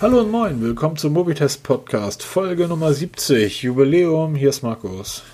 Hallo 0.00 0.20
und 0.20 0.30
moin, 0.30 0.60
willkommen 0.62 0.96
zum 0.96 1.12
Mobitest 1.12 1.64
Podcast, 1.64 2.22
Folge 2.22 2.68
Nummer 2.68 2.92
70, 2.92 3.62
Jubiläum, 3.62 4.36
hier 4.36 4.50
ist 4.50 4.62
Markus. 4.62 5.24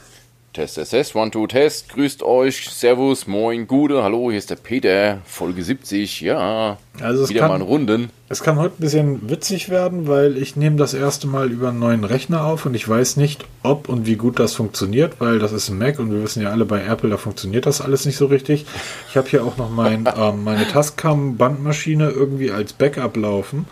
Test, 0.55 0.77
Test, 0.77 0.93
Test, 0.93 1.15
One, 1.17 1.31
Two, 1.31 1.47
Test, 1.47 1.91
grüßt 1.91 2.23
euch, 2.23 2.71
Servus, 2.71 3.27
Moin, 3.27 3.67
Gude, 3.67 4.03
hallo, 4.03 4.31
hier 4.31 4.39
ist 4.39 4.49
der 4.49 4.57
Peter, 4.57 5.19
Folge 5.27 5.63
70, 5.63 6.23
ja, 6.23 6.79
Also 6.99 7.25
es 7.25 7.29
wieder 7.29 7.41
kann, 7.41 7.51
mal 7.51 7.57
in 7.57 7.63
Runden. 7.63 8.11
es 8.31 8.43
kann 8.43 8.57
heute 8.57 8.77
ein 8.77 8.81
bisschen 8.81 9.29
witzig 9.29 9.69
werden, 9.69 10.09
weil 10.09 10.39
ich 10.39 10.57
nehme 10.57 10.77
das 10.77 10.95
erste 10.95 11.27
Mal 11.27 11.51
über 11.51 11.69
einen 11.69 11.81
neuen 11.81 12.05
Rechner 12.05 12.45
auf 12.47 12.65
und 12.65 12.75
ich 12.75 12.89
weiß 12.89 13.19
nicht, 13.19 13.45
ob 13.63 13.91
und 13.91 14.07
wie 14.07 14.17
gut 14.17 14.39
das 14.39 14.55
funktioniert, 14.55 15.21
weil 15.21 15.41
das 15.41 15.53
ist 15.53 15.69
ein 15.69 15.77
Mac 15.77 15.99
und 15.99 16.11
wir 16.11 16.23
wissen 16.23 16.43
ja 16.43 16.51
alle 16.51 16.65
bei 16.65 16.83
Apple, 16.83 17.11
da 17.11 17.19
funktioniert 17.19 17.67
das 17.67 17.83
alles 17.83 18.07
nicht 18.07 18.17
so 18.17 18.27
richtig. 18.27 18.65
Ich 19.11 19.17
habe 19.19 19.29
hier 19.29 19.45
auch 19.45 19.59
noch 19.59 19.69
mein, 19.69 20.09
ähm, 20.17 20.43
meine 20.43 20.67
Tascam-Bandmaschine 20.69 22.09
irgendwie 22.09 22.51
als 22.51 22.73
Backup 22.73 23.15
laufen. 23.19 23.67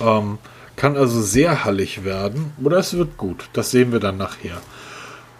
Ähm, 0.00 0.38
kann 0.76 0.96
also 0.96 1.20
sehr 1.20 1.64
hallig 1.64 2.04
werden 2.04 2.52
oder 2.62 2.78
es 2.78 2.96
wird 2.96 3.16
gut, 3.16 3.48
das 3.52 3.70
sehen 3.72 3.90
wir 3.92 3.98
dann 4.00 4.16
nachher. 4.16 4.58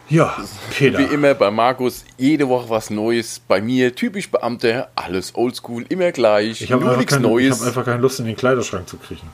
Ja, 0.08 0.34
Peter. 0.76 0.98
Wie 0.98 1.04
immer 1.14 1.34
bei 1.34 1.50
Markus, 1.50 2.04
jede 2.16 2.48
Woche 2.48 2.70
was 2.70 2.88
Neues, 2.90 3.40
bei 3.46 3.60
mir 3.60 3.94
typisch 3.94 4.30
Beamter, 4.30 4.88
alles 4.96 5.34
oldschool, 5.34 5.84
immer 5.90 6.10
gleich, 6.12 6.62
Ich 6.62 6.72
habe 6.72 6.96
nichts 6.96 7.12
keine- 7.12 7.26
ich 7.26 7.30
Neues. 7.30 7.60
hab 7.60 7.66
einfach 7.68 7.84
keine 7.84 8.00
Lust, 8.00 8.18
in 8.18 8.24
den 8.26 8.34
Kleiderschrank 8.36 8.88
zu 8.88 8.96
kriechen. 8.96 9.28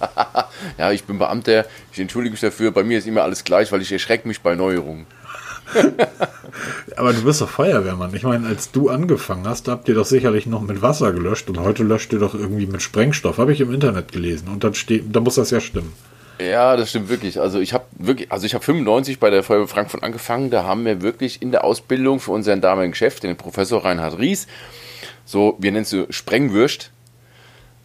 ja, 0.78 0.92
ich 0.92 1.04
bin 1.04 1.18
Beamter, 1.18 1.66
ich 1.92 1.98
entschuldige 1.98 2.30
mich 2.32 2.40
dafür, 2.40 2.70
bei 2.70 2.84
mir 2.84 2.98
ist 2.98 3.06
immer 3.08 3.22
alles 3.22 3.42
gleich, 3.44 3.70
weil 3.72 3.82
ich 3.82 3.90
erschrecke 3.92 4.26
mich 4.28 4.40
bei 4.40 4.54
Neuerungen. 4.54 5.04
Aber 6.96 7.12
du 7.12 7.24
bist 7.24 7.40
doch 7.40 7.48
Feuerwehrmann. 7.48 8.14
Ich 8.14 8.22
meine, 8.22 8.46
als 8.46 8.72
du 8.72 8.88
angefangen 8.88 9.46
hast, 9.46 9.68
habt 9.68 9.88
ihr 9.88 9.94
doch 9.94 10.04
sicherlich 10.04 10.46
noch 10.46 10.62
mit 10.62 10.82
Wasser 10.82 11.12
gelöscht 11.12 11.48
und 11.48 11.58
heute 11.60 11.82
löscht 11.82 12.12
ihr 12.12 12.18
doch 12.18 12.34
irgendwie 12.34 12.66
mit 12.66 12.82
Sprengstoff. 12.82 13.38
Habe 13.38 13.52
ich 13.52 13.60
im 13.60 13.72
Internet 13.72 14.12
gelesen. 14.12 14.48
Und 14.48 14.64
dann 14.64 14.74
steht, 14.74 15.04
da 15.14 15.20
muss 15.20 15.36
das 15.36 15.50
ja 15.50 15.60
stimmen. 15.60 15.92
Ja, 16.40 16.76
das 16.76 16.90
stimmt 16.90 17.08
wirklich. 17.08 17.38
Also 17.40 17.60
ich 17.60 17.74
habe 17.74 17.84
wirklich, 17.92 18.32
also 18.32 18.46
ich 18.46 18.54
habe 18.54 18.64
95 18.64 19.20
bei 19.20 19.30
der 19.30 19.42
Feuerwehr 19.42 19.68
Frankfurt 19.68 20.02
angefangen. 20.02 20.50
Da 20.50 20.64
haben 20.64 20.84
wir 20.84 21.02
wirklich 21.02 21.42
in 21.42 21.52
der 21.52 21.64
Ausbildung 21.64 22.18
für 22.18 22.32
unseren 22.32 22.60
damaligen 22.60 22.94
Chef, 22.94 23.20
den 23.20 23.36
Professor 23.36 23.84
Reinhard 23.84 24.18
Ries, 24.18 24.46
so, 25.30 25.56
wir 25.60 25.70
nennen 25.70 25.84
es 25.84 25.90
so 25.90 26.06
Sprengwürst. 26.10 26.90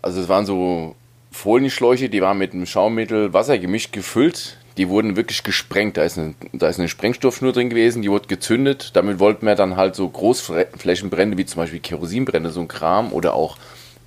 Also 0.02 0.20
es 0.20 0.30
waren 0.30 0.48
so 0.48 0.96
Folienschläuche, 1.32 2.10
die 2.10 2.22
waren 2.22 2.40
mit 2.40 2.54
einem 2.54 2.66
Schaummittel 2.66 3.34
Wassergemisch 3.34 3.92
gefüllt. 3.92 4.58
Die 4.78 4.90
wurden 4.90 5.16
wirklich 5.16 5.44
gesprengt. 5.44 5.96
Da 5.98 6.04
ist, 6.04 6.18
eine, 6.18 6.34
da 6.54 6.68
ist 6.68 6.80
eine 6.80 6.90
Sprengstoffschnur 6.90 7.54
drin 7.54 7.70
gewesen, 7.70 8.02
die 8.02 8.12
wurde 8.12 8.28
gezündet. 8.28 8.92
Damit 8.94 9.20
wollten 9.20 9.46
wir 9.46 9.56
dann 9.56 9.78
halt 9.78 9.96
so 9.96 10.08
Großflächenbrände 10.10 11.38
wie 11.38 11.46
zum 11.46 11.62
Beispiel 11.62 11.80
Kerosinbrände, 11.80 12.50
so 12.50 12.62
ein 12.62 12.68
Kram 12.68 13.14
oder 13.14 13.34
auch 13.34 13.58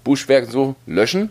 Buschwerk 0.05 0.51
so 0.51 0.75
löschen. 0.87 1.31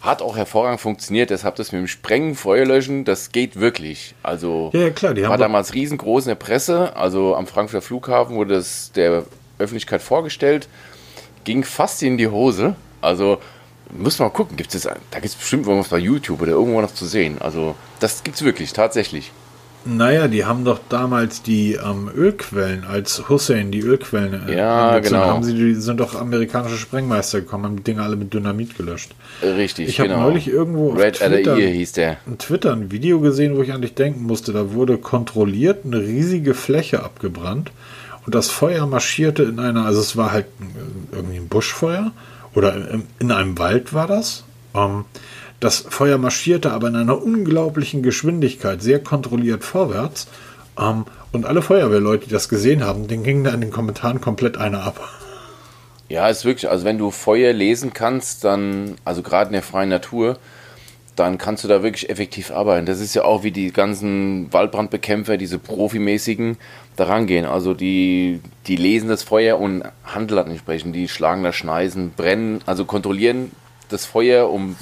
Hat 0.00 0.22
auch 0.22 0.36
hervorragend 0.36 0.80
funktioniert, 0.80 1.30
deshalb 1.30 1.56
das 1.56 1.72
mit 1.72 1.80
dem 1.80 1.88
Sprengen, 1.88 2.36
Feuerlöschen, 2.36 3.04
das 3.04 3.32
geht 3.32 3.58
wirklich. 3.58 4.14
Also 4.22 4.70
Ja, 4.72 4.82
ja, 4.82 4.90
klar, 4.90 5.12
die 5.12 5.24
haben 5.24 5.30
war 5.30 5.38
doch- 5.38 5.44
damals 5.44 5.74
riesengroß 5.74 6.26
in 6.26 6.28
der 6.28 6.34
Presse, 6.36 6.94
also 6.96 7.34
am 7.34 7.48
Frankfurter 7.48 7.84
Flughafen 7.84 8.36
wurde 8.36 8.54
das 8.54 8.92
der 8.92 9.24
Öffentlichkeit 9.58 10.00
vorgestellt, 10.00 10.68
ging 11.42 11.64
fast 11.64 12.00
in 12.04 12.16
die 12.16 12.28
Hose. 12.28 12.76
Also 13.00 13.38
muss 13.96 14.18
mal 14.18 14.30
gucken, 14.30 14.56
gibt 14.56 14.74
es 14.74 14.82
da 14.82 14.94
gibt 15.14 15.26
es 15.26 15.34
bestimmt 15.34 15.66
irgendwas 15.66 15.88
bei 15.88 15.98
YouTube 15.98 16.42
oder 16.42 16.52
irgendwo 16.52 16.80
noch 16.80 16.92
zu 16.92 17.06
sehen. 17.06 17.38
Also 17.40 17.74
das 18.00 18.22
gibt's 18.22 18.42
wirklich, 18.42 18.72
tatsächlich. 18.72 19.32
Naja, 19.84 20.28
die 20.28 20.44
haben 20.44 20.64
doch 20.64 20.80
damals 20.88 21.42
die 21.42 21.74
ähm, 21.74 22.10
Ölquellen, 22.14 22.84
als 22.84 23.28
Hussein 23.28 23.70
die 23.70 23.80
Ölquellen 23.80 24.48
äh, 24.48 24.56
Ja, 24.56 24.98
genau. 24.98 25.20
haben, 25.20 25.42
sie, 25.44 25.54
die 25.54 25.74
sind 25.74 26.00
doch 26.00 26.14
amerikanische 26.14 26.76
Sprengmeister 26.76 27.40
gekommen, 27.40 27.64
haben 27.64 27.76
die 27.76 27.84
Dinger 27.84 28.02
alle 28.02 28.16
mit 28.16 28.34
Dynamit 28.34 28.76
gelöscht. 28.76 29.14
Richtig, 29.42 29.88
Ich 29.88 30.00
habe 30.00 30.10
genau. 30.10 30.22
neulich 30.22 30.48
irgendwo 30.48 30.92
auf 30.92 30.98
Red 30.98 31.16
Twitter, 31.16 31.56
hieß 31.56 31.92
der. 31.92 32.18
ein 32.26 32.38
Twitter 32.38 32.72
ein 32.72 32.90
Video 32.90 33.20
gesehen, 33.20 33.56
wo 33.56 33.62
ich 33.62 33.72
an 33.72 33.80
dich 33.80 33.94
denken 33.94 34.24
musste. 34.24 34.52
Da 34.52 34.72
wurde 34.74 34.98
kontrolliert 34.98 35.84
eine 35.86 36.00
riesige 36.00 36.54
Fläche 36.54 37.02
abgebrannt 37.02 37.70
und 38.26 38.34
das 38.34 38.50
Feuer 38.50 38.86
marschierte 38.86 39.44
in 39.44 39.58
einer, 39.58 39.86
also 39.86 40.00
es 40.00 40.16
war 40.16 40.32
halt 40.32 40.46
irgendwie 41.12 41.36
ein 41.38 41.48
Buschfeuer 41.48 42.12
oder 42.58 42.74
in, 42.74 43.06
in 43.20 43.30
einem 43.32 43.56
Wald 43.58 43.94
war 43.94 44.06
das. 44.06 44.44
Ähm, 44.74 45.04
das 45.60 45.78
Feuer 45.88 46.18
marschierte 46.18 46.72
aber 46.72 46.88
in 46.88 46.96
einer 46.96 47.22
unglaublichen 47.22 48.02
Geschwindigkeit, 48.02 48.82
sehr 48.82 49.02
kontrolliert 49.02 49.64
vorwärts. 49.64 50.26
Ähm, 50.78 51.06
und 51.32 51.46
alle 51.46 51.62
Feuerwehrleute, 51.62 52.26
die 52.26 52.32
das 52.32 52.48
gesehen 52.48 52.84
haben, 52.84 53.06
denen 53.06 53.22
ging 53.22 53.44
da 53.44 53.52
in 53.52 53.60
den 53.60 53.70
Kommentaren 53.70 54.20
komplett 54.20 54.56
einer 54.56 54.82
ab. 54.82 55.00
Ja, 56.08 56.28
ist 56.28 56.44
wirklich, 56.44 56.68
also 56.70 56.84
wenn 56.84 56.98
du 56.98 57.10
Feuer 57.10 57.52
lesen 57.52 57.92
kannst, 57.92 58.42
dann, 58.44 58.96
also 59.04 59.22
gerade 59.22 59.48
in 59.48 59.52
der 59.52 59.62
freien 59.62 59.90
Natur, 59.90 60.38
dann 61.18 61.38
kannst 61.38 61.64
du 61.64 61.68
da 61.68 61.82
wirklich 61.82 62.10
effektiv 62.10 62.50
arbeiten. 62.50 62.86
Das 62.86 63.00
ist 63.00 63.14
ja 63.14 63.24
auch 63.24 63.42
wie 63.42 63.50
die 63.50 63.72
ganzen 63.72 64.52
Waldbrandbekämpfer, 64.52 65.36
diese 65.36 65.58
profimäßigen, 65.58 66.56
da 66.96 67.04
rangehen. 67.04 67.44
Also 67.44 67.74
die, 67.74 68.40
die 68.66 68.76
lesen 68.76 69.08
das 69.08 69.22
Feuer 69.22 69.58
und 69.58 69.84
handeln 70.04 70.48
entsprechend. 70.48 70.94
Die 70.94 71.08
schlagen 71.08 71.42
da 71.42 71.52
Schneisen, 71.52 72.12
brennen, 72.16 72.60
also 72.66 72.84
kontrollieren 72.84 73.52
das 73.88 74.04
Feuer, 74.04 74.50
um 74.50 74.76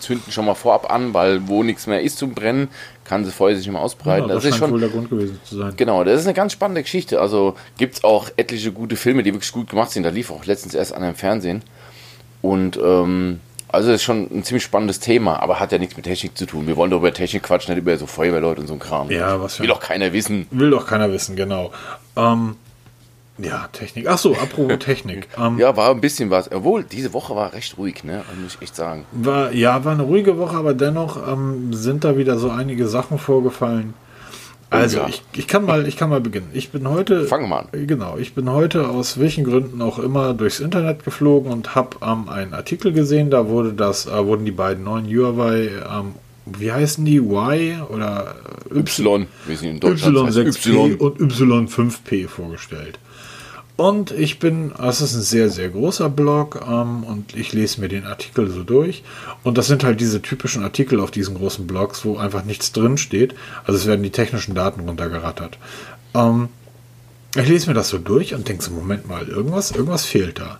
zünden 0.00 0.30
schon 0.30 0.44
mal 0.44 0.54
vorab 0.54 0.90
an, 0.92 1.14
weil 1.14 1.48
wo 1.48 1.62
nichts 1.62 1.86
mehr 1.86 2.02
ist 2.02 2.18
zum 2.18 2.34
Brennen, 2.34 2.68
kann 3.04 3.24
das 3.24 3.34
Feuer 3.34 3.54
sich 3.54 3.66
nicht 3.66 3.72
mehr 3.72 3.82
ausbreiten. 3.82 4.28
Ja, 4.28 4.34
das, 4.34 4.44
das 4.44 4.52
ist 4.52 4.58
schon, 4.58 4.70
wohl 4.70 4.80
der 4.80 4.88
Grund 4.88 5.10
gewesen 5.10 5.40
zu 5.44 5.56
sein. 5.56 5.72
Genau, 5.76 6.04
das 6.04 6.20
ist 6.20 6.26
eine 6.26 6.34
ganz 6.34 6.52
spannende 6.52 6.82
Geschichte. 6.82 7.20
Also 7.20 7.54
gibt 7.78 7.94
es 7.94 8.04
auch 8.04 8.28
etliche 8.36 8.72
gute 8.72 8.96
Filme, 8.96 9.22
die 9.22 9.32
wirklich 9.32 9.52
gut 9.52 9.70
gemacht 9.70 9.90
sind. 9.90 10.02
Da 10.02 10.10
lief 10.10 10.30
auch 10.30 10.44
letztens 10.44 10.74
erst 10.74 10.94
an 10.94 11.02
im 11.02 11.14
Fernsehen. 11.14 11.62
Und 12.42 12.78
ähm, 12.82 13.40
also 13.68 13.88
das 13.88 13.96
ist 13.96 14.04
schon 14.04 14.28
ein 14.30 14.44
ziemlich 14.44 14.62
spannendes 14.62 15.00
Thema, 15.00 15.40
aber 15.42 15.60
hat 15.60 15.72
ja 15.72 15.78
nichts 15.78 15.96
mit 15.96 16.04
Technik 16.06 16.36
zu 16.36 16.46
tun. 16.46 16.66
Wir 16.66 16.76
wollen 16.76 16.90
doch 16.90 16.98
über 16.98 17.12
Technik 17.12 17.42
quatschen, 17.42 17.74
nicht 17.74 17.82
über 17.82 17.96
so 17.96 18.06
Feuerwehrleute 18.06 18.60
und 18.60 18.66
so 18.66 18.74
ein 18.74 18.78
Kram. 18.78 19.10
Ja, 19.10 19.40
was 19.40 19.56
für 19.56 19.62
Will 19.62 19.68
doch 19.68 19.80
keiner 19.80 20.12
wissen. 20.12 20.46
Will 20.50 20.70
doch 20.70 20.86
keiner 20.86 21.10
wissen, 21.12 21.36
genau. 21.36 21.72
Ähm, 22.16 22.56
ja, 23.38 23.68
Technik. 23.72 24.06
Ach 24.08 24.18
so, 24.18 24.34
apropos 24.34 24.78
Technik. 24.80 25.28
Ähm, 25.38 25.58
Ja, 25.58 25.76
war 25.76 25.90
ein 25.90 26.00
bisschen 26.00 26.30
was. 26.30 26.50
Obwohl, 26.50 26.84
diese 26.84 27.12
Woche 27.12 27.34
war 27.36 27.52
recht 27.52 27.76
ruhig, 27.76 28.02
ne? 28.04 28.22
Muss 28.42 28.54
ich 28.54 28.62
echt 28.62 28.76
sagen. 28.76 29.04
war, 29.12 29.52
ja, 29.52 29.84
war 29.84 29.92
eine 29.92 30.04
ruhige 30.04 30.38
Woche, 30.38 30.56
aber 30.56 30.72
dennoch 30.72 31.16
ähm, 31.30 31.72
sind 31.74 32.04
da 32.04 32.16
wieder 32.16 32.38
so 32.38 32.50
einige 32.50 32.86
Sachen 32.88 33.18
vorgefallen. 33.18 33.94
Also, 34.70 35.04
ich, 35.08 35.22
ich, 35.32 35.46
kann 35.46 35.64
mal, 35.64 35.86
ich 35.86 35.96
kann 35.96 36.10
mal 36.10 36.20
beginnen. 36.20 36.48
Ich 36.52 36.70
bin 36.70 36.88
heute. 36.88 37.24
Fangen 37.24 37.44
wir 37.44 37.48
mal 37.48 37.68
an. 37.72 37.86
Genau, 37.86 38.16
ich 38.18 38.34
bin 38.34 38.50
heute 38.50 38.88
aus 38.88 39.18
welchen 39.18 39.44
Gründen 39.44 39.80
auch 39.80 39.98
immer 39.98 40.34
durchs 40.34 40.58
Internet 40.58 41.04
geflogen 41.04 41.52
und 41.52 41.74
habe 41.74 41.96
ähm, 42.02 42.28
einen 42.28 42.52
Artikel 42.52 42.92
gesehen. 42.92 43.30
Da 43.30 43.48
wurde 43.48 43.72
das, 43.72 44.06
äh, 44.06 44.26
wurden 44.26 44.44
die 44.44 44.50
beiden 44.50 44.84
neuen 44.84 45.06
Huawei, 45.06 45.70
ähm, 45.88 46.14
wie 46.46 46.72
heißen 46.72 47.04
die? 47.04 47.18
Y 47.18 47.82
oder 47.88 48.36
äh, 48.70 48.78
Y. 48.78 49.26
Wir 49.46 49.56
sind 49.56 49.70
in 49.70 49.80
Deutschland. 49.80 50.16
das 50.16 50.36
heißt 50.36 50.58
Y6P 50.58 50.96
und 50.96 51.32
Y5P 51.32 52.28
vorgestellt. 52.28 52.98
Und 53.76 54.10
ich 54.10 54.38
bin, 54.38 54.72
es 54.82 55.02
ist 55.02 55.14
ein 55.14 55.20
sehr, 55.20 55.50
sehr 55.50 55.68
großer 55.68 56.08
Blog 56.08 56.64
ähm, 56.66 57.04
und 57.04 57.36
ich 57.36 57.52
lese 57.52 57.80
mir 57.80 57.88
den 57.88 58.06
Artikel 58.06 58.48
so 58.50 58.62
durch. 58.62 59.04
Und 59.42 59.58
das 59.58 59.66
sind 59.66 59.84
halt 59.84 60.00
diese 60.00 60.22
typischen 60.22 60.62
Artikel 60.62 60.98
auf 60.98 61.10
diesen 61.10 61.36
großen 61.36 61.66
Blogs, 61.66 62.04
wo 62.04 62.16
einfach 62.16 62.44
nichts 62.44 62.72
drin 62.72 62.96
steht. 62.96 63.34
Also 63.64 63.78
es 63.78 63.86
werden 63.86 64.02
die 64.02 64.10
technischen 64.10 64.54
Daten 64.54 64.80
runtergerattert. 64.80 65.58
Ähm, 66.14 66.48
ich 67.36 67.48
lese 67.48 67.68
mir 67.68 67.74
das 67.74 67.90
so 67.90 67.98
durch 67.98 68.34
und 68.34 68.48
denke 68.48 68.64
so, 68.64 68.70
Moment 68.70 69.08
mal, 69.08 69.28
irgendwas, 69.28 69.70
irgendwas 69.70 70.06
fehlt 70.06 70.38
da. 70.38 70.58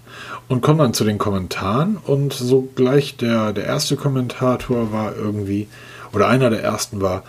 Und 0.49 0.61
komme 0.61 0.83
dann 0.83 0.93
zu 0.93 1.05
den 1.05 1.17
Kommentaren 1.17 1.97
und 1.97 2.35
so 2.35 2.69
gleich 2.75 3.17
der, 3.17 3.55
der 3.55 3.65
erste 3.65 3.97
Kommentator 3.97 4.93
war 4.93 5.17
irgendwie, 5.17 5.69
oder 6.13 6.29
einer 6.29 6.51
der 6.51 6.63
ersten 6.63 7.01
war, 7.01 7.23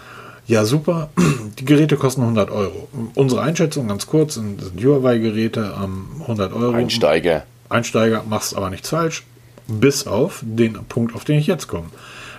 ja 0.47 0.65
super, 0.65 1.09
die 1.59 1.65
Geräte 1.65 1.97
kosten 1.97 2.21
100 2.21 2.49
Euro. 2.51 2.87
Unsere 3.15 3.41
Einschätzung 3.41 3.87
ganz 3.87 4.07
kurz, 4.07 4.35
sind, 4.35 4.61
sind 4.61 4.83
Huawei-Geräte 4.83 5.73
am 5.75 6.07
100 6.21 6.53
Euro. 6.53 6.73
Einsteiger. 6.73 7.43
Einsteiger 7.69 8.23
machst 8.27 8.55
aber 8.55 8.69
nichts 8.69 8.89
falsch, 8.89 9.23
bis 9.67 10.07
auf 10.07 10.41
den 10.43 10.73
Punkt, 10.87 11.13
auf 11.15 11.25
den 11.25 11.39
ich 11.39 11.47
jetzt 11.47 11.67
komme. 11.67 11.87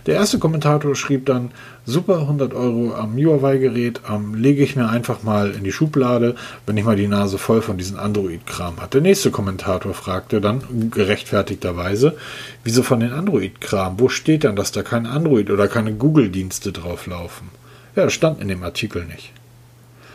Der 0.07 0.15
erste 0.15 0.39
Kommentator 0.39 0.95
schrieb 0.95 1.27
dann, 1.27 1.51
super 1.85 2.21
100 2.21 2.55
Euro 2.55 2.95
am 2.95 3.15
Huawei-Gerät, 3.15 4.01
ähm, 4.09 4.35
lege 4.35 4.63
ich 4.63 4.75
mir 4.75 4.89
einfach 4.89 5.23
mal 5.23 5.51
in 5.51 5.65
die 5.65 5.73
Schublade, 5.73 6.35
wenn 6.65 6.79
ich 6.79 6.85
mal 6.85 6.97
die 6.97 7.09
Nase 7.09 7.37
voll 7.37 7.61
von 7.61 7.77
diesem 7.77 7.99
Android-Kram 7.99 8.81
hat. 8.81 8.95
Der 8.95 9.03
nächste 9.03 9.31
Kommentator 9.31 9.93
fragte 9.93 10.41
dann 10.41 10.63
gerechtfertigterweise, 10.91 12.17
wieso 12.65 12.83
von 12.83 13.01
den 13.01 13.13
Android-Kram? 13.13 14.01
Wo 14.01 14.09
steht 14.09 14.45
dann, 14.45 14.57
dass 14.57 14.73
da 14.73 14.83
kein 14.83 15.05
Android 15.05 15.51
oder 15.51 15.69
keine 15.69 15.93
Google-Dienste 15.93 16.73
drauf 16.73 17.07
laufen? 17.07 17.51
Ja, 17.97 18.05
das 18.05 18.13
stand 18.13 18.41
in 18.41 18.49
dem 18.49 18.63
Artikel 18.63 19.05
nicht. 19.05 19.33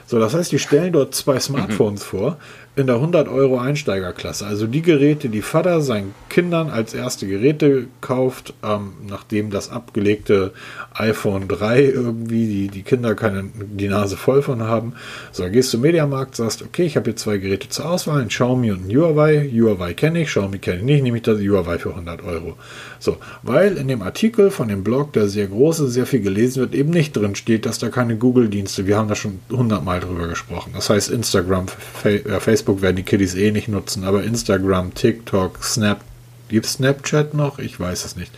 So, 0.05 0.19
das 0.19 0.33
heißt, 0.33 0.51
die 0.51 0.59
stellen 0.59 0.93
dort 0.93 1.15
zwei 1.15 1.39
Smartphones 1.39 2.03
vor 2.03 2.37
in 2.75 2.87
der 2.87 2.95
100 2.95 3.27
Euro 3.27 3.59
Einsteigerklasse. 3.59 4.47
Also 4.47 4.65
die 4.65 4.81
Geräte, 4.81 5.29
die 5.29 5.43
Vater 5.43 5.81
seinen 5.81 6.15
Kindern 6.29 6.71
als 6.71 6.95
erste 6.95 7.27
Geräte 7.27 7.85
kauft, 8.01 8.55
ähm, 8.63 8.93
nachdem 9.07 9.51
das 9.51 9.69
abgelegte 9.69 10.53
iPhone 10.95 11.47
3 11.47 11.83
irgendwie 11.83 12.47
die, 12.47 12.67
die 12.69 12.81
Kinder 12.81 13.13
keine, 13.13 13.45
die 13.53 13.87
Nase 13.87 14.17
voll 14.17 14.41
von 14.41 14.63
haben. 14.63 14.93
So, 15.31 15.47
gehst 15.49 15.71
du 15.73 15.77
Mediamarkt, 15.77 16.35
sagst, 16.35 16.63
okay, 16.63 16.83
ich 16.85 16.95
habe 16.95 17.11
hier 17.11 17.15
zwei 17.15 17.37
Geräte 17.37 17.69
zur 17.69 17.89
Auswahl, 17.89 18.21
ein 18.21 18.29
Xiaomi 18.29 18.71
und 18.71 18.87
ein 18.87 18.95
Huawei. 18.95 19.51
Huawei 19.53 19.93
kenne 19.93 20.23
ich, 20.23 20.29
Xiaomi 20.29 20.57
kenne 20.57 20.77
ich 20.77 20.83
nicht, 20.83 21.03
nehme 21.03 21.17
ich 21.17 21.23
das 21.23 21.39
Huawei 21.39 21.77
für 21.77 21.89
100 21.89 22.23
Euro. 22.23 22.55
So, 22.97 23.17
weil 23.43 23.77
in 23.77 23.87
dem 23.87 24.01
Artikel 24.01 24.49
von 24.49 24.67
dem 24.67 24.83
Blog, 24.83 25.13
der 25.13 25.27
sehr 25.27 25.45
groß 25.45 25.81
ist, 25.81 25.93
sehr 25.93 26.07
viel 26.07 26.21
gelesen 26.21 26.61
wird, 26.61 26.73
eben 26.73 26.89
nicht 26.89 27.15
drin 27.15 27.35
steht, 27.35 27.67
dass 27.67 27.77
da 27.77 27.89
keine 27.89 28.15
Google-Dienste, 28.17 28.87
wir 28.87 28.97
haben 28.97 29.09
da 29.09 29.15
schon 29.15 29.39
hundertmal 29.51 29.99
drüber 30.03 30.27
gesprochen. 30.27 30.71
Das 30.73 30.89
heißt, 30.89 31.09
Instagram, 31.09 31.67
äh, 32.03 32.19
Facebook 32.39 32.81
werden 32.81 32.97
die 32.97 33.03
Kiddies 33.03 33.35
eh 33.35 33.51
nicht 33.51 33.67
nutzen, 33.67 34.03
aber 34.03 34.23
Instagram, 34.23 34.93
TikTok, 34.93 35.63
Snap, 35.63 36.01
gibt 36.49 36.65
Snapchat 36.65 37.33
noch? 37.33 37.59
Ich 37.59 37.79
weiß 37.79 38.05
es 38.05 38.15
nicht. 38.15 38.31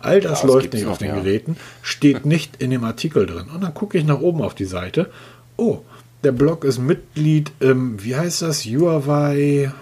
All 0.00 0.20
das 0.20 0.42
ja, 0.42 0.48
läuft 0.48 0.72
nicht 0.72 0.86
auf 0.86 0.98
den 0.98 1.08
ja. 1.08 1.14
Geräten, 1.16 1.56
steht 1.82 2.24
nicht 2.24 2.62
in 2.62 2.70
dem 2.70 2.84
Artikel 2.84 3.26
drin. 3.26 3.46
Und 3.52 3.62
dann 3.62 3.74
gucke 3.74 3.98
ich 3.98 4.04
nach 4.04 4.20
oben 4.20 4.42
auf 4.42 4.54
die 4.54 4.64
Seite. 4.64 5.10
Oh, 5.56 5.80
der 6.24 6.32
Blog 6.32 6.64
ist 6.64 6.78
Mitglied 6.78 7.50
im, 7.60 8.02
wie 8.02 8.16
heißt 8.16 8.42
das, 8.42 8.64
Huawei 8.64 9.72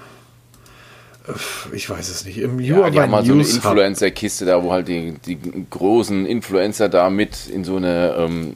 ich 1.72 1.90
weiß 1.90 2.08
es 2.08 2.24
nicht. 2.24 2.38
Im 2.38 2.60
ja, 2.60 2.88
die 2.88 3.00
haben 3.00 3.10
mal 3.10 3.24
so 3.24 3.32
eine 3.32 3.42
Influencer-Kiste 3.42 4.44
da, 4.44 4.62
wo 4.62 4.72
halt 4.72 4.88
die, 4.88 5.14
die 5.26 5.38
großen 5.70 6.24
Influencer 6.24 6.88
da 6.88 7.10
mit 7.10 7.48
in 7.48 7.64
so 7.64 7.76
eine, 7.76 8.14
ähm, 8.18 8.54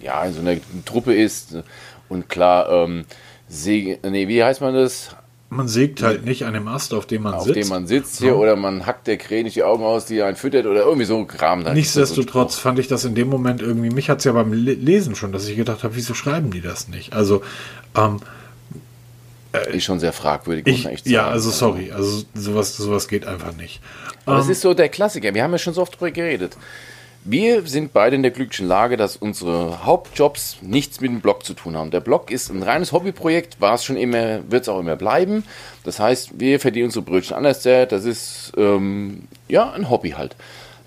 ja, 0.00 0.22
in 0.24 0.34
so 0.34 0.40
eine 0.40 0.60
Truppe 0.84 1.14
ist. 1.14 1.56
Und 2.12 2.28
klar, 2.28 2.70
ähm, 2.70 3.04
See, 3.52 3.98
nee, 4.02 4.28
wie 4.28 4.42
heißt 4.42 4.62
man 4.62 4.72
das? 4.72 5.10
Man 5.50 5.68
sägt 5.68 6.02
halt 6.02 6.24
nicht 6.24 6.46
an 6.46 6.54
dem 6.54 6.66
Ast, 6.68 6.94
auf 6.94 7.04
dem 7.04 7.24
man 7.24 7.34
auf 7.34 7.44
sitzt. 7.44 7.58
Auf 7.58 7.62
dem 7.62 7.68
man 7.68 7.86
sitzt 7.86 8.18
hier, 8.20 8.28
ja. 8.28 8.34
oder 8.34 8.56
man 8.56 8.86
hackt 8.86 9.06
der 9.06 9.18
Krähe 9.18 9.44
nicht 9.44 9.56
die 9.56 9.62
Augen 9.62 9.84
aus, 9.84 10.06
die 10.06 10.22
einen 10.22 10.36
füttert, 10.36 10.64
oder 10.64 10.84
irgendwie 10.84 11.04
so 11.04 11.22
Kram. 11.26 11.62
Nichtsdestotrotz 11.62 12.56
fand 12.56 12.78
ich 12.78 12.88
das 12.88 13.04
in 13.04 13.14
dem 13.14 13.28
Moment 13.28 13.60
irgendwie, 13.60 13.90
mich 13.90 14.08
hat 14.08 14.20
es 14.20 14.24
ja 14.24 14.32
beim 14.32 14.54
Lesen 14.54 15.14
schon, 15.14 15.32
dass 15.32 15.46
ich 15.46 15.54
gedacht 15.54 15.84
habe, 15.84 15.94
wieso 15.94 16.14
schreiben 16.14 16.50
die 16.50 16.62
das 16.62 16.88
nicht? 16.88 17.12
Also, 17.12 17.42
ähm, 17.94 18.20
äh, 19.52 19.76
ist 19.76 19.84
schon 19.84 20.00
sehr 20.00 20.14
fragwürdig, 20.14 20.64
muss 20.64 20.84
man 20.84 20.94
echt 20.94 21.04
sagen. 21.04 21.14
Ja, 21.14 21.28
also 21.28 21.50
sorry, 21.50 21.92
also 21.92 22.24
sowas, 22.32 22.74
sowas 22.74 23.06
geht 23.06 23.26
einfach 23.26 23.54
nicht. 23.54 23.82
Aber 24.24 24.36
ähm, 24.36 24.42
es 24.42 24.48
ist 24.48 24.62
so 24.62 24.72
der 24.72 24.88
Klassiker, 24.88 25.34
wir 25.34 25.42
haben 25.42 25.52
ja 25.52 25.58
schon 25.58 25.74
so 25.74 25.82
oft 25.82 25.92
darüber 25.92 26.10
geredet. 26.10 26.56
Wir 27.24 27.64
sind 27.66 27.92
beide 27.92 28.16
in 28.16 28.22
der 28.22 28.32
glücklichen 28.32 28.66
Lage, 28.66 28.96
dass 28.96 29.16
unsere 29.16 29.86
Hauptjobs 29.86 30.56
nichts 30.60 31.00
mit 31.00 31.12
dem 31.12 31.20
Blog 31.20 31.44
zu 31.44 31.54
tun 31.54 31.76
haben. 31.76 31.92
Der 31.92 32.00
Blog 32.00 32.32
ist 32.32 32.50
ein 32.50 32.64
reines 32.64 32.90
Hobbyprojekt, 32.90 33.60
war 33.60 33.74
es 33.74 33.84
schon 33.84 33.96
immer, 33.96 34.40
wird 34.50 34.62
es 34.62 34.68
auch 34.68 34.80
immer 34.80 34.96
bleiben. 34.96 35.44
Das 35.84 36.00
heißt, 36.00 36.40
wir 36.40 36.58
verdienen 36.58 36.86
unsere 36.86 37.04
Brötchen 37.04 37.36
anders. 37.36 37.62
Das 37.62 38.04
ist 38.04 38.52
ähm, 38.56 39.28
ja 39.46 39.70
ein 39.70 39.88
Hobby 39.88 40.10
halt. 40.10 40.34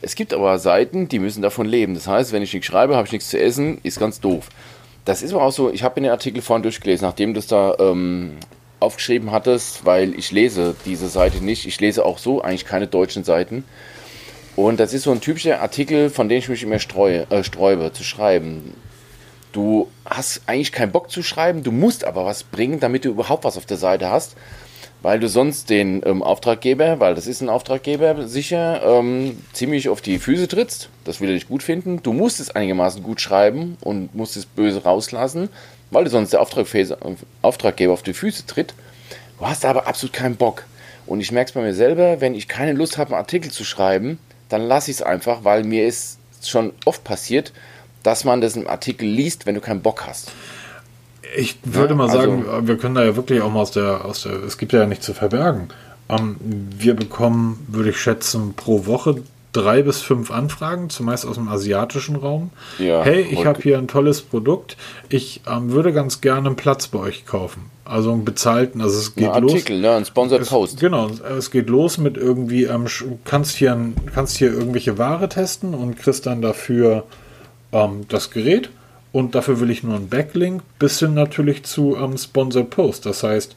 Es 0.02 0.16
gibt 0.16 0.34
aber 0.34 0.60
Seiten, 0.60 1.08
die 1.08 1.20
müssen 1.20 1.42
davon 1.42 1.68
leben. 1.68 1.94
Das 1.94 2.06
heißt, 2.06 2.34
wenn 2.34 2.44
ich 2.44 2.54
nichts 2.54 2.68
schreibe, 2.68 2.98
habe 2.98 3.08
ich 3.08 3.14
nichts 3.14 3.30
zu 3.30 3.40
essen, 3.40 3.80
ist 3.84 3.98
ganz 3.98 4.20
doof. 4.20 4.50
Das 5.06 5.22
ist 5.22 5.34
aber 5.34 5.44
auch 5.44 5.54
so, 5.54 5.72
ich 5.72 5.84
habe 5.84 6.02
den 6.02 6.10
Artikel 6.10 6.42
vorhin 6.42 6.64
durchgelesen, 6.64 7.08
nachdem 7.08 7.34
du 7.34 7.40
es 7.40 7.48
da 7.48 7.76
ähm, 7.80 8.34
aufgeschrieben 8.82 9.32
hattest, 9.32 9.86
weil 9.86 10.14
ich 10.16 10.32
lese 10.34 10.76
diese 10.86 11.08
Seite 11.08 11.44
nicht. 11.44 11.66
Ich 11.66 11.80
lese 11.80 12.04
auch 12.04 12.18
so 12.18 12.42
eigentlich 12.42 12.66
keine 12.66 12.88
deutschen 12.88 13.24
Seiten. 13.24 13.64
Und 14.56 14.80
das 14.80 14.94
ist 14.94 15.04
so 15.04 15.12
ein 15.12 15.22
typischer 15.22 15.62
Artikel, 15.62 16.10
von 16.10 16.30
dem 16.30 16.38
ich 16.38 16.48
mich 16.48 16.64
immer 16.64 16.80
streue, 16.80 17.30
äh, 17.30 17.44
sträube 17.44 17.92
zu 17.92 18.04
schreiben. 18.04 18.74
Du 19.52 19.90
hast 20.06 20.42
eigentlich 20.48 20.72
keinen 20.72 20.92
Bock 20.92 21.12
zu 21.12 21.24
schreiben, 21.24 21.64
du 21.64 21.72
musst 21.72 22.06
aber 22.06 22.26
was 22.26 22.44
bringen, 22.44 22.80
damit 22.80 23.06
du 23.06 23.10
überhaupt 23.10 23.44
was 23.44 23.58
auf 23.58 23.66
der 23.66 23.78
Seite 23.78 24.10
hast, 24.10 24.36
weil 25.02 25.20
du 25.20 25.30
sonst 25.30 25.70
den 25.70 26.02
ähm, 26.06 26.24
Auftraggeber, 26.24 27.00
weil 27.00 27.16
das 27.16 27.28
ist 27.28 27.42
ein 27.42 27.50
Auftraggeber, 27.50 28.28
sicher 28.28 28.82
ähm, 28.84 29.38
ziemlich 29.54 29.90
auf 29.90 30.02
die 30.02 30.20
Füße 30.20 30.48
trittst. 30.48 30.90
Das 31.04 31.20
will 31.20 31.30
er 31.30 31.36
nicht 31.36 31.50
gut 31.50 31.64
finden. 31.64 32.02
Du 32.02 32.14
musst 32.14 32.40
es 32.40 32.52
einigermaßen 32.52 33.04
gut 33.04 33.22
schreiben 33.22 33.78
und 33.82 34.16
musst 34.16 34.38
es 34.38 34.46
böse 34.46 34.84
rauslassen, 34.84 35.50
weil 35.92 36.06
du 36.06 36.10
sonst 36.10 36.32
der 36.34 36.42
Auftraggeber 36.42 37.94
auf 37.94 38.04
die 38.04 38.14
Füße 38.14 38.46
tritt. 38.46 38.74
Du 39.38 39.48
hast 39.48 39.66
aber 39.66 39.88
absolut 39.88 40.14
keinen 40.14 40.38
Bock. 40.38 40.64
Und 41.06 41.20
ich 41.20 41.32
merke 41.32 41.50
es 41.50 41.54
bei 41.54 41.62
mir 41.62 41.74
selber, 41.74 42.20
wenn 42.20 42.36
ich 42.36 42.48
keine 42.48 42.74
Lust 42.74 42.98
habe, 42.98 43.12
einen 43.12 43.20
Artikel 43.20 43.52
zu 43.52 43.64
schreiben, 43.64 44.18
dann 44.50 44.62
lasse 44.62 44.92
ich 44.92 44.98
es 44.98 45.04
einfach, 45.04 45.44
weil 45.44 45.64
mir 45.64 45.88
ist 45.88 46.20
schon 46.44 46.74
oft 46.86 47.04
passiert, 47.04 47.54
dass 48.04 48.24
man 48.24 48.42
das 48.42 48.56
im 48.56 48.68
Artikel 48.68 49.08
liest, 49.08 49.46
wenn 49.46 49.56
du 49.56 49.62
keinen 49.62 49.82
Bock 49.82 50.06
hast. 50.06 50.32
Ich 51.38 51.58
würde 51.64 51.90
ja, 51.90 51.96
mal 51.96 52.10
sagen, 52.10 52.48
also, 52.48 52.68
wir 52.68 52.78
können 52.78 52.96
da 52.96 53.04
ja 53.04 53.16
wirklich 53.16 53.42
auch 53.42 53.52
mal 53.52 53.62
aus 53.62 53.72
der, 53.72 54.06
aus 54.06 54.24
der, 54.24 54.44
es 54.44 54.58
gibt 54.58 54.74
ja 54.74 54.86
nichts 54.86 55.06
zu 55.06 55.14
verbergen. 55.14 55.70
Ähm, 56.08 56.38
wir 56.40 56.96
bekommen, 56.96 57.66
würde 57.68 57.90
ich 57.90 57.98
schätzen, 58.00 58.54
pro 58.54 58.86
Woche 58.86 59.24
drei 59.56 59.82
bis 59.82 60.02
fünf 60.02 60.32
Anfragen, 60.32 60.90
zumeist 60.90 61.26
aus 61.26 61.36
dem 61.36 61.48
asiatischen 61.48 62.16
Raum. 62.16 62.50
Ja, 62.78 63.04
hey, 63.04 63.22
ich 63.22 63.46
habe 63.46 63.62
hier 63.62 63.78
ein 63.78 63.88
tolles 63.88 64.22
Produkt. 64.22 64.78
Ich 65.10 65.42
ähm, 65.50 65.72
würde 65.72 65.94
ganz 65.94 66.22
gerne 66.22 66.48
einen 66.48 66.56
Platz 66.56 66.88
bei 66.88 67.00
euch 67.00 67.26
kaufen. 67.26 67.72
Also 67.86 68.12
einen 68.12 68.26
bezahlten, 68.26 68.82
also 68.82 68.98
es 68.98 69.16
geht 69.16 69.30
ein 69.30 69.44
Artikel, 69.44 69.76
los. 69.76 69.82
ne, 69.82 69.92
ein 69.92 70.06
Sponsored 70.06 70.48
Post. 70.48 70.80
Genau, 70.80 71.10
es 71.38 71.52
geht 71.52 71.70
los 71.70 72.00
mit 72.00 72.18
irgendwie, 72.18 72.64
ähm, 72.64 72.88
kannst 73.24 73.56
hier, 73.56 73.78
kannst 74.14 74.38
hier 74.38 74.52
irgendwelche 74.52 74.98
Ware 74.98 75.30
testen 75.30 75.76
und 75.76 75.96
kriegst 75.96 76.26
dann 76.26 76.42
dafür 76.42 77.04
ähm, 77.72 78.02
das 78.10 78.32
Gerät. 78.32 78.70
Und 79.12 79.34
dafür 79.34 79.62
will 79.62 79.70
ich 79.70 79.84
nur 79.84 79.96
einen 79.96 80.10
Backlink, 80.10 80.64
bis 80.78 81.00
hin 81.00 81.14
natürlich 81.14 81.64
zu 81.64 81.96
ähm, 81.96 82.18
Sponsored 82.18 82.70
Post. 82.70 83.06
Das 83.06 83.24
heißt, 83.24 83.56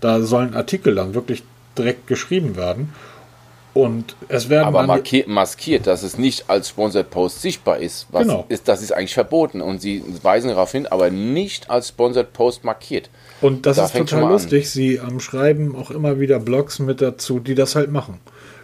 da 0.00 0.20
sollen 0.22 0.54
Artikel 0.54 0.94
dann 0.94 1.14
wirklich 1.14 1.44
direkt 1.78 2.06
geschrieben 2.06 2.56
werden. 2.56 2.92
Und 3.76 4.16
es 4.28 4.48
werden 4.48 4.64
aber 4.64 4.86
markiert, 4.86 5.28
maskiert, 5.28 5.86
dass 5.86 6.02
es 6.02 6.16
nicht 6.16 6.48
als 6.48 6.70
Sponsored 6.70 7.10
Post 7.10 7.42
sichtbar 7.42 7.76
ist. 7.76 8.06
Was 8.10 8.22
genau. 8.22 8.46
ist, 8.48 8.68
das 8.68 8.80
ist 8.80 8.90
eigentlich 8.90 9.12
verboten 9.12 9.60
und 9.60 9.82
sie 9.82 10.02
weisen 10.22 10.48
darauf 10.48 10.72
hin, 10.72 10.86
aber 10.86 11.10
nicht 11.10 11.68
als 11.68 11.88
Sponsored 11.88 12.32
Post 12.32 12.64
markiert. 12.64 13.10
Und 13.42 13.66
das 13.66 13.76
da 13.76 13.84
ist 13.84 13.94
total 13.94 14.30
lustig. 14.30 14.70
Sie 14.70 14.94
ähm, 14.94 15.20
schreiben 15.20 15.76
auch 15.76 15.90
immer 15.90 16.18
wieder 16.18 16.40
Blogs 16.40 16.78
mit 16.78 17.02
dazu, 17.02 17.38
die 17.38 17.54
das 17.54 17.76
halt 17.76 17.92
machen. 17.92 18.18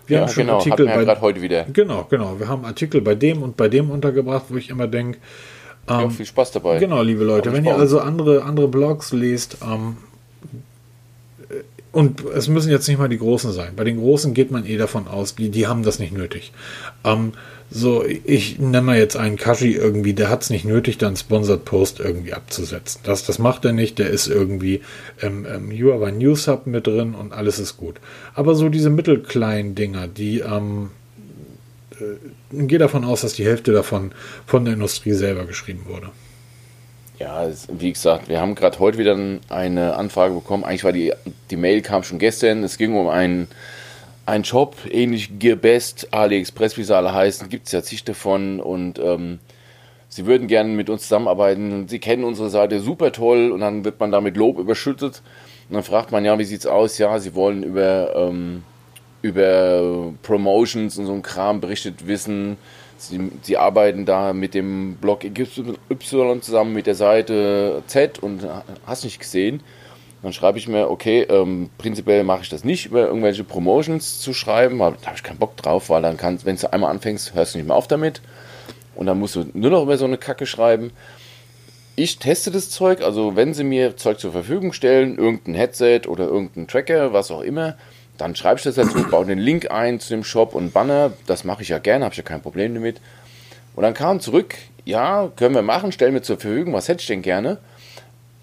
Wir 0.06 0.16
ja, 0.16 0.22
haben 0.22 0.30
schon 0.30 0.46
genau, 0.46 0.56
Artikel 0.56 0.86
bei 0.86 1.02
ja 1.02 1.20
heute 1.20 1.42
wieder. 1.42 1.64
Genau, 1.64 2.06
genau. 2.08 2.40
Wir 2.40 2.48
haben 2.48 2.64
Artikel 2.64 3.02
bei 3.02 3.14
dem 3.14 3.42
und 3.42 3.58
bei 3.58 3.68
dem 3.68 3.90
untergebracht, 3.90 4.46
wo 4.48 4.56
ich 4.56 4.70
immer 4.70 4.86
denke, 4.86 5.18
ähm, 5.90 6.00
ja, 6.00 6.08
viel 6.08 6.24
Spaß 6.24 6.52
dabei. 6.52 6.78
Genau, 6.78 7.02
liebe 7.02 7.24
Leute, 7.24 7.52
wenn 7.52 7.66
ihr 7.66 7.76
also 7.76 8.00
andere, 8.00 8.44
andere 8.44 8.66
Blogs 8.66 9.12
lest, 9.12 9.58
ähm, 9.62 9.98
und 11.92 12.24
es 12.34 12.48
müssen 12.48 12.70
jetzt 12.70 12.88
nicht 12.88 12.98
mal 12.98 13.08
die 13.08 13.18
Großen 13.18 13.52
sein. 13.52 13.74
Bei 13.76 13.84
den 13.84 13.98
Großen 13.98 14.32
geht 14.32 14.50
man 14.50 14.64
eh 14.64 14.78
davon 14.78 15.06
aus, 15.06 15.34
die, 15.34 15.50
die 15.50 15.66
haben 15.66 15.82
das 15.82 15.98
nicht 15.98 16.12
nötig. 16.16 16.52
Ähm, 17.04 17.34
so, 17.70 18.04
ich 18.04 18.58
nenne 18.58 18.82
mal 18.82 18.98
jetzt 18.98 19.16
einen 19.16 19.36
Kashi 19.36 19.72
irgendwie, 19.72 20.12
der 20.12 20.28
hat 20.28 20.42
es 20.42 20.50
nicht 20.50 20.64
nötig, 20.64 20.98
dann 20.98 21.16
Sponsored 21.16 21.64
Post 21.64 22.00
irgendwie 22.00 22.32
abzusetzen. 22.32 23.00
Das, 23.04 23.24
das 23.24 23.38
macht 23.38 23.64
er 23.64 23.72
nicht, 23.72 23.98
der 23.98 24.10
ist 24.10 24.26
irgendwie 24.26 24.80
im, 25.20 25.46
im 25.46 25.70
Huawei 25.70 26.10
News 26.10 26.48
Hub 26.48 26.66
mit 26.66 26.86
drin 26.86 27.14
und 27.14 27.32
alles 27.32 27.58
ist 27.58 27.76
gut. 27.76 27.96
Aber 28.34 28.54
so 28.54 28.68
diese 28.68 28.90
mittelkleinen 28.90 29.74
Dinger, 29.74 30.06
die, 30.06 30.40
ähm, 30.40 30.90
äh, 31.98 32.64
gehe 32.66 32.78
davon 32.78 33.04
aus, 33.04 33.22
dass 33.22 33.34
die 33.34 33.44
Hälfte 33.44 33.72
davon 33.72 34.12
von 34.46 34.64
der 34.64 34.74
Industrie 34.74 35.12
selber 35.12 35.44
geschrieben 35.44 35.82
wurde. 35.86 36.10
Ja, 37.22 37.48
wie 37.68 37.92
gesagt, 37.92 38.28
wir 38.28 38.40
haben 38.40 38.56
gerade 38.56 38.80
heute 38.80 38.98
wieder 38.98 39.16
eine 39.48 39.94
Anfrage 39.94 40.34
bekommen. 40.34 40.64
Eigentlich 40.64 40.82
war 40.82 40.90
die, 40.90 41.12
die 41.52 41.56
Mail 41.56 41.80
kam 41.80 42.02
schon 42.02 42.18
gestern. 42.18 42.64
Es 42.64 42.78
ging 42.78 42.96
um 42.96 43.06
einen, 43.06 43.46
einen 44.26 44.42
Job, 44.42 44.74
ähnlich 44.90 45.38
Gearbest, 45.38 46.08
AliExpress, 46.12 46.76
wie 46.78 46.82
sie 46.82 46.96
alle 46.96 47.14
heißen. 47.14 47.48
Gibt 47.48 47.66
es 47.66 47.72
ja 47.72 47.80
zig 47.80 48.02
davon 48.02 48.58
und 48.58 48.98
ähm, 48.98 49.38
sie 50.08 50.26
würden 50.26 50.48
gerne 50.48 50.70
mit 50.70 50.90
uns 50.90 51.02
zusammenarbeiten. 51.02 51.86
Sie 51.86 52.00
kennen 52.00 52.24
unsere 52.24 52.50
Seite 52.50 52.80
super 52.80 53.12
toll 53.12 53.52
und 53.52 53.60
dann 53.60 53.84
wird 53.84 54.00
man 54.00 54.10
damit 54.10 54.36
Lob 54.36 54.58
überschüttet. 54.58 55.22
Und 55.68 55.74
dann 55.76 55.84
fragt 55.84 56.10
man, 56.10 56.24
ja, 56.24 56.36
wie 56.40 56.44
sieht's 56.44 56.66
aus? 56.66 56.98
Ja, 56.98 57.20
sie 57.20 57.36
wollen 57.36 57.62
über, 57.62 58.16
ähm, 58.16 58.64
über 59.22 60.12
Promotions 60.22 60.98
und 60.98 61.06
so 61.06 61.12
ein 61.12 61.22
Kram 61.22 61.60
berichtet 61.60 62.06
wissen 62.06 62.58
Sie, 63.02 63.32
sie, 63.42 63.56
arbeiten 63.56 64.04
da 64.04 64.32
mit 64.32 64.54
dem 64.54 64.94
Blog 64.94 65.24
Y 65.24 66.40
zusammen 66.40 66.72
mit 66.72 66.86
der 66.86 66.94
Seite 66.94 67.82
Z 67.88 68.20
und 68.20 68.46
hast 68.86 69.02
nicht 69.02 69.18
gesehen. 69.18 69.60
Dann 70.22 70.32
schreibe 70.32 70.58
ich 70.58 70.68
mir, 70.68 70.88
okay, 70.88 71.22
ähm, 71.22 71.68
prinzipiell 71.78 72.22
mache 72.22 72.42
ich 72.42 72.48
das 72.48 72.62
nicht, 72.62 72.86
über 72.86 73.08
irgendwelche 73.08 73.42
Promotions 73.42 74.20
zu 74.20 74.32
schreiben, 74.32 74.78
weil 74.78 74.94
da 75.00 75.06
habe 75.06 75.16
ich 75.16 75.24
keinen 75.24 75.38
Bock 75.38 75.56
drauf, 75.56 75.90
weil 75.90 76.00
dann 76.00 76.16
kannst, 76.16 76.44
wenn 76.44 76.54
du 76.54 76.72
einmal 76.72 76.92
anfängst, 76.92 77.34
hörst 77.34 77.54
du 77.54 77.58
nicht 77.58 77.66
mehr 77.66 77.76
auf 77.76 77.88
damit. 77.88 78.22
Und 78.94 79.06
dann 79.06 79.18
musst 79.18 79.34
du 79.34 79.46
nur 79.52 79.72
noch 79.72 79.82
über 79.82 79.96
so 79.96 80.04
eine 80.04 80.18
Kacke 80.18 80.46
schreiben. 80.46 80.92
Ich 81.96 82.20
teste 82.20 82.52
das 82.52 82.70
Zeug, 82.70 83.02
also 83.02 83.34
wenn 83.34 83.52
sie 83.52 83.64
mir 83.64 83.96
Zeug 83.96 84.20
zur 84.20 84.30
Verfügung 84.30 84.72
stellen, 84.72 85.18
irgendein 85.18 85.54
Headset 85.54 86.02
oder 86.06 86.28
irgendein 86.28 86.68
Tracker, 86.68 87.12
was 87.12 87.32
auch 87.32 87.42
immer, 87.42 87.76
dann 88.22 88.36
schreibe 88.36 88.58
ich 88.58 88.62
das 88.62 88.76
dazu, 88.76 89.02
baue 89.10 89.26
den 89.26 89.38
Link 89.38 89.72
ein 89.72 89.98
zu 89.98 90.10
dem 90.10 90.22
Shop 90.22 90.54
und 90.54 90.72
Banner. 90.72 91.12
Das 91.26 91.42
mache 91.42 91.62
ich 91.62 91.68
ja 91.70 91.78
gerne, 91.78 92.04
habe 92.04 92.12
ich 92.12 92.18
ja 92.18 92.22
kein 92.22 92.40
Problem 92.40 92.72
damit. 92.72 93.00
Und 93.74 93.82
dann 93.82 93.94
kam 93.94 94.20
zurück, 94.20 94.54
ja, 94.84 95.28
können 95.34 95.56
wir 95.56 95.62
machen, 95.62 95.90
stellen 95.90 96.14
wir 96.14 96.22
zur 96.22 96.38
Verfügung, 96.38 96.72
was 96.72 96.88
hätte 96.88 97.00
ich 97.00 97.08
denn 97.08 97.22
gerne? 97.22 97.58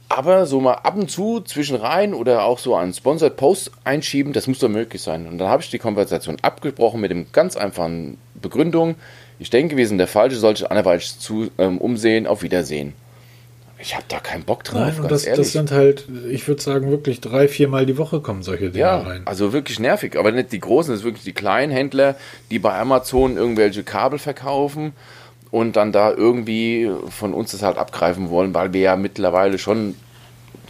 Aber 0.09 0.47
so 0.47 0.59
mal 0.59 0.73
ab 0.73 0.97
und 0.97 1.09
zu 1.09 1.39
zwischen 1.39 1.77
rein 1.77 2.13
oder 2.13 2.43
auch 2.43 2.59
so 2.59 2.75
einen 2.75 2.93
Sponsored 2.93 3.37
Post 3.37 3.71
einschieben, 3.85 4.33
das 4.33 4.47
muss 4.47 4.59
doch 4.59 4.67
möglich 4.67 5.01
sein. 5.01 5.27
Und 5.27 5.37
dann 5.37 5.47
habe 5.47 5.61
ich 5.63 5.69
die 5.69 5.79
Konversation 5.79 6.35
abgebrochen 6.41 6.99
mit 6.99 7.11
dem 7.11 7.31
ganz 7.31 7.55
einfachen 7.55 8.17
Begründung. 8.33 8.95
Ich 9.37 9.49
denke, 9.49 9.77
wir 9.77 9.87
sind 9.87 9.99
der 9.99 10.07
Falsche, 10.07 10.35
sollte 10.35 10.69
anderweitig 10.69 11.19
zu 11.19 11.51
ähm, 11.57 11.77
umsehen. 11.77 12.27
Auf 12.27 12.41
Wiedersehen. 12.41 12.93
Ich 13.81 13.95
habe 13.95 14.03
da 14.09 14.19
keinen 14.19 14.43
Bock 14.43 14.65
drauf. 14.65 14.93
Nein, 14.93 14.99
und 14.99 15.11
das, 15.11 15.23
das, 15.23 15.53
sind 15.53 15.71
halt, 15.71 16.05
ich 16.29 16.45
würde 16.49 16.61
sagen, 16.61 16.91
wirklich 16.91 17.21
drei, 17.21 17.47
viermal 17.47 17.85
die 17.85 17.97
Woche 17.97 18.19
kommen 18.19 18.43
solche 18.43 18.71
Dinge 18.71 18.79
ja, 18.79 18.97
rein. 18.99 19.21
Also 19.25 19.53
wirklich 19.53 19.79
nervig. 19.79 20.17
Aber 20.19 20.33
nicht 20.33 20.51
die 20.51 20.59
großen, 20.59 20.91
das 20.91 20.99
sind 20.99 21.07
wirklich 21.07 21.23
die 21.23 21.33
kleinen 21.33 21.71
Händler, 21.71 22.15
die 22.51 22.59
bei 22.59 22.77
Amazon 22.77 23.37
irgendwelche 23.37 23.83
Kabel 23.83 24.19
verkaufen 24.19 24.91
und 25.49 25.77
dann 25.77 25.93
da 25.93 26.11
irgendwie 26.11 26.91
von 27.09 27.33
uns 27.33 27.51
das 27.51 27.63
halt 27.63 27.77
abgreifen 27.77 28.29
wollen, 28.29 28.53
weil 28.53 28.73
wir 28.73 28.81
ja 28.81 28.95
mittlerweile 28.97 29.57
schon, 29.57 29.95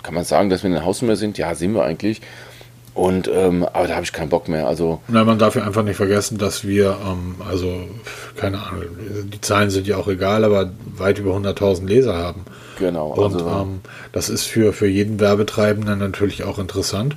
kann 0.04 0.14
man 0.14 0.24
sagen, 0.24 0.52
dass 0.52 0.62
wir 0.62 0.70
eine 0.70 0.86
Hausnummer 0.86 1.16
sind? 1.16 1.40
Ja, 1.40 1.56
sind 1.56 1.74
wir 1.74 1.84
eigentlich. 1.84 2.22
Und 2.94 3.28
ähm, 3.34 3.64
aber 3.64 3.88
da 3.88 3.96
habe 3.96 4.04
ich 4.04 4.14
keinen 4.14 4.30
Bock 4.30 4.48
mehr. 4.50 4.68
Also 4.68 5.02
Nein, 5.08 5.26
man 5.26 5.40
darf 5.40 5.56
ja 5.56 5.64
einfach 5.64 5.84
nicht 5.84 5.96
vergessen, 5.96 6.38
dass 6.38 6.68
wir, 6.68 6.98
ähm, 7.06 7.36
also 7.48 7.88
keine 8.36 8.62
Ahnung, 8.62 8.84
die 9.32 9.42
Zahlen 9.42 9.70
sind 9.70 9.88
ja 9.88 9.98
auch 9.98 10.08
egal, 10.08 10.44
aber 10.44 10.72
weit 10.98 11.18
über 11.18 11.36
100.000 11.36 11.88
Leser 11.88 12.18
haben. 12.18 12.46
Genau. 12.80 13.10
Und 13.10 13.34
also, 13.36 13.48
ähm, 13.48 13.82
das 14.12 14.30
ist 14.30 14.46
für, 14.46 14.74
für 14.74 14.88
jeden 14.88 15.20
Werbetreibenden 15.20 16.00
natürlich 16.00 16.44
auch 16.44 16.58
interessant. 16.58 17.16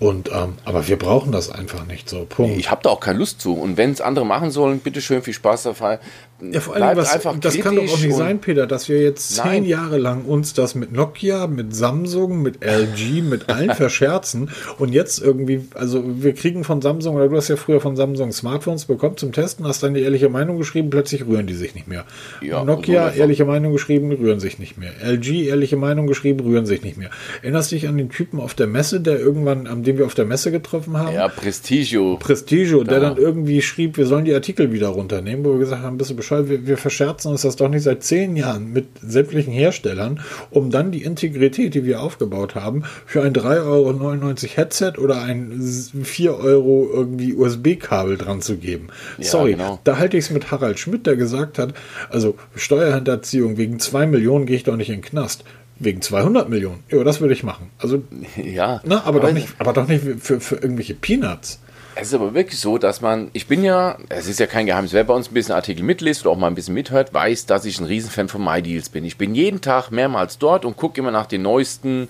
Und, 0.00 0.30
ähm, 0.32 0.54
aber 0.64 0.88
wir 0.88 0.98
brauchen 0.98 1.30
das 1.30 1.50
einfach 1.50 1.86
nicht 1.86 2.08
so. 2.08 2.24
Punkt. 2.24 2.56
Ich 2.58 2.70
habe 2.70 2.80
da 2.82 2.88
auch 2.88 3.00
keine 3.00 3.18
Lust 3.18 3.40
zu. 3.40 3.52
Und 3.52 3.76
wenn 3.76 3.92
es 3.92 4.00
andere 4.00 4.24
machen 4.24 4.50
sollen, 4.50 4.80
bitteschön, 4.80 5.22
viel 5.22 5.34
Spaß 5.34 5.64
dabei. 5.64 6.00
Ja, 6.42 6.60
vor 6.60 6.74
allem, 6.74 6.96
was, 6.96 7.18
das 7.40 7.58
kann 7.58 7.76
doch 7.76 7.82
auch 7.82 8.00
nicht 8.00 8.14
sein, 8.14 8.40
Peter, 8.40 8.66
dass 8.66 8.88
wir 8.88 9.02
jetzt 9.02 9.34
zehn 9.34 9.44
Nein. 9.44 9.64
Jahre 9.64 9.98
lang 9.98 10.24
uns 10.24 10.54
das 10.54 10.74
mit 10.74 10.92
Nokia, 10.92 11.46
mit 11.46 11.74
Samsung, 11.74 12.40
mit 12.40 12.64
LG, 12.64 13.22
mit 13.22 13.50
allen 13.50 13.70
verscherzen 13.74 14.50
und 14.78 14.92
jetzt 14.92 15.20
irgendwie, 15.20 15.68
also 15.74 16.02
wir 16.06 16.32
kriegen 16.32 16.64
von 16.64 16.80
Samsung, 16.80 17.16
oder 17.16 17.28
du 17.28 17.36
hast 17.36 17.48
ja 17.48 17.56
früher 17.56 17.80
von 17.80 17.94
Samsung 17.94 18.32
Smartphones 18.32 18.86
bekommen 18.86 19.16
zum 19.18 19.32
Testen, 19.32 19.66
hast 19.66 19.82
dann 19.82 19.94
die 19.94 20.00
ehrliche 20.00 20.28
Meinung 20.28 20.56
geschrieben, 20.56 20.88
plötzlich 20.88 21.26
rühren 21.26 21.46
die 21.46 21.54
sich 21.54 21.74
nicht 21.74 21.88
mehr. 21.88 22.04
Ja, 22.40 22.64
Nokia, 22.64 23.12
so 23.12 23.18
ehrliche 23.18 23.44
Meinung 23.44 23.72
geschrieben, 23.72 24.10
rühren 24.12 24.40
sich 24.40 24.58
nicht 24.58 24.78
mehr. 24.78 24.92
LG, 25.02 25.46
ehrliche 25.46 25.76
Meinung 25.76 26.06
geschrieben, 26.06 26.40
rühren 26.40 26.64
sich 26.64 26.82
nicht 26.82 26.96
mehr. 26.96 27.10
Erinnerst 27.42 27.70
du 27.70 27.76
dich 27.76 27.86
an 27.86 27.98
den 27.98 28.08
Typen 28.08 28.40
auf 28.40 28.54
der 28.54 28.66
Messe, 28.66 29.00
der 29.00 29.18
irgendwann, 29.18 29.66
an 29.66 29.82
dem 29.90 29.98
wir 29.98 30.06
auf 30.06 30.14
der 30.14 30.24
Messe 30.24 30.50
getroffen 30.50 30.96
haben? 30.96 31.14
Ja, 31.14 31.28
Prestigio. 31.28 32.16
Prestigio, 32.16 32.84
der 32.84 33.00
dann 33.00 33.16
irgendwie 33.16 33.62
schrieb, 33.62 33.96
wir 33.96 34.06
sollen 34.06 34.24
die 34.24 34.34
Artikel 34.34 34.72
wieder 34.72 34.88
runternehmen, 34.88 35.44
wo 35.44 35.52
wir 35.52 35.58
gesagt 35.58 35.82
haben, 35.82 35.98
bist 35.98 36.10
du 36.10 36.16
Bescheid, 36.16 36.48
wir, 36.48 36.66
wir 36.66 36.76
verscherzen 36.76 37.30
uns 37.30 37.42
das 37.42 37.56
doch 37.56 37.68
nicht 37.68 37.82
seit 37.82 38.02
zehn 38.02 38.36
Jahren 38.36 38.72
mit 38.72 38.86
sämtlichen 39.02 39.52
Herstellern, 39.52 40.20
um 40.50 40.70
dann 40.70 40.92
die 40.92 41.02
Integrität, 41.02 41.74
die 41.74 41.84
wir 41.84 42.00
aufgebaut 42.00 42.54
haben, 42.54 42.84
für 43.06 43.22
ein 43.22 43.32
3,99 43.32 43.64
Euro 43.66 44.56
Headset 44.56 44.92
oder 44.98 45.22
ein 45.22 45.60
4 45.60 46.36
Euro 46.36 46.88
irgendwie 46.92 47.34
USB-Kabel 47.34 48.16
dran 48.16 48.40
zu 48.40 48.56
geben. 48.56 48.88
Ja, 49.18 49.24
Sorry, 49.24 49.52
genau. 49.52 49.80
da 49.84 49.98
halte 49.98 50.16
ich 50.16 50.24
es 50.24 50.30
mit 50.30 50.50
Harald 50.50 50.78
Schmidt, 50.78 51.06
der 51.06 51.16
gesagt 51.16 51.58
hat, 51.58 51.74
also 52.10 52.36
Steuerhinterziehung 52.54 53.56
wegen 53.56 53.78
2 53.78 54.06
Millionen 54.06 54.46
gehe 54.46 54.56
ich 54.56 54.64
doch 54.64 54.76
nicht 54.76 54.90
in 54.90 54.96
den 54.96 55.02
Knast 55.02 55.44
wegen 55.80 56.00
200 56.00 56.48
Millionen. 56.48 56.84
Ja, 56.90 57.02
das 57.02 57.20
würde 57.20 57.34
ich 57.34 57.42
machen. 57.42 57.70
Also, 57.78 58.04
ja. 58.36 58.80
Na, 58.84 58.98
aber, 58.98 59.08
aber, 59.08 59.20
doch 59.20 59.32
nicht, 59.32 59.48
aber 59.58 59.72
doch 59.72 59.88
nicht 59.88 60.04
für, 60.20 60.40
für 60.40 60.56
irgendwelche 60.56 60.94
Peanuts. 60.94 61.58
Es 61.96 62.08
ist 62.08 62.14
aber 62.14 62.34
wirklich 62.34 62.60
so, 62.60 62.78
dass 62.78 63.00
man, 63.00 63.30
ich 63.32 63.48
bin 63.48 63.64
ja, 63.64 63.98
es 64.08 64.28
ist 64.28 64.38
ja 64.38 64.46
kein 64.46 64.64
Geheimnis, 64.66 64.92
wer 64.92 65.04
bei 65.04 65.12
uns 65.12 65.28
ein 65.28 65.34
bisschen 65.34 65.54
Artikel 65.54 65.82
mitliest 65.82 66.22
oder 66.22 66.30
auch 66.30 66.38
mal 66.38 66.46
ein 66.46 66.54
bisschen 66.54 66.74
mithört, 66.74 67.12
weiß, 67.12 67.46
dass 67.46 67.64
ich 67.64 67.80
ein 67.80 67.84
Riesenfan 67.84 68.28
von 68.28 68.44
MyDeals 68.44 68.90
bin. 68.90 69.04
Ich 69.04 69.18
bin 69.18 69.34
jeden 69.34 69.60
Tag 69.60 69.90
mehrmals 69.90 70.38
dort 70.38 70.64
und 70.64 70.76
gucke 70.76 71.00
immer 71.00 71.10
nach 71.10 71.26
den 71.26 71.42
neuesten 71.42 72.08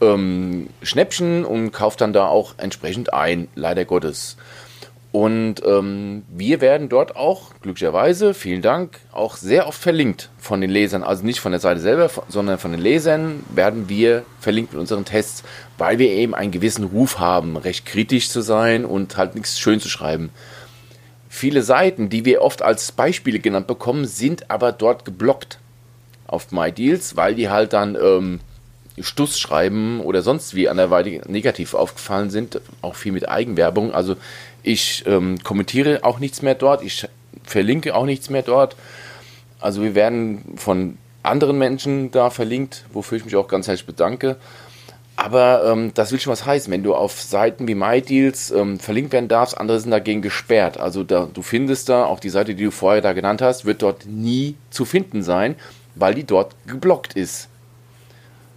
ähm, 0.00 0.68
Schnäppchen 0.82 1.44
und 1.44 1.72
kaufe 1.72 1.98
dann 1.98 2.12
da 2.12 2.26
auch 2.26 2.54
entsprechend 2.58 3.12
ein, 3.12 3.48
leider 3.54 3.84
Gottes. 3.84 4.36
Und 5.12 5.56
ähm, 5.66 6.22
wir 6.28 6.60
werden 6.60 6.88
dort 6.88 7.16
auch, 7.16 7.50
glücklicherweise, 7.62 8.32
vielen 8.32 8.62
Dank, 8.62 8.98
auch 9.10 9.36
sehr 9.36 9.66
oft 9.66 9.80
verlinkt 9.80 10.30
von 10.38 10.60
den 10.60 10.70
Lesern. 10.70 11.02
Also 11.02 11.24
nicht 11.24 11.40
von 11.40 11.50
der 11.50 11.60
Seite 11.60 11.80
selber, 11.80 12.08
sondern 12.28 12.58
von 12.58 12.70
den 12.70 12.80
Lesern 12.80 13.44
werden 13.52 13.88
wir 13.88 14.24
verlinkt 14.38 14.72
mit 14.72 14.80
unseren 14.80 15.04
Tests, 15.04 15.42
weil 15.78 15.98
wir 15.98 16.10
eben 16.10 16.34
einen 16.34 16.52
gewissen 16.52 16.84
Ruf 16.84 17.18
haben, 17.18 17.56
recht 17.56 17.86
kritisch 17.86 18.30
zu 18.30 18.40
sein 18.40 18.84
und 18.84 19.16
halt 19.16 19.34
nichts 19.34 19.58
schön 19.58 19.80
zu 19.80 19.88
schreiben. 19.88 20.30
Viele 21.28 21.62
Seiten, 21.62 22.08
die 22.08 22.24
wir 22.24 22.42
oft 22.42 22.62
als 22.62 22.92
Beispiele 22.92 23.40
genannt 23.40 23.66
bekommen, 23.66 24.04
sind 24.04 24.48
aber 24.48 24.70
dort 24.70 25.04
geblockt 25.04 25.58
auf 26.28 26.52
MyDeals, 26.52 27.16
weil 27.16 27.34
die 27.34 27.48
halt 27.48 27.72
dann 27.72 27.96
ähm, 28.00 28.40
Stuss 28.98 29.38
schreiben 29.38 30.00
oder 30.00 30.22
sonst 30.22 30.54
wie 30.54 30.68
anderweitig 30.68 31.24
negativ 31.26 31.74
aufgefallen 31.74 32.30
sind, 32.30 32.60
auch 32.82 32.94
viel 32.94 33.12
mit 33.12 33.28
Eigenwerbung. 33.28 33.92
Also 33.92 34.16
ich 34.62 35.04
ähm, 35.06 35.38
kommentiere 35.42 36.00
auch 36.02 36.18
nichts 36.18 36.42
mehr 36.42 36.54
dort. 36.54 36.82
Ich 36.82 37.06
verlinke 37.44 37.94
auch 37.94 38.06
nichts 38.06 38.30
mehr 38.30 38.42
dort. 38.42 38.76
Also 39.60 39.82
wir 39.82 39.94
werden 39.94 40.54
von 40.56 40.98
anderen 41.22 41.58
Menschen 41.58 42.10
da 42.10 42.30
verlinkt, 42.30 42.84
wofür 42.92 43.18
ich 43.18 43.24
mich 43.24 43.36
auch 43.36 43.48
ganz 43.48 43.66
herzlich 43.68 43.86
bedanke. 43.86 44.36
Aber 45.16 45.64
ähm, 45.66 45.92
das 45.92 46.12
will 46.12 46.18
schon 46.18 46.32
was 46.32 46.46
heißen, 46.46 46.72
wenn 46.72 46.82
du 46.82 46.94
auf 46.94 47.20
Seiten 47.20 47.68
wie 47.68 47.74
MyDeals 47.74 48.50
ähm, 48.52 48.78
verlinkt 48.78 49.12
werden 49.12 49.28
darfst, 49.28 49.58
andere 49.58 49.78
sind 49.78 49.90
dagegen 49.90 50.22
gesperrt. 50.22 50.80
Also 50.80 51.04
da, 51.04 51.28
du 51.32 51.42
findest 51.42 51.90
da, 51.90 52.06
auch 52.06 52.20
die 52.20 52.30
Seite, 52.30 52.54
die 52.54 52.64
du 52.64 52.70
vorher 52.70 53.02
da 53.02 53.12
genannt 53.12 53.42
hast, 53.42 53.66
wird 53.66 53.82
dort 53.82 54.06
nie 54.06 54.54
zu 54.70 54.86
finden 54.86 55.22
sein, 55.22 55.56
weil 55.94 56.14
die 56.14 56.24
dort 56.24 56.54
geblockt 56.66 57.12
ist. 57.14 57.48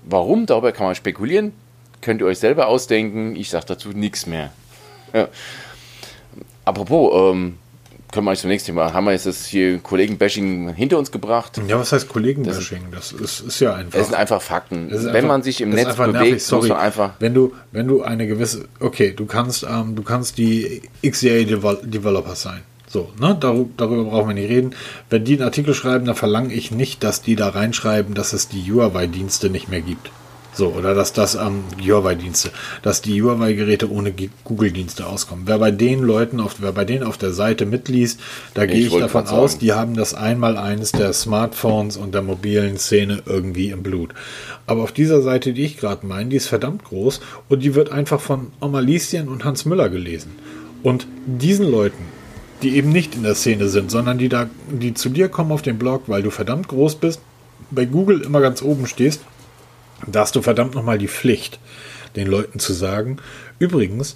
Warum? 0.05 0.45
Darüber 0.45 0.71
kann 0.71 0.85
man 0.85 0.95
spekulieren. 0.95 1.51
Könnt 1.99 2.21
ihr 2.21 2.27
euch 2.27 2.39
selber 2.39 2.67
ausdenken. 2.67 3.35
Ich 3.35 3.49
sage 3.49 3.65
dazu 3.67 3.89
nichts 3.89 4.25
mehr. 4.25 4.51
Ja. 5.13 5.27
Apropos, 6.65 7.33
ähm, 7.33 7.57
können 8.13 8.27
wir 8.27 8.29
eigentlich 8.29 8.41
zum 8.41 8.49
nächsten 8.51 8.67
Thema. 8.67 8.93
Haben 8.93 9.05
wir 9.05 9.11
jetzt 9.11 9.25
das 9.25 9.45
hier 9.45 9.79
Kollegen-Bashing 9.79 10.75
hinter 10.75 10.99
uns 10.99 11.11
gebracht? 11.11 11.59
Ja, 11.67 11.79
was 11.79 11.91
heißt 11.91 12.07
Kollegen-Bashing? 12.09 12.91
Das, 12.91 13.11
ist, 13.11 13.39
ist, 13.39 13.59
ja 13.59 13.73
einfach. 13.73 13.99
Es 13.99 14.07
sind 14.07 14.15
einfach 14.15 14.41
Fakten. 14.41 14.91
Wenn 14.91 15.07
einfach, 15.07 15.27
man 15.27 15.41
sich 15.41 15.61
im 15.61 15.71
Netz 15.71 15.95
bewegt, 15.95 16.13
nervig. 16.13 16.43
Sorry. 16.43 16.61
muss 16.61 16.69
man 16.69 16.77
einfach. 16.77 17.13
Wenn 17.19 17.33
du, 17.33 17.53
wenn 17.71 17.87
du 17.87 18.03
eine 18.03 18.27
gewisse, 18.27 18.65
okay, 18.79 19.13
du 19.13 19.25
kannst, 19.25 19.63
ähm, 19.63 19.95
du 19.95 20.03
kannst 20.03 20.37
die 20.37 20.83
XDA-Developer 21.03 22.35
sein. 22.35 22.61
So, 22.87 23.09
ne, 23.19 23.35
darüber, 23.39 23.69
darüber 23.77 24.03
brauchen 24.03 24.27
wir 24.27 24.35
nicht 24.35 24.49
reden. 24.49 24.75
Wenn 25.09 25.25
die 25.25 25.33
einen 25.33 25.41
Artikel 25.41 25.73
schreiben, 25.73 26.05
dann 26.05 26.15
verlange 26.15 26.53
ich 26.53 26.69
nicht, 26.69 27.03
dass 27.03 27.23
die 27.23 27.35
da 27.35 27.49
reinschreiben, 27.49 28.13
dass 28.13 28.33
es 28.33 28.47
die 28.47 28.71
Huawei-Dienste 28.71 29.49
nicht 29.49 29.69
mehr 29.69 29.81
gibt. 29.81 30.11
So, 30.55 30.67
oder 30.67 30.93
dass 30.93 31.13
das 31.13 31.35
am 31.35 31.63
ähm, 31.79 31.85
Huawei-Dienste, 31.85 32.51
dass 32.83 33.01
die 33.01 33.21
Huawei-Geräte 33.21 33.91
ohne 33.91 34.13
Google-Dienste 34.43 35.07
auskommen. 35.07 35.45
Wer 35.47 35.57
bei 35.57 35.71
den 35.71 36.01
Leuten, 36.01 36.39
auf, 36.39 36.57
wer 36.59 36.71
bei 36.71 36.85
denen 36.85 37.03
auf 37.03 37.17
der 37.17 37.33
Seite 37.33 37.65
mitliest, 37.65 38.19
da 38.53 38.67
gehe 38.67 38.77
ich, 38.77 38.93
ich 38.93 38.99
davon 38.99 39.27
aus, 39.27 39.57
die 39.57 39.73
haben 39.73 39.95
das 39.95 40.13
einmal 40.13 40.57
eines 40.57 40.91
der 40.91 41.11
Smartphones 41.13 41.97
und 41.97 42.13
der 42.13 42.21
mobilen 42.21 42.77
Szene 42.77 43.23
irgendwie 43.25 43.69
im 43.69 43.81
Blut. 43.81 44.13
Aber 44.67 44.83
auf 44.83 44.91
dieser 44.91 45.23
Seite, 45.23 45.53
die 45.53 45.63
ich 45.63 45.77
gerade 45.77 46.05
meine, 46.05 46.29
die 46.29 46.37
ist 46.37 46.47
verdammt 46.47 46.83
groß 46.83 47.21
und 47.49 47.63
die 47.63 47.73
wird 47.73 47.91
einfach 47.91 48.21
von 48.21 48.51
Oma 48.61 48.79
Lieschen 48.79 49.29
und 49.29 49.45
Hans 49.45 49.65
Müller 49.65 49.89
gelesen. 49.89 50.35
Und 50.83 51.07
diesen 51.25 51.69
Leuten, 51.69 52.03
die 52.61 52.75
eben 52.77 52.89
nicht 52.89 53.15
in 53.15 53.23
der 53.23 53.35
Szene 53.35 53.69
sind, 53.69 53.89
sondern 53.89 54.19
die 54.19 54.29
da, 54.29 54.49
die 54.69 54.93
zu 54.93 55.09
dir 55.09 55.29
kommen 55.29 55.51
auf 55.51 55.63
den 55.63 55.79
Blog, 55.79 56.03
weil 56.07 56.21
du 56.21 56.29
verdammt 56.29 56.67
groß 56.67 56.95
bist, 56.95 57.21
bei 57.71 57.85
Google 57.85 58.21
immer 58.21 58.39
ganz 58.39 58.61
oben 58.61 58.85
stehst 58.85 59.21
da 60.07 60.21
hast 60.21 60.35
du 60.35 60.41
verdammt 60.41 60.75
nochmal 60.75 60.97
die 60.97 61.07
Pflicht, 61.07 61.59
den 62.15 62.27
Leuten 62.27 62.59
zu 62.59 62.73
sagen, 62.73 63.17
übrigens, 63.59 64.15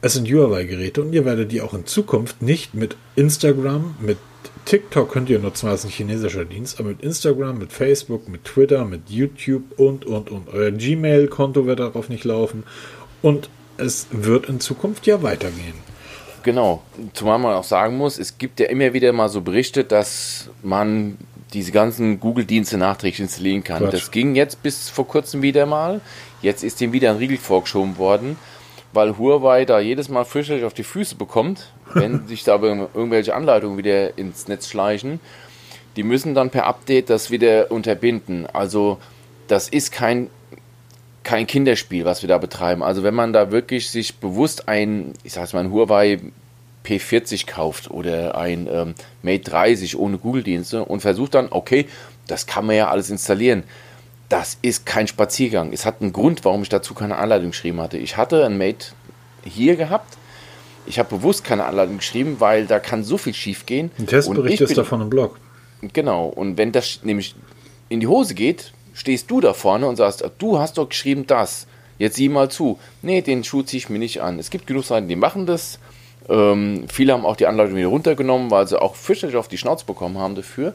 es 0.00 0.14
sind 0.14 0.28
Huawei-Geräte 0.28 1.00
und 1.02 1.12
ihr 1.12 1.24
werdet 1.24 1.52
die 1.52 1.60
auch 1.60 1.74
in 1.74 1.86
Zukunft 1.86 2.42
nicht 2.42 2.74
mit 2.74 2.96
Instagram, 3.14 3.94
mit 4.00 4.18
TikTok 4.64 5.10
könnt 5.12 5.30
ihr 5.30 5.38
nutzen, 5.38 5.68
weil 5.68 5.74
es 5.74 5.84
ein 5.84 5.90
chinesischer 5.90 6.44
Dienst, 6.44 6.78
aber 6.78 6.90
mit 6.90 7.02
Instagram, 7.02 7.58
mit 7.58 7.72
Facebook, 7.72 8.28
mit 8.28 8.44
Twitter, 8.44 8.84
mit 8.84 9.08
YouTube 9.08 9.78
und, 9.78 10.04
und, 10.04 10.30
und. 10.30 10.48
Euer 10.48 10.70
Gmail-Konto 10.70 11.66
wird 11.66 11.80
darauf 11.80 12.08
nicht 12.08 12.24
laufen 12.24 12.64
und 13.22 13.48
es 13.76 14.06
wird 14.10 14.48
in 14.48 14.60
Zukunft 14.60 15.06
ja 15.06 15.22
weitergehen. 15.22 15.74
Genau, 16.42 16.82
zumal 17.12 17.38
man 17.38 17.54
auch 17.54 17.64
sagen 17.64 17.96
muss, 17.96 18.18
es 18.18 18.38
gibt 18.38 18.58
ja 18.58 18.66
immer 18.66 18.92
wieder 18.92 19.12
mal 19.12 19.28
so 19.28 19.40
Berichte, 19.40 19.84
dass 19.84 20.50
man 20.62 21.16
diese 21.52 21.72
ganzen 21.72 22.20
Google-Dienste 22.20 22.78
nachträglich 22.78 23.20
installieren 23.20 23.64
kann. 23.64 23.82
Quatsch. 23.82 23.92
Das 23.92 24.10
ging 24.10 24.34
jetzt 24.34 24.62
bis 24.62 24.88
vor 24.88 25.06
kurzem 25.06 25.42
wieder 25.42 25.66
mal. 25.66 26.00
Jetzt 26.40 26.64
ist 26.64 26.80
dem 26.80 26.92
wieder 26.92 27.10
ein 27.10 27.16
Riegel 27.16 27.38
vorgeschoben 27.38 27.98
worden, 27.98 28.36
weil 28.92 29.18
Huawei 29.18 29.64
da 29.64 29.80
jedes 29.80 30.08
Mal 30.08 30.24
fürchterlich 30.24 30.64
auf 30.64 30.74
die 30.74 30.82
Füße 30.82 31.16
bekommt, 31.16 31.72
wenn 31.94 32.26
sich 32.26 32.44
da 32.44 32.60
irgendwelche 32.60 33.34
Anleitungen 33.34 33.78
wieder 33.78 34.16
ins 34.18 34.48
Netz 34.48 34.68
schleichen. 34.68 35.20
Die 35.96 36.02
müssen 36.02 36.34
dann 36.34 36.50
per 36.50 36.66
Update 36.66 37.10
das 37.10 37.30
wieder 37.30 37.70
unterbinden. 37.70 38.46
Also 38.46 38.98
das 39.46 39.68
ist 39.68 39.92
kein, 39.92 40.30
kein 41.22 41.46
Kinderspiel, 41.46 42.06
was 42.06 42.22
wir 42.22 42.28
da 42.28 42.38
betreiben. 42.38 42.82
Also 42.82 43.02
wenn 43.02 43.14
man 43.14 43.34
da 43.34 43.50
wirklich 43.50 43.90
sich 43.90 44.16
bewusst 44.16 44.68
ein, 44.68 45.12
ich 45.22 45.34
sag's 45.34 45.52
mal, 45.52 45.60
ein 45.60 45.70
Huawei 45.70 46.18
P40 46.84 47.46
kauft 47.46 47.90
oder 47.90 48.36
ein 48.36 48.68
ähm, 48.70 48.94
Mate 49.22 49.50
30 49.50 49.98
ohne 49.98 50.18
Google-Dienste 50.18 50.84
und 50.84 51.00
versucht 51.00 51.34
dann, 51.34 51.48
okay, 51.50 51.86
das 52.26 52.46
kann 52.46 52.66
man 52.66 52.76
ja 52.76 52.88
alles 52.88 53.10
installieren. 53.10 53.64
das 54.28 54.56
ist 54.62 54.86
kein 54.86 55.06
Spaziergang. 55.06 55.72
Es 55.74 55.84
hat 55.84 56.00
einen 56.00 56.12
Grund, 56.12 56.44
warum 56.46 56.62
ich 56.62 56.70
dazu 56.70 56.94
keine 56.94 57.16
Anleitung 57.18 57.50
geschrieben 57.50 57.80
hatte. 57.80 57.98
Ich 57.98 58.16
hatte 58.16 58.46
ein 58.46 58.56
Mate 58.56 58.86
hier 59.44 59.76
gehabt. 59.76 60.16
Ich 60.86 60.98
habe 60.98 61.16
bewusst 61.16 61.44
keine 61.44 61.66
Anleitung 61.66 61.98
geschrieben, 61.98 62.36
weil 62.38 62.66
da 62.66 62.80
kann 62.80 63.04
so 63.04 63.18
viel 63.18 63.34
schief 63.34 63.66
gehen. 63.66 63.90
Ein 63.98 64.06
Testbericht 64.06 64.62
ist 64.62 64.78
davon 64.78 65.02
im 65.02 65.10
Blog. 65.10 65.38
Genau. 65.92 66.26
Und 66.26 66.56
wenn 66.56 66.72
das 66.72 67.00
nämlich 67.02 67.34
in 67.90 68.00
die 68.00 68.06
Hose 68.06 68.34
geht, 68.34 68.72
stehst 68.94 69.30
du 69.30 69.40
da 69.40 69.52
vorne 69.52 69.86
und 69.86 69.96
sagst, 69.96 70.24
du 70.38 70.58
hast 70.58 70.78
doch 70.78 70.88
geschrieben 70.88 71.26
das. 71.26 71.66
Jetzt 71.98 72.16
sieh 72.16 72.28
mal 72.30 72.50
zu. 72.50 72.78
Nee, 73.02 73.20
den 73.20 73.44
Schuh 73.44 73.62
ziehe 73.62 73.78
ich 73.78 73.90
mir 73.90 73.98
nicht 73.98 74.22
an. 74.22 74.38
Es 74.38 74.50
gibt 74.50 74.66
genug 74.66 74.84
Seiten, 74.84 75.08
die 75.08 75.16
machen 75.16 75.46
das. 75.46 75.78
Ähm, 76.28 76.84
viele 76.92 77.12
haben 77.12 77.26
auch 77.26 77.36
die 77.36 77.46
Anleitung 77.46 77.76
wieder 77.76 77.88
runtergenommen, 77.88 78.50
weil 78.50 78.66
sie 78.68 78.80
auch 78.80 78.94
fürchterlich 78.94 79.36
auf 79.36 79.48
die 79.48 79.58
Schnauze 79.58 79.84
bekommen 79.84 80.18
haben 80.18 80.34
dafür. 80.34 80.74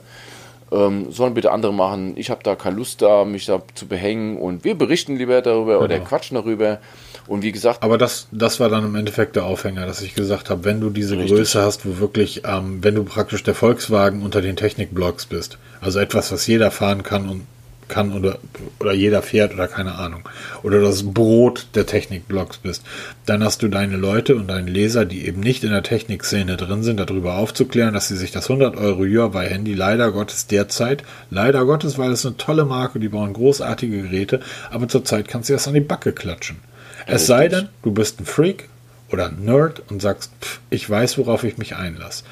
Ähm, 0.69 1.11
sollen 1.11 1.33
bitte 1.33 1.51
andere 1.51 1.73
machen. 1.73 2.13
Ich 2.17 2.29
habe 2.29 2.43
da 2.43 2.55
keine 2.55 2.75
Lust 2.75 3.01
da, 3.01 3.23
mich 3.23 3.45
da 3.45 3.61
zu 3.73 3.87
behängen 3.87 4.37
und 4.37 4.65
wir 4.65 4.75
berichten 4.75 5.15
lieber 5.15 5.41
darüber 5.41 5.73
genau. 5.73 5.85
oder 5.85 5.99
quatschen 5.99 6.35
darüber. 6.35 6.79
Und 7.27 7.41
wie 7.41 7.51
gesagt. 7.51 7.83
Aber 7.83 7.97
das, 7.97 8.27
das 8.31 8.59
war 8.59 8.69
dann 8.69 8.85
im 8.85 8.95
Endeffekt 8.95 9.35
der 9.35 9.45
Aufhänger, 9.45 9.85
dass 9.85 10.01
ich 10.01 10.15
gesagt 10.15 10.49
habe, 10.49 10.63
wenn 10.65 10.79
du 10.79 10.89
diese 10.89 11.17
richtig. 11.17 11.35
Größe 11.35 11.61
hast, 11.61 11.85
wo 11.85 11.99
wirklich, 11.99 12.43
ähm, 12.45 12.79
wenn 12.81 12.95
du 12.95 13.03
praktisch 13.03 13.43
der 13.43 13.53
Volkswagen 13.53 14.23
unter 14.23 14.41
den 14.41 14.55
Technikblocks 14.55 15.25
bist, 15.25 15.57
also 15.81 15.99
etwas, 15.99 16.31
was 16.31 16.47
jeder 16.47 16.71
fahren 16.71 17.03
kann 17.03 17.29
und 17.29 17.45
kann 17.87 18.13
oder, 18.13 18.39
oder 18.79 18.93
jeder 18.93 19.21
fährt 19.21 19.53
oder 19.53 19.67
keine 19.67 19.95
Ahnung. 19.95 20.27
Oder 20.63 20.81
das 20.81 21.13
Brot 21.13 21.67
der 21.75 21.85
Technikblogs 21.85 22.57
bist. 22.57 22.83
Dann 23.25 23.43
hast 23.43 23.61
du 23.61 23.67
deine 23.67 23.97
Leute 23.97 24.35
und 24.35 24.47
deine 24.47 24.69
Leser, 24.69 25.05
die 25.05 25.25
eben 25.25 25.39
nicht 25.39 25.63
in 25.63 25.71
der 25.71 25.83
Technikszene 25.83 26.57
drin 26.57 26.83
sind, 26.83 26.99
darüber 26.99 27.35
aufzuklären, 27.35 27.93
dass 27.93 28.07
sie 28.07 28.17
sich 28.17 28.31
das 28.31 28.49
100 28.49 28.77
Euro 28.77 28.99
Huawei 28.99 29.47
Handy 29.47 29.73
leider 29.73 30.11
Gottes 30.11 30.47
derzeit, 30.47 31.03
leider 31.29 31.65
Gottes, 31.65 31.97
weil 31.97 32.11
es 32.11 32.25
eine 32.25 32.37
tolle 32.37 32.65
Marke, 32.65 32.99
die 32.99 33.09
bauen 33.09 33.33
großartige 33.33 34.03
Geräte, 34.03 34.41
aber 34.71 34.87
zurzeit 34.87 35.27
kannst 35.27 35.49
du 35.49 35.53
das 35.53 35.67
an 35.67 35.73
die 35.73 35.79
Backe 35.79 36.13
klatschen. 36.13 36.57
Es 37.05 37.25
sei 37.25 37.47
denn, 37.47 37.69
du 37.83 37.91
bist 37.91 38.19
ein 38.19 38.25
Freak 38.25 38.67
oder 39.11 39.27
ein 39.27 39.45
Nerd 39.45 39.81
und 39.89 40.01
sagst, 40.01 40.31
pff, 40.41 40.59
ich 40.69 40.89
weiß, 40.89 41.17
worauf 41.17 41.43
ich 41.43 41.57
mich 41.57 41.75
einlasse. 41.75 42.23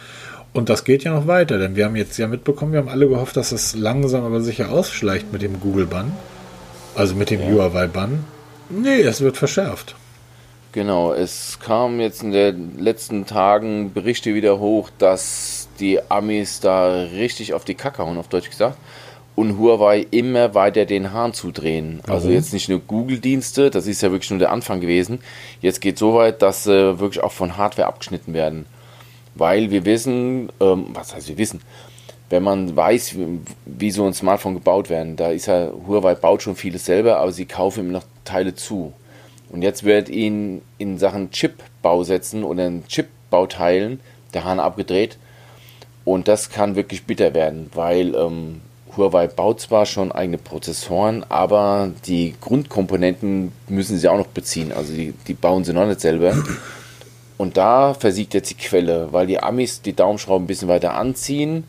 Und 0.56 0.70
das 0.70 0.86
geht 0.86 1.04
ja 1.04 1.14
noch 1.14 1.28
weiter, 1.28 1.58
denn 1.58 1.76
wir 1.76 1.84
haben 1.84 1.98
jetzt 1.98 2.18
ja 2.18 2.28
mitbekommen, 2.28 2.72
wir 2.72 2.80
haben 2.80 2.88
alle 2.88 3.10
gehofft, 3.10 3.36
dass 3.36 3.52
es 3.52 3.76
langsam 3.76 4.24
aber 4.24 4.40
sicher 4.40 4.72
ausschleicht 4.72 5.34
mit 5.34 5.42
dem 5.42 5.60
Google-Bann. 5.60 6.14
Also 6.96 7.14
mit 7.14 7.30
dem 7.30 7.42
ja. 7.42 7.50
Huawei-Bann. 7.50 8.24
Nee, 8.70 9.02
es 9.02 9.20
wird 9.20 9.36
verschärft. 9.36 9.98
Genau, 10.72 11.12
es 11.12 11.60
kam 11.60 12.00
jetzt 12.00 12.24
in 12.24 12.32
den 12.32 12.80
letzten 12.80 13.26
Tagen 13.26 13.92
Berichte 13.92 14.34
wieder 14.34 14.58
hoch, 14.58 14.90
dass 14.98 15.68
die 15.82 16.00
Amis 16.10 16.62
da 16.62 17.02
richtig 17.04 17.54
auf 17.54 17.66
die 17.66 17.76
Kacke 17.76 18.02
hauen, 18.02 18.18
auf 18.18 18.30
Deutsch 18.30 18.50
gesagt, 18.50 18.78
und 19.36 19.60
Huawei 19.60 20.08
immer 20.10 20.56
weiter 20.56 20.86
den 20.86 21.12
Hahn 21.12 21.34
zudrehen. 21.34 22.00
Also 22.04 22.08
Warum? 22.08 22.16
Also 22.16 22.30
jetzt 22.30 22.54
nicht 22.54 22.70
nur 22.70 22.80
Google-Dienste, 22.80 23.72
das 23.72 23.88
ist 23.88 24.02
ja 24.02 24.10
wirklich 24.10 24.30
nur 24.30 24.40
der 24.40 24.54
Anfang 24.54 24.80
gewesen. 24.80 25.20
Jetzt 25.60 25.82
geht 25.82 25.96
es 25.96 26.00
so 26.00 26.14
weit, 26.14 26.42
dass 26.42 26.64
sie 26.64 26.72
äh, 26.72 27.00
wirklich 27.00 27.22
auch 27.22 27.34
von 27.34 27.58
Hardware 27.58 27.90
abgeschnitten 27.90 28.34
werden 28.34 28.66
weil 29.36 29.72
wir 29.72 29.86
wissen, 29.86 30.50
ähm, 30.60 30.88
was 30.94 31.14
heißt 31.14 31.30
wir 31.30 31.38
wissen, 31.38 31.62
wenn 32.30 32.44
man 32.44 32.76
weiß, 32.76 33.18
wie, 33.18 33.40
wie, 33.66 33.92
so 33.92 34.06
ein 34.06 34.14
Smartphone 34.14 34.56
gebaut 34.56 34.90
werden, 34.90 35.16
da 35.16 35.30
ist 35.30 35.46
ja, 35.46 35.70
Huawei 35.88 36.16
baut 36.16 36.42
schon 36.42 36.56
vieles 36.56 36.86
selber, 36.86 37.18
aber 37.18 37.32
sie 37.32 37.46
kaufen 37.46 37.86
ihm 37.86 37.92
noch 37.92 38.06
Teile 38.24 38.56
zu. 38.56 38.94
Und 39.50 39.62
jetzt 39.62 39.84
wird 39.84 40.10
ihnen 40.10 40.62
in 40.80 40.98
Sachen 40.98 41.30
Chip-Bausätzen 41.32 42.44
oder 42.44 42.66
in 42.66 42.88
Chip-Bauteilen 42.88 44.00
der 44.34 44.44
Hahn 44.44 44.60
abgedreht. 44.60 45.18
Und 46.04 46.28
das 46.28 46.50
kann 46.50 46.76
wirklich 46.76 47.06
bitter 47.06 47.34
werden, 47.34 47.70
weil 47.74 48.16
ähm, 48.16 48.62
Huawei 48.96 49.28
baut 49.28 49.62
zwar 49.62 49.86
schon 49.86 50.12
eigene 50.12 50.38
Prozessoren, 50.38 51.24
aber 51.30 51.92
die 52.06 52.36
Grundkomponenten 52.42 53.52
müssen 53.68 53.98
sie 53.98 54.08
auch 54.08 54.18
noch 54.18 54.28
beziehen. 54.28 54.72
Also 54.72 54.94
die, 54.94 55.14
die 55.28 55.34
bauen 55.34 55.64
sie 55.64 55.74
noch 55.74 55.88
nicht 55.88 56.02
selber. 56.02 56.36
Und 57.38 57.58
da 57.58 57.94
versiegt 57.94 58.34
jetzt 58.34 58.50
die 58.50 58.56
Quelle, 58.56 59.10
weil 59.12 59.28
die 59.28 59.42
Amis 59.42 59.82
die 59.82 59.94
Daumenschrauben 59.94 60.46
ein 60.46 60.48
bisschen 60.48 60.68
weiter 60.68 60.94
anziehen. 60.94 61.66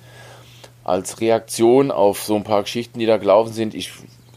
Als 0.85 1.21
Reaktion 1.21 1.91
auf 1.91 2.23
so 2.23 2.37
ein 2.37 2.45
paar 2.45 2.63
Geschichten, 2.63 3.01
die 3.01 3.07
da 3.07 3.17
gelaufen 3.17 3.53
sind. 3.53 3.75
Ich, 3.75 3.91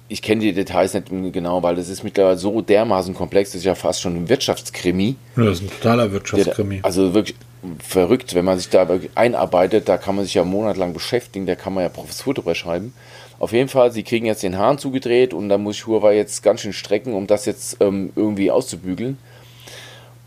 ich 0.07 0.23
kenne 0.23 0.41
die 0.41 0.53
Details 0.53 0.95
nicht 0.95 1.09
genau, 1.33 1.61
weil 1.61 1.75
das 1.75 1.87
ist 1.89 2.03
mittlerweile 2.03 2.37
so 2.37 2.61
dermaßen 2.61 3.13
komplex, 3.13 3.51
das 3.51 3.59
ist 3.59 3.65
ja 3.65 3.75
fast 3.75 4.01
schon 4.01 4.15
ein 4.15 4.29
Wirtschaftskrimi. 4.29 5.15
Ja, 5.37 5.43
das 5.43 5.59
ist 5.59 5.63
ein 5.65 5.69
totaler 5.69 6.11
Wirtschaftskrimi. 6.11 6.79
also 6.81 7.13
wirklich 7.13 7.35
verrückt, 7.79 8.33
wenn 8.33 8.45
man 8.45 8.57
sich 8.57 8.69
da 8.69 8.87
einarbeitet, 9.15 9.89
da 9.89 9.97
kann 9.97 10.15
man 10.15 10.25
sich 10.25 10.33
ja 10.33 10.43
monatelang 10.43 10.93
beschäftigen, 10.93 11.45
da 11.45 11.55
kann 11.55 11.73
man 11.73 11.83
ja 11.83 11.89
Professur 11.89 12.33
drüber 12.33 12.55
schreiben. 12.55 12.93
Auf 13.37 13.51
jeden 13.51 13.69
Fall, 13.69 13.91
sie 13.91 14.03
kriegen 14.03 14.25
jetzt 14.25 14.43
den 14.43 14.57
Hahn 14.57 14.77
zugedreht 14.77 15.33
und 15.33 15.49
da 15.49 15.57
muss 15.57 15.77
ich 15.77 15.87
Huawei 15.87 16.15
jetzt 16.15 16.41
ganz 16.41 16.61
schön 16.61 16.73
strecken, 16.73 17.13
um 17.13 17.27
das 17.27 17.45
jetzt 17.45 17.77
ähm, 17.79 18.11
irgendwie 18.15 18.51
auszubügeln. 18.51 19.17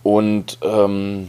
Und 0.03 0.59
ähm, 0.63 1.29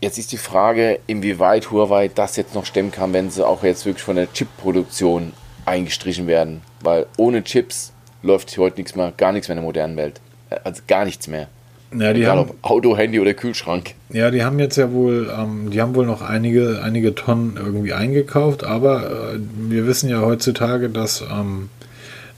jetzt 0.00 0.18
ist 0.18 0.32
die 0.32 0.38
Frage, 0.38 1.00
inwieweit 1.06 1.70
Huawei 1.70 2.08
das 2.08 2.36
jetzt 2.36 2.54
noch 2.54 2.64
stemmen 2.64 2.92
kann, 2.92 3.12
wenn 3.12 3.30
sie 3.30 3.46
auch 3.46 3.62
jetzt 3.62 3.86
wirklich 3.86 4.04
von 4.04 4.16
der 4.16 4.32
Chip-Produktion 4.32 5.32
eingestrichen 5.64 6.26
werden. 6.26 6.62
Weil 6.80 7.06
ohne 7.16 7.42
Chips 7.44 7.92
läuft 8.22 8.56
heute 8.58 8.76
nichts 8.76 8.94
mehr, 8.94 9.12
gar 9.16 9.32
nichts 9.32 9.48
mehr 9.48 9.54
in 9.56 9.62
der 9.62 9.66
modernen 9.66 9.96
Welt. 9.96 10.20
Äh, 10.50 10.56
also 10.64 10.82
gar 10.86 11.04
nichts 11.04 11.28
mehr. 11.28 11.48
Ja, 11.96 12.12
die 12.12 12.22
Egal 12.22 12.38
haben, 12.38 12.50
ob 12.50 12.56
Auto, 12.62 12.96
Handy 12.96 13.20
oder 13.20 13.34
Kühlschrank. 13.34 13.94
Ja, 14.08 14.30
die 14.30 14.42
haben 14.42 14.58
jetzt 14.58 14.76
ja 14.76 14.92
wohl, 14.92 15.32
ähm, 15.36 15.70
die 15.70 15.80
haben 15.80 15.94
wohl 15.94 16.06
noch 16.06 16.22
einige, 16.22 16.80
einige 16.82 17.14
Tonnen 17.14 17.56
irgendwie 17.56 17.92
eingekauft, 17.92 18.64
aber 18.64 19.34
äh, 19.34 19.38
wir 19.68 19.86
wissen 19.86 20.08
ja 20.08 20.20
heutzutage, 20.20 20.88
dass 20.88 21.20
ähm, 21.20 21.70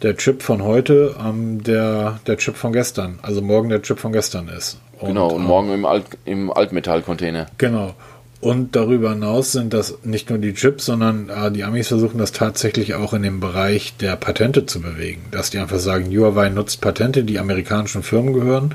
der 0.03 0.17
Chip 0.17 0.43
von 0.43 0.63
heute 0.63 1.17
ähm, 1.25 1.63
der, 1.63 2.21
der 2.27 2.37
Chip 2.37 2.57
von 2.57 2.73
gestern, 2.73 3.19
also 3.23 3.41
morgen 3.41 3.71
der 3.71 3.81
Chip 3.81 3.99
von 3.99 4.13
gestern 4.13 4.49
ist. 4.49 4.79
Und, 4.99 5.09
genau, 5.09 5.29
und 5.29 5.45
morgen 5.45 5.73
im, 5.73 5.85
Alt, 5.85 6.05
im 6.25 6.51
Altmetallcontainer. 6.51 7.47
Genau. 7.59 7.95
Und 8.41 8.77
darüber 8.77 9.11
hinaus 9.11 9.53
sind 9.53 9.73
das 9.73 9.99
nicht 10.05 10.31
nur 10.31 10.39
die 10.39 10.55
Chips, 10.55 10.87
sondern 10.87 11.31
äh, 11.31 11.51
die 11.51 11.65
Amis 11.65 11.89
versuchen 11.89 12.19
das 12.19 12.33
tatsächlich 12.33 12.95
auch 12.95 13.13
in 13.13 13.23
dem 13.23 13.41
Bereich 13.41 13.97
der 13.97 14.17
Patente 14.17 14.67
zu 14.67 14.81
bewegen. 14.81 15.23
Dass 15.31 15.51
die 15.51 15.59
einfach 15.59 15.79
sagen, 15.79 16.07
Huawei 16.07 16.51
nutzt 16.51 16.81
Patente, 16.81 17.25
die 17.25 17.39
amerikanischen 17.39 18.03
Firmen 18.03 18.35
gehören. 18.35 18.75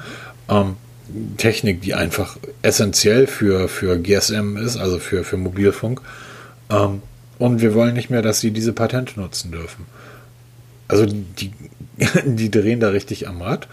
Ähm, 0.50 0.76
Technik, 1.38 1.82
die 1.82 1.94
einfach 1.94 2.38
essentiell 2.62 3.28
für, 3.28 3.68
für 3.68 3.98
GSM 4.00 4.58
ist, 4.58 4.78
also 4.78 4.98
für, 4.98 5.24
für 5.24 5.38
Mobilfunk. 5.38 6.02
Ähm, 6.70 7.02
und 7.38 7.62
wir 7.62 7.74
wollen 7.74 7.94
nicht 7.94 8.10
mehr, 8.10 8.22
dass 8.22 8.40
sie 8.40 8.52
diese 8.52 8.74
Patente 8.74 9.20
nutzen 9.20 9.52
dürfen. 9.52 9.86
Also 10.88 11.06
die, 11.06 11.52
die 12.26 12.52
drehen 12.52 12.80
da 12.80 12.90
richtig 12.90 13.28
am 13.28 13.42
Rad. 13.42 13.68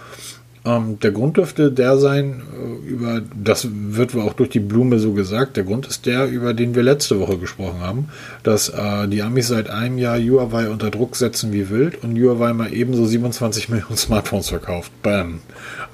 Ähm, 0.68 1.00
der 1.00 1.12
Grund 1.12 1.38
dürfte 1.38 1.72
der 1.72 1.96
sein, 1.96 2.42
äh, 2.52 2.86
über 2.86 3.22
das 3.34 3.68
wird 3.70 4.14
auch 4.16 4.34
durch 4.34 4.50
die 4.50 4.60
Blume 4.60 4.98
so 4.98 5.12
gesagt. 5.12 5.56
Der 5.56 5.64
Grund 5.64 5.86
ist 5.86 6.04
der, 6.04 6.26
über 6.26 6.52
den 6.52 6.74
wir 6.74 6.82
letzte 6.82 7.18
Woche 7.20 7.38
gesprochen 7.38 7.80
haben, 7.80 8.08
dass 8.42 8.68
äh, 8.68 9.08
die 9.08 9.22
Amis 9.22 9.48
seit 9.48 9.70
einem 9.70 9.96
Jahr 9.96 10.18
Huawei 10.18 10.68
unter 10.68 10.90
Druck 10.90 11.16
setzen 11.16 11.52
wie 11.52 11.70
wild 11.70 12.02
und 12.04 12.18
Huawei 12.18 12.52
mal 12.52 12.72
ebenso 12.72 13.06
27 13.06 13.68
Millionen 13.70 13.96
Smartphones 13.96 14.50
verkauft. 14.50 14.92
Bam. 15.02 15.40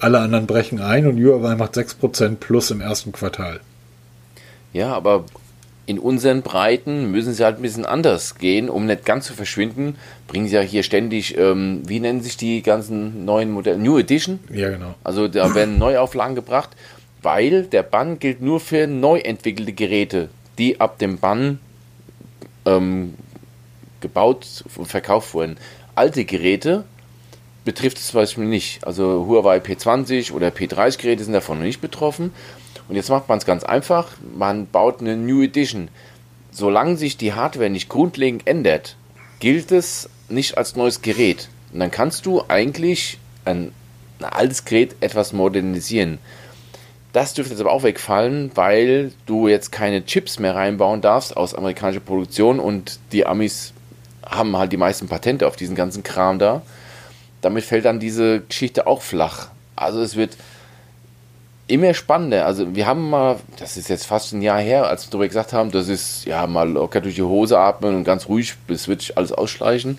Alle 0.00 0.18
anderen 0.18 0.46
brechen 0.46 0.80
ein 0.80 1.06
und 1.06 1.22
Huawei 1.22 1.54
macht 1.54 1.76
6% 1.76 2.37
plus 2.37 2.72
im 2.72 2.80
ersten 2.80 3.12
Quartal. 3.12 3.60
Ja, 4.72 4.92
aber 4.92 5.24
in 5.86 5.98
unseren 5.98 6.42
Breiten 6.42 7.10
müssen 7.10 7.34
sie 7.34 7.44
halt 7.44 7.58
ein 7.58 7.62
bisschen 7.62 7.84
anders 7.84 8.36
gehen, 8.38 8.70
um 8.70 8.86
nicht 8.86 9.04
ganz 9.04 9.26
zu 9.26 9.34
verschwinden. 9.34 9.96
Bringen 10.26 10.48
sie 10.48 10.54
ja 10.54 10.62
hier 10.62 10.82
ständig, 10.82 11.36
ähm, 11.36 11.82
wie 11.86 12.00
nennen 12.00 12.22
sich 12.22 12.36
die 12.36 12.62
ganzen 12.62 13.24
neuen 13.24 13.50
Modelle? 13.50 13.78
New 13.78 13.98
Edition? 13.98 14.40
Ja, 14.50 14.70
genau. 14.70 14.94
Also 15.04 15.28
da 15.28 15.54
werden 15.54 15.78
Neuauflagen 15.78 16.34
gebracht, 16.34 16.70
weil 17.22 17.64
der 17.64 17.82
Bann 17.82 18.18
gilt 18.18 18.40
nur 18.40 18.60
für 18.60 18.86
neu 18.86 19.18
entwickelte 19.18 19.72
Geräte, 19.72 20.28
die 20.58 20.80
ab 20.80 20.98
dem 20.98 21.18
Bann 21.18 21.58
ähm, 22.64 23.14
gebaut 24.00 24.64
und 24.76 24.86
verkauft 24.86 25.34
wurden. 25.34 25.56
Alte 25.94 26.24
Geräte 26.24 26.84
betrifft 27.64 27.98
es 27.98 28.08
zum 28.08 28.20
Beispiel 28.20 28.44
nicht. 28.44 28.86
Also 28.86 29.26
Huawei 29.26 29.58
P20 29.58 30.32
oder 30.32 30.48
P30 30.48 30.98
Geräte 30.98 31.24
sind 31.24 31.32
davon 31.32 31.58
noch 31.58 31.64
nicht 31.64 31.80
betroffen. 31.80 32.32
Und 32.88 32.96
jetzt 32.96 33.08
macht 33.08 33.28
man 33.28 33.38
es 33.38 33.46
ganz 33.46 33.64
einfach, 33.64 34.12
man 34.36 34.66
baut 34.66 35.00
eine 35.00 35.16
New 35.16 35.42
Edition. 35.42 35.88
Solange 36.50 36.96
sich 36.96 37.16
die 37.16 37.32
Hardware 37.32 37.70
nicht 37.70 37.88
grundlegend 37.88 38.46
ändert, 38.46 38.96
gilt 39.40 39.72
es 39.72 40.08
nicht 40.28 40.56
als 40.58 40.76
neues 40.76 41.02
Gerät. 41.02 41.48
Und 41.72 41.80
dann 41.80 41.90
kannst 41.90 42.26
du 42.26 42.42
eigentlich 42.48 43.18
ein, 43.44 43.72
ein 44.20 44.24
altes 44.26 44.64
Gerät 44.64 44.96
etwas 45.00 45.32
modernisieren. 45.32 46.18
Das 47.12 47.32
dürfte 47.32 47.54
jetzt 47.54 47.60
aber 47.60 47.70
auch 47.70 47.84
wegfallen, 47.84 48.50
weil 48.54 49.12
du 49.26 49.46
jetzt 49.46 49.70
keine 49.70 50.04
Chips 50.04 50.38
mehr 50.38 50.56
reinbauen 50.56 51.00
darfst 51.00 51.36
aus 51.36 51.54
amerikanischer 51.54 52.00
Produktion 52.00 52.58
und 52.58 52.98
die 53.12 53.24
Amis 53.24 53.72
haben 54.24 54.56
halt 54.56 54.72
die 54.72 54.76
meisten 54.76 55.06
Patente 55.06 55.46
auf 55.46 55.56
diesen 55.56 55.76
ganzen 55.76 56.02
Kram 56.02 56.38
da. 56.38 56.62
Damit 57.40 57.64
fällt 57.64 57.84
dann 57.84 58.00
diese 58.00 58.40
Geschichte 58.40 58.86
auch 58.86 59.02
flach. 59.02 59.48
Also 59.76 60.00
es 60.00 60.16
wird 60.16 60.36
immer 61.66 61.94
spannender. 61.94 62.46
Also 62.46 62.74
wir 62.74 62.87
haben 62.87 63.09
mal, 63.11 63.37
das 63.59 63.77
ist 63.77 63.88
jetzt 63.88 64.07
fast 64.07 64.33
ein 64.33 64.42
Jahr 64.42 64.61
her, 64.61 64.87
als 64.88 65.07
wir 65.07 65.11
darüber 65.11 65.29
gesagt 65.29 65.53
haben, 65.53 65.70
das 65.70 65.88
ist 65.88 66.27
ja 66.27 66.46
mal 66.46 66.68
locker 66.68 67.00
durch 67.00 67.14
die 67.14 67.22
Hose 67.22 67.59
atmen 67.59 67.94
und 67.94 68.05
ganz 68.05 68.29
ruhig, 68.29 68.55
bis 68.66 68.88
wird 68.88 69.00
sich 69.00 69.16
alles 69.16 69.33
ausschleichen. 69.33 69.98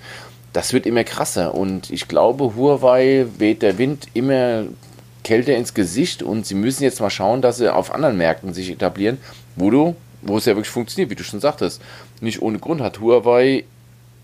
das 0.54 0.72
wird 0.72 0.86
immer 0.86 1.04
krasser. 1.04 1.54
Und 1.56 1.90
ich 1.90 2.08
glaube, 2.08 2.56
Huawei 2.56 3.26
weht 3.38 3.62
der 3.62 3.78
Wind 3.78 4.08
immer 4.14 4.66
kälter 5.24 5.56
ins 5.56 5.74
Gesicht 5.74 6.24
und 6.24 6.46
sie 6.46 6.56
müssen 6.56 6.84
jetzt 6.84 7.02
mal 7.02 7.10
schauen, 7.10 7.42
dass 7.42 7.58
sie 7.58 7.74
auf 7.74 7.94
anderen 7.94 8.18
Märkten 8.18 8.54
sich 8.54 8.70
etablieren, 8.70 9.18
wo 9.56 9.70
du, 9.72 9.96
wo 10.22 10.38
es 10.38 10.46
ja 10.46 10.56
wirklich 10.56 10.70
funktioniert, 10.70 11.10
wie 11.10 11.16
du 11.16 11.24
schon 11.24 11.42
sagtest. 11.42 11.82
Nicht 12.22 12.42
ohne 12.42 12.60
Grund 12.60 12.80
hat 12.80 13.00
Huawei 13.00 13.66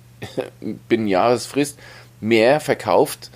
binnen 0.88 1.08
Jahresfrist 1.08 1.80
mehr 2.22 2.60
verkauft 2.60 3.32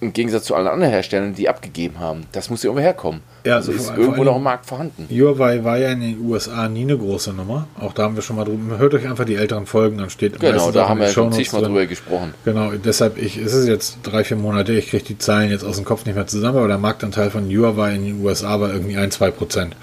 im 0.00 0.12
Gegensatz 0.12 0.44
zu 0.44 0.54
allen 0.54 0.68
anderen 0.68 0.92
Herstellern, 0.92 1.34
die 1.34 1.48
abgegeben 1.48 1.98
haben. 1.98 2.26
Das 2.32 2.50
muss 2.50 2.62
ja 2.62 2.68
irgendwo 2.68 2.82
herkommen. 2.82 3.20
Ja, 3.44 3.56
also 3.56 3.72
ist 3.72 3.90
irgendwo 3.96 4.22
noch 4.22 4.36
im 4.36 4.42
Markt 4.42 4.66
vorhanden. 4.66 5.08
Huawei 5.10 5.64
war 5.64 5.78
ja 5.78 5.90
in 5.90 6.00
den 6.00 6.20
USA 6.24 6.68
nie 6.68 6.82
eine 6.82 6.96
große 6.96 7.32
Nummer. 7.32 7.66
Auch 7.80 7.92
da 7.92 8.04
haben 8.04 8.14
wir 8.14 8.22
schon 8.22 8.36
mal 8.36 8.44
drüber. 8.44 8.78
Hört 8.78 8.94
euch 8.94 9.06
einfach 9.06 9.24
die 9.24 9.34
älteren 9.34 9.66
Folgen, 9.66 9.98
dann 9.98 10.10
steht 10.10 10.38
Genau, 10.38 10.70
da 10.70 10.88
haben 10.88 11.00
wir 11.00 11.08
schon 11.08 11.32
zigmal 11.32 11.62
drüber 11.62 11.86
gesprochen. 11.86 12.34
Genau, 12.44 12.72
deshalb, 12.72 13.18
ich, 13.18 13.38
es 13.38 13.54
ist 13.54 13.66
jetzt 13.66 13.98
drei, 14.04 14.22
vier 14.22 14.36
Monate, 14.36 14.72
ich 14.72 14.90
kriege 14.90 15.04
die 15.04 15.18
Zahlen 15.18 15.50
jetzt 15.50 15.64
aus 15.64 15.76
dem 15.76 15.84
Kopf 15.84 16.06
nicht 16.06 16.14
mehr 16.14 16.26
zusammen, 16.26 16.58
aber 16.58 16.68
der 16.68 16.78
Marktanteil 16.78 17.30
von 17.30 17.48
Huawei 17.48 17.94
in 17.94 18.04
den 18.04 18.24
USA 18.24 18.60
war 18.60 18.72
irgendwie 18.72 18.96
ein, 18.96 19.10
zwei 19.10 19.30
Prozent. 19.30 19.74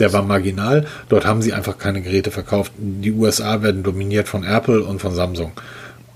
Der 0.00 0.12
war 0.12 0.22
marginal. 0.22 0.86
Dort 1.08 1.24
haben 1.24 1.42
sie 1.42 1.52
einfach 1.52 1.78
keine 1.78 2.02
Geräte 2.02 2.30
verkauft. 2.30 2.72
Die 2.76 3.12
USA 3.12 3.62
werden 3.62 3.82
dominiert 3.82 4.28
von 4.28 4.44
Apple 4.44 4.84
und 4.84 5.00
von 5.00 5.14
Samsung. 5.14 5.52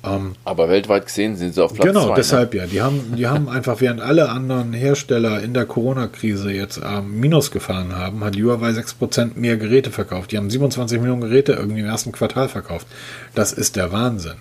Ähm, 0.05 0.35
Aber 0.45 0.69
weltweit 0.69 1.07
gesehen 1.07 1.37
sind 1.37 1.55
sie 1.55 1.63
auf 1.63 1.75
Platz 1.75 1.87
Genau, 1.87 2.03
zwei, 2.03 2.09
ne? 2.11 2.15
deshalb 2.17 2.55
ne? 2.55 2.61
ja. 2.61 2.67
Die 2.67 2.81
haben, 2.81 3.17
die 3.17 3.27
haben 3.27 3.49
einfach, 3.49 3.81
während 3.81 4.01
alle 4.01 4.29
anderen 4.29 4.73
Hersteller 4.73 5.43
in 5.43 5.55
der 5.55 5.67
Corona-Krise 5.67 6.53
jetzt 6.53 6.81
ähm, 6.85 7.19
Minus 7.19 7.51
gefahren 7.51 7.97
haben, 7.97 8.23
hat 8.23 8.37
Huawei 8.37 8.71
6% 8.71 9.33
mehr 9.37 9.57
Geräte 9.57 9.91
verkauft. 9.91 10.33
Die 10.33 10.37
haben 10.37 10.51
27 10.51 11.01
Millionen 11.01 11.23
Geräte 11.23 11.53
irgendwie 11.53 11.81
im 11.81 11.87
ersten 11.87 12.13
Quartal 12.13 12.49
verkauft. 12.49 12.87
Das 13.35 13.53
ist 13.53 13.77
der 13.77 13.91
Wahnsinn. 13.93 14.37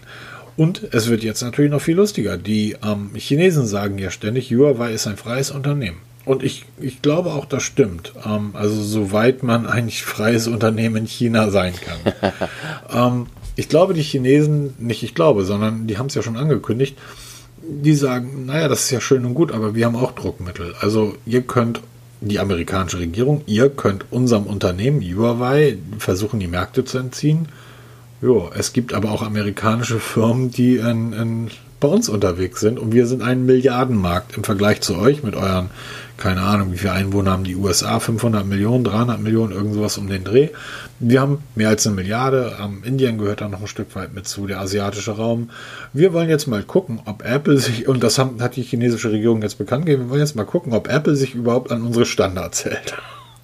Und 0.57 0.87
es 0.91 1.07
wird 1.07 1.23
jetzt 1.23 1.41
natürlich 1.41 1.71
noch 1.71 1.81
viel 1.81 1.95
lustiger. 1.95 2.37
Die 2.37 2.75
ähm, 2.83 3.11
Chinesen 3.15 3.67
sagen 3.67 3.97
ja 3.97 4.09
ständig, 4.11 4.49
Huawei 4.51 4.91
ist 4.91 5.07
ein 5.07 5.17
freies 5.17 5.51
Unternehmen. 5.51 5.97
Und 6.25 6.43
ich, 6.43 6.65
ich 6.79 7.01
glaube 7.01 7.31
auch, 7.31 7.45
das 7.45 7.63
stimmt. 7.63 8.11
Ähm, 8.25 8.51
also 8.53 8.81
soweit 8.81 9.43
man 9.43 9.65
eigentlich 9.65 10.03
freies 10.03 10.47
Unternehmen 10.47 10.97
in 10.97 11.05
China 11.07 11.49
sein 11.49 11.73
kann. 11.79 12.13
ich 13.57 13.67
glaube, 13.67 13.93
die 13.93 14.03
Chinesen, 14.03 14.75
nicht 14.77 15.03
ich 15.03 15.15
glaube, 15.15 15.43
sondern 15.43 15.87
die 15.87 15.97
haben 15.97 16.05
es 16.05 16.15
ja 16.15 16.21
schon 16.21 16.37
angekündigt, 16.37 16.95
die 17.61 17.95
sagen, 17.95 18.45
naja, 18.45 18.67
das 18.67 18.85
ist 18.85 18.91
ja 18.91 19.01
schön 19.01 19.25
und 19.25 19.33
gut, 19.33 19.51
aber 19.51 19.75
wir 19.75 19.87
haben 19.87 19.95
auch 19.95 20.13
Druckmittel. 20.13 20.75
Also 20.79 21.15
ihr 21.25 21.41
könnt, 21.41 21.81
die 22.21 22.39
amerikanische 22.39 22.99
Regierung, 22.99 23.41
ihr 23.47 23.69
könnt 23.69 24.05
unserem 24.11 24.43
Unternehmen 24.43 25.01
Huawei 25.01 25.77
versuchen, 25.97 26.39
die 26.39 26.47
Märkte 26.47 26.85
zu 26.85 26.99
entziehen. 26.99 27.47
Jo, 28.21 28.49
es 28.55 28.73
gibt 28.73 28.93
aber 28.93 29.11
auch 29.11 29.23
amerikanische 29.23 29.99
Firmen, 29.99 30.51
die 30.51 30.77
in, 30.77 31.13
in, 31.13 31.51
bei 31.79 31.87
uns 31.87 32.09
unterwegs 32.09 32.59
sind 32.59 32.79
und 32.79 32.93
wir 32.93 33.07
sind 33.07 33.23
ein 33.23 33.45
Milliardenmarkt 33.45 34.37
im 34.37 34.43
Vergleich 34.43 34.81
zu 34.81 34.97
euch 34.97 35.23
mit 35.23 35.35
euren 35.35 35.69
keine 36.17 36.41
Ahnung, 36.41 36.73
wie 36.73 36.77
viele 36.77 36.93
Einwohner 36.93 37.31
haben 37.31 37.43
die 37.43 37.55
USA, 37.55 37.99
500 37.99 38.45
Millionen, 38.45 38.83
300 38.83 39.19
Millionen, 39.19 39.53
irgend 39.53 39.73
sowas 39.73 39.97
um 39.97 40.07
den 40.07 40.23
Dreh. 40.23 40.49
Wir 40.99 41.21
haben 41.21 41.43
mehr 41.55 41.69
als 41.69 41.85
eine 41.85 41.95
Milliarde, 41.95 42.57
ähm, 42.61 42.81
Indien 42.83 43.17
gehört 43.17 43.41
da 43.41 43.47
noch 43.47 43.61
ein 43.61 43.67
Stück 43.67 43.95
weit 43.95 44.13
mit 44.13 44.27
zu, 44.27 44.47
der 44.47 44.59
asiatische 44.59 45.11
Raum. 45.11 45.51
Wir 45.93 46.13
wollen 46.13 46.29
jetzt 46.29 46.47
mal 46.47 46.63
gucken, 46.63 46.99
ob 47.05 47.23
Apple 47.23 47.57
sich, 47.57 47.87
und 47.87 48.03
das 48.03 48.17
haben, 48.17 48.41
hat 48.41 48.55
die 48.55 48.63
chinesische 48.63 49.11
Regierung 49.11 49.41
jetzt 49.41 49.57
bekannt 49.57 49.85
gegeben, 49.85 50.05
wir 50.05 50.09
wollen 50.09 50.21
jetzt 50.21 50.35
mal 50.35 50.45
gucken, 50.45 50.73
ob 50.73 50.89
Apple 50.89 51.15
sich 51.15 51.35
überhaupt 51.35 51.71
an 51.71 51.83
unsere 51.83 52.05
Standards 52.05 52.65
hält. 52.65 52.95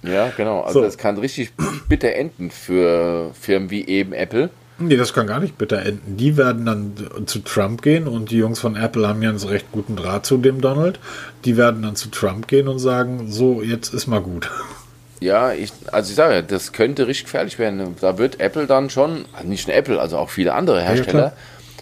Ja, 0.02 0.30
genau. 0.36 0.60
Also 0.60 0.80
so. 0.80 0.84
das 0.84 0.98
kann 0.98 1.16
richtig 1.16 1.52
bitter 1.88 2.12
enden 2.12 2.50
für 2.50 3.30
Firmen 3.34 3.70
wie 3.70 3.86
eben 3.86 4.12
Apple. 4.12 4.50
Nee, 4.78 4.96
das 4.96 5.12
kann 5.12 5.28
gar 5.28 5.38
nicht 5.38 5.56
bitter 5.56 5.82
enden. 5.82 6.16
Die 6.16 6.36
werden 6.36 6.66
dann 6.66 7.26
zu 7.26 7.38
Trump 7.40 7.82
gehen 7.82 8.08
und 8.08 8.30
die 8.32 8.38
Jungs 8.38 8.58
von 8.58 8.74
Apple 8.74 9.06
haben 9.06 9.22
ja 9.22 9.28
einen 9.28 9.38
recht 9.38 9.70
guten 9.70 9.94
Draht 9.94 10.26
zu 10.26 10.36
dem 10.36 10.60
Donald. 10.60 10.98
Die 11.44 11.56
werden 11.56 11.82
dann 11.82 11.94
zu 11.94 12.08
Trump 12.10 12.48
gehen 12.48 12.66
und 12.66 12.80
sagen, 12.80 13.30
so, 13.30 13.62
jetzt 13.62 13.94
ist 13.94 14.08
mal 14.08 14.20
gut. 14.20 14.50
Ja, 15.20 15.52
ich, 15.52 15.72
also 15.92 16.10
ich 16.10 16.16
sage, 16.16 16.42
das 16.42 16.72
könnte 16.72 17.06
richtig 17.06 17.26
gefährlich 17.26 17.58
werden. 17.58 17.94
Da 18.00 18.18
wird 18.18 18.40
Apple 18.40 18.66
dann 18.66 18.90
schon, 18.90 19.26
also 19.32 19.48
nicht 19.48 19.68
nur 19.68 19.76
Apple, 19.76 20.00
also 20.00 20.18
auch 20.18 20.30
viele 20.30 20.54
andere 20.54 20.82
Hersteller, 20.82 21.26
ja, 21.26 21.32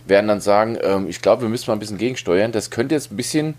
werden 0.06 0.28
dann 0.28 0.40
sagen, 0.40 0.76
ähm, 0.82 1.08
ich 1.08 1.22
glaube, 1.22 1.42
wir 1.42 1.48
müssen 1.48 1.70
mal 1.70 1.76
ein 1.76 1.80
bisschen 1.80 1.98
gegensteuern. 1.98 2.52
Das 2.52 2.70
könnte 2.70 2.94
jetzt 2.94 3.10
ein 3.10 3.16
bisschen 3.16 3.54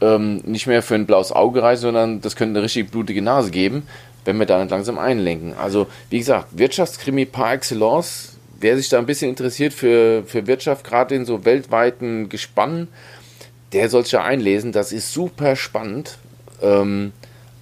ähm, 0.00 0.38
nicht 0.44 0.66
mehr 0.66 0.82
für 0.82 0.94
ein 0.94 1.04
blaues 1.04 1.30
Auge 1.30 1.62
reichen, 1.62 1.82
sondern 1.82 2.20
das 2.22 2.36
könnte 2.36 2.58
eine 2.58 2.64
richtig 2.64 2.90
blutige 2.90 3.20
Nase 3.20 3.50
geben, 3.50 3.82
wenn 4.24 4.38
wir 4.38 4.46
da 4.46 4.58
nicht 4.58 4.70
langsam 4.70 4.98
einlenken. 4.98 5.52
Also, 5.60 5.88
wie 6.08 6.18
gesagt, 6.18 6.48
Wirtschaftskrimi 6.58 7.26
par 7.26 7.52
excellence 7.52 8.31
wer 8.62 8.76
sich 8.76 8.88
da 8.88 8.98
ein 8.98 9.06
bisschen 9.06 9.28
interessiert 9.28 9.74
für, 9.74 10.22
für 10.24 10.46
Wirtschaft, 10.46 10.84
gerade 10.84 11.14
in 11.14 11.26
so 11.26 11.44
weltweiten 11.44 12.28
Gespannen, 12.28 12.88
der 13.72 13.88
soll 13.90 14.04
sich 14.04 14.12
ja 14.12 14.24
einlesen. 14.24 14.72
Das 14.72 14.92
ist 14.92 15.12
super 15.12 15.56
spannend, 15.56 16.18
ähm, 16.62 17.12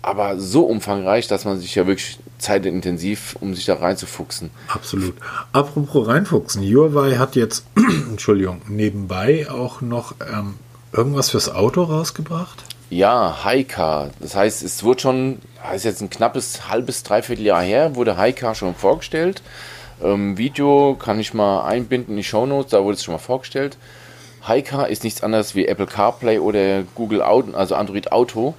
aber 0.02 0.38
so 0.38 0.64
umfangreich, 0.64 1.26
dass 1.26 1.44
man 1.44 1.58
sich 1.58 1.74
ja 1.74 1.86
wirklich 1.86 2.18
zeitintensiv, 2.38 3.36
um 3.40 3.54
sich 3.54 3.66
da 3.66 3.74
reinzufuchsen. 3.74 4.50
Absolut. 4.68 5.14
Apropos 5.52 6.06
reinfuchsen, 6.06 6.62
Huawei 6.62 7.16
hat 7.16 7.36
jetzt, 7.36 7.64
Entschuldigung, 8.10 8.62
nebenbei 8.68 9.50
auch 9.50 9.80
noch 9.80 10.14
ähm, 10.20 10.54
irgendwas 10.92 11.30
fürs 11.30 11.50
Auto 11.50 11.82
rausgebracht? 11.82 12.64
Ja, 12.88 13.44
Haika. 13.44 14.10
Das 14.18 14.34
heißt, 14.34 14.62
es 14.64 14.82
wurde 14.82 15.00
schon, 15.00 15.38
das 15.62 15.76
ist 15.76 15.84
jetzt 15.84 16.00
ein 16.00 16.10
knappes 16.10 16.68
halbes, 16.68 17.04
dreiviertel 17.04 17.44
Jahr 17.44 17.62
her, 17.62 17.94
wurde 17.94 18.16
Haika 18.16 18.54
schon 18.54 18.74
vorgestellt. 18.74 19.42
Ähm, 20.02 20.38
Video 20.38 20.96
kann 20.98 21.20
ich 21.20 21.34
mal 21.34 21.64
einbinden 21.64 22.12
in 22.12 22.16
die 22.16 22.24
Show 22.24 22.46
Notes, 22.46 22.70
da 22.70 22.82
wurde 22.82 22.94
es 22.94 23.04
schon 23.04 23.12
mal 23.12 23.18
vorgestellt. 23.18 23.76
Haika 24.46 24.84
ist 24.84 25.04
nichts 25.04 25.22
anderes 25.22 25.54
wie 25.54 25.66
Apple 25.66 25.86
CarPlay 25.86 26.38
oder 26.38 26.82
Google 26.94 27.22
Auto, 27.22 27.52
also 27.52 27.74
Android 27.74 28.10
Auto, 28.10 28.54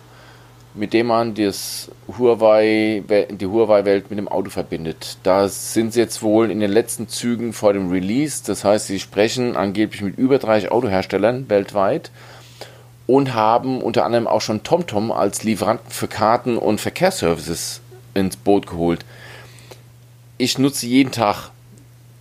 mit 0.76 0.94
dem 0.94 1.08
man 1.08 1.34
das 1.34 1.90
Huawei, 2.08 3.04
die 3.30 3.46
Huawei-Welt 3.48 4.10
mit 4.10 4.20
dem 4.20 4.28
Auto 4.28 4.52
verbindet. 4.52 5.18
Da 5.24 5.48
sind 5.48 5.94
sie 5.94 6.00
jetzt 6.00 6.22
wohl 6.22 6.52
in 6.52 6.60
den 6.60 6.72
letzten 6.72 7.08
Zügen 7.08 7.52
vor 7.52 7.74
dem 7.74 7.90
Release. 7.90 8.44
Das 8.46 8.64
heißt, 8.64 8.88
sie 8.88 9.00
sprechen 9.00 9.58
angeblich 9.58 10.02
mit 10.02 10.18
über 10.18 10.38
30 10.38 10.72
Autoherstellern 10.72 11.50
weltweit 11.50 12.12
und 13.08 13.34
haben 13.34 13.82
unter 13.82 14.06
anderem 14.06 14.28
auch 14.28 14.42
schon 14.42 14.64
TomTom 14.64 15.12
als 15.12 15.44
Lieferanten 15.44 15.90
für 15.90 16.08
Karten 16.08 16.58
und 16.58 16.80
Verkehrsservices 16.80 17.82
ins 18.14 18.38
Boot 18.38 18.68
geholt 18.68 19.04
ich 20.42 20.58
nutze 20.58 20.88
jeden 20.88 21.12
Tag 21.12 21.52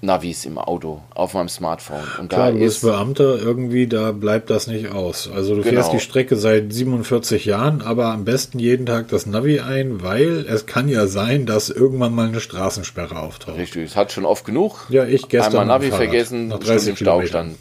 Navis 0.02 0.46
im 0.46 0.56
Auto 0.56 1.02
auf 1.14 1.34
meinem 1.34 1.48
Smartphone. 1.48 2.04
Und 2.18 2.30
Klar, 2.30 2.46
da 2.46 2.52
du 2.52 2.58
bist 2.58 2.82
Beamter, 2.82 3.38
irgendwie, 3.38 3.86
da 3.86 4.12
bleibt 4.12 4.48
das 4.48 4.66
nicht 4.66 4.92
aus. 4.92 5.28
Also 5.34 5.54
du 5.54 5.62
genau. 5.62 5.74
fährst 5.74 5.92
die 5.92 6.00
Strecke 6.00 6.36
seit 6.36 6.72
47 6.72 7.44
Jahren, 7.44 7.82
aber 7.82 8.06
am 8.06 8.24
besten 8.24 8.58
jeden 8.58 8.86
Tag 8.86 9.08
das 9.08 9.26
Navi 9.26 9.60
ein, 9.60 10.02
weil 10.02 10.46
es 10.48 10.64
kann 10.64 10.88
ja 10.88 11.06
sein, 11.06 11.44
dass 11.44 11.68
irgendwann 11.68 12.14
mal 12.14 12.28
eine 12.28 12.40
Straßensperre 12.40 13.18
auftaucht. 13.18 13.58
Richtig, 13.58 13.90
es 13.90 13.96
hat 13.96 14.12
schon 14.12 14.24
oft 14.24 14.46
genug. 14.46 14.86
Ja, 14.88 15.04
ich 15.04 15.28
gestern. 15.28 15.60
Einmal 15.60 15.78
Navi 15.78 15.90
vergessen, 15.90 16.48
nach 16.48 16.60
30 16.60 16.90
im 16.90 16.96
Stau 16.96 17.22
standen. 17.26 17.56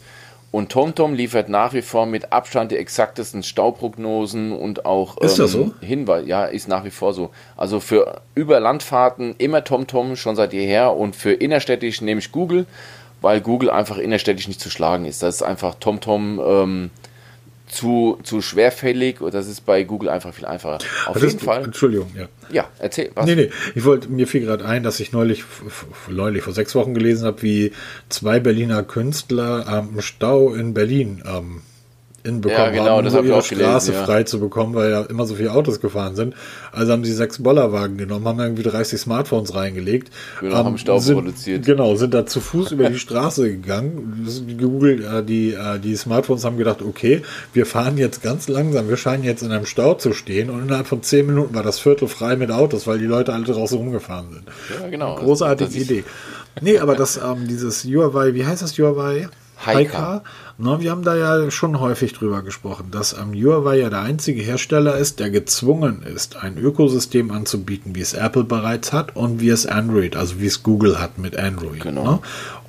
Und 0.52 0.72
TomTom 0.72 1.14
liefert 1.14 1.48
nach 1.48 1.74
wie 1.74 1.82
vor 1.82 2.06
mit 2.06 2.32
Abstand 2.32 2.72
die 2.72 2.76
exaktesten 2.76 3.44
Stauprognosen 3.44 4.50
und 4.52 4.84
auch 4.84 5.16
ist 5.18 5.38
ähm, 5.38 5.46
so? 5.46 5.74
Hinweis. 5.80 6.26
Ja, 6.26 6.44
ist 6.44 6.66
nach 6.66 6.84
wie 6.84 6.90
vor 6.90 7.14
so. 7.14 7.30
Also 7.56 7.78
für 7.78 8.20
Überlandfahrten 8.34 9.36
immer 9.38 9.62
TomTom 9.62 10.16
schon 10.16 10.34
seit 10.34 10.52
jeher 10.52 10.96
und 10.96 11.14
für 11.14 11.32
innerstädtisch 11.32 12.00
nehme 12.00 12.18
ich 12.18 12.32
Google, 12.32 12.66
weil 13.20 13.40
Google 13.40 13.70
einfach 13.70 13.98
innerstädtisch 13.98 14.48
nicht 14.48 14.60
zu 14.60 14.70
schlagen 14.70 15.04
ist. 15.04 15.22
Das 15.22 15.36
ist 15.36 15.42
einfach 15.42 15.76
TomTom 15.76 16.40
ähm, 16.44 16.90
zu, 17.70 18.18
zu 18.22 18.42
schwerfällig 18.42 19.20
und 19.20 19.34
das 19.34 19.46
ist 19.46 19.64
bei 19.64 19.84
Google 19.84 20.08
einfach 20.08 20.34
viel 20.34 20.46
einfacher. 20.46 20.78
Auf 21.06 21.14
das 21.14 21.22
jeden 21.22 21.36
ist, 21.36 21.44
Fall. 21.44 21.64
Entschuldigung, 21.64 22.10
ja. 22.16 22.28
Ja, 22.50 22.68
erzähl. 22.78 23.10
Was? 23.14 23.26
Nee, 23.26 23.36
nee, 23.36 23.50
ich 23.74 23.84
wollte, 23.84 24.08
mir 24.08 24.26
fiel 24.26 24.42
gerade 24.42 24.64
ein, 24.64 24.82
dass 24.82 24.98
ich 25.00 25.12
neulich, 25.12 25.44
neulich 26.08 26.42
vor 26.42 26.52
sechs 26.52 26.74
Wochen 26.74 26.94
gelesen 26.94 27.26
habe, 27.26 27.42
wie 27.42 27.72
zwei 28.08 28.40
Berliner 28.40 28.82
Künstler 28.82 29.68
am 29.68 30.00
Stau 30.00 30.52
in 30.52 30.74
Berlin 30.74 31.22
ähm, 31.26 31.62
hinbekommen 32.24 32.58
ja, 32.58 32.70
genau, 32.70 32.96
haben, 32.98 33.06
um 33.06 33.26
ihre 33.26 33.42
Straße 33.42 33.92
gelesen, 33.92 34.04
frei 34.04 34.24
zu 34.24 34.40
bekommen, 34.40 34.74
weil 34.74 34.90
ja 34.90 35.02
immer 35.02 35.26
so 35.26 35.34
viele 35.34 35.52
Autos 35.52 35.80
gefahren 35.80 36.16
sind. 36.16 36.34
Also 36.72 36.92
haben 36.92 37.04
sie 37.04 37.12
sechs 37.12 37.42
Bollerwagen 37.42 37.96
genommen, 37.96 38.26
haben 38.26 38.40
irgendwie 38.40 38.62
30 38.62 39.00
Smartphones 39.00 39.54
reingelegt. 39.54 40.10
Genau, 40.40 40.56
haben, 40.56 40.66
haben 40.66 40.78
Staub 40.78 41.00
sind, 41.00 41.14
produziert. 41.14 41.64
Genau, 41.64 41.94
sind 41.96 42.12
da 42.12 42.26
zu 42.26 42.40
Fuß 42.40 42.72
über 42.72 42.90
die 42.90 42.98
Straße 42.98 43.50
gegangen. 43.50 44.26
Google, 44.60 45.02
äh, 45.04 45.22
die, 45.22 45.54
äh, 45.54 45.78
die 45.78 45.96
Smartphones 45.96 46.44
haben 46.44 46.58
gedacht, 46.58 46.82
okay, 46.82 47.22
wir 47.52 47.64
fahren 47.64 47.96
jetzt 47.96 48.22
ganz 48.22 48.48
langsam, 48.48 48.88
wir 48.88 48.96
scheinen 48.96 49.24
jetzt 49.24 49.42
in 49.42 49.50
einem 49.50 49.66
Stau 49.66 49.94
zu 49.94 50.12
stehen 50.12 50.50
und 50.50 50.62
innerhalb 50.62 50.86
von 50.86 51.02
zehn 51.02 51.26
Minuten 51.26 51.54
war 51.54 51.62
das 51.62 51.78
Viertel 51.78 52.08
frei 52.08 52.36
mit 52.36 52.50
Autos, 52.50 52.86
weil 52.86 52.98
die 52.98 53.06
Leute 53.06 53.32
alle 53.32 53.44
draußen 53.44 53.78
rumgefahren 53.78 54.26
sind. 54.32 54.44
Ja, 54.80 54.88
genau. 54.88 55.16
Großartige 55.16 55.78
Idee. 55.78 56.04
Nee, 56.60 56.78
aber 56.78 56.96
das, 56.96 57.16
ähm, 57.16 57.46
dieses 57.48 57.84
Huawei, 57.84 58.34
wie 58.34 58.44
heißt 58.44 58.62
das 58.62 58.76
Huawei? 58.78 59.28
Haika. 59.66 60.22
Na, 60.58 60.80
wir 60.80 60.90
haben 60.90 61.02
da 61.02 61.16
ja 61.16 61.50
schon 61.50 61.80
häufig 61.80 62.12
drüber 62.12 62.42
gesprochen, 62.42 62.90
dass 62.90 63.14
am 63.14 63.32
Huawei 63.32 63.78
ja 63.78 63.90
der 63.90 64.02
einzige 64.02 64.42
Hersteller 64.42 64.96
ist, 64.96 65.20
der 65.20 65.30
gezwungen 65.30 66.02
ist, 66.02 66.36
ein 66.36 66.58
Ökosystem 66.58 67.30
anzubieten, 67.30 67.94
wie 67.94 68.00
es 68.00 68.12
Apple 68.12 68.44
bereits 68.44 68.92
hat 68.92 69.16
und 69.16 69.40
wie 69.40 69.48
es 69.48 69.66
Android, 69.66 70.16
also 70.16 70.40
wie 70.40 70.46
es 70.46 70.62
Google 70.62 71.00
hat 71.00 71.18
mit 71.18 71.36
Android. 71.36 71.80
Genau. 71.80 72.04
Ne? 72.04 72.20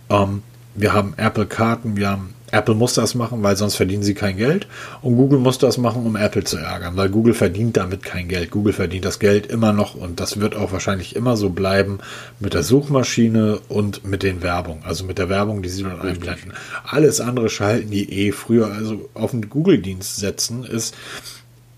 Ähm, 0.09 0.43
wir 0.75 0.93
haben 0.93 1.13
Apple-Karten, 1.17 1.97
wir 1.97 2.09
haben 2.09 2.33
Apple 2.51 2.75
muss 2.75 2.93
das 2.93 3.15
machen, 3.15 3.43
weil 3.43 3.55
sonst 3.55 3.75
verdienen 3.75 4.03
sie 4.03 4.13
kein 4.13 4.37
Geld. 4.37 4.67
Und 5.01 5.15
Google 5.15 5.39
muss 5.39 5.57
das 5.57 5.77
machen, 5.77 6.05
um 6.05 6.15
Apple 6.15 6.43
zu 6.43 6.57
ärgern, 6.57 6.97
weil 6.97 7.09
Google 7.09 7.33
verdient 7.33 7.77
damit 7.77 8.03
kein 8.03 8.27
Geld. 8.27 8.51
Google 8.51 8.73
verdient 8.73 9.05
das 9.05 9.19
Geld 9.19 9.47
immer 9.47 9.73
noch 9.73 9.95
und 9.95 10.19
das 10.19 10.39
wird 10.39 10.55
auch 10.55 10.71
wahrscheinlich 10.71 11.15
immer 11.15 11.37
so 11.37 11.49
bleiben 11.49 11.99
mit 12.39 12.53
der 12.53 12.63
Suchmaschine 12.63 13.59
und 13.69 14.05
mit 14.05 14.23
den 14.23 14.43
Werbung. 14.43 14.83
Also 14.85 15.05
mit 15.05 15.17
der 15.17 15.29
Werbung, 15.29 15.61
die 15.61 15.69
sie 15.69 15.83
dort 15.83 16.01
einblenden. 16.01 16.53
Alles 16.83 17.21
andere 17.21 17.49
schalten 17.49 17.91
die 17.91 18.27
eh 18.27 18.31
früher. 18.31 18.71
Also 18.71 19.09
auf 19.13 19.31
den 19.31 19.49
Google-Dienst 19.49 20.17
setzen 20.17 20.63
ist 20.63 20.95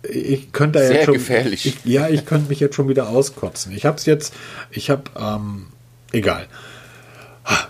ich 0.04 0.52
könnte 0.52 0.80
Sehr 0.80 0.96
jetzt 0.96 1.06
schon, 1.06 1.14
gefährlich. 1.14 1.66
Ich, 1.66 1.86
ja, 1.86 2.10
ich 2.10 2.26
könnte 2.26 2.50
mich 2.50 2.60
jetzt 2.60 2.76
schon 2.76 2.90
wieder 2.90 3.08
auskotzen. 3.08 3.72
Ich 3.74 3.86
habe 3.86 3.98
es 3.98 4.06
jetzt, 4.06 4.34
ich 4.70 4.90
habe, 4.90 5.04
ähm, 5.18 5.68
egal. 6.12 6.48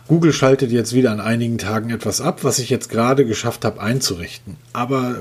Google 0.08 0.34
schaltet 0.34 0.72
jetzt 0.72 0.94
wieder 0.94 1.12
an 1.12 1.20
einigen 1.20 1.58
Tagen 1.58 1.90
etwas 1.90 2.22
ab, 2.22 2.44
was 2.44 2.60
ich 2.60 2.70
jetzt 2.70 2.90
gerade 2.90 3.26
geschafft 3.26 3.66
habe 3.66 3.82
einzurichten. 3.82 4.58
Aber 4.74 5.16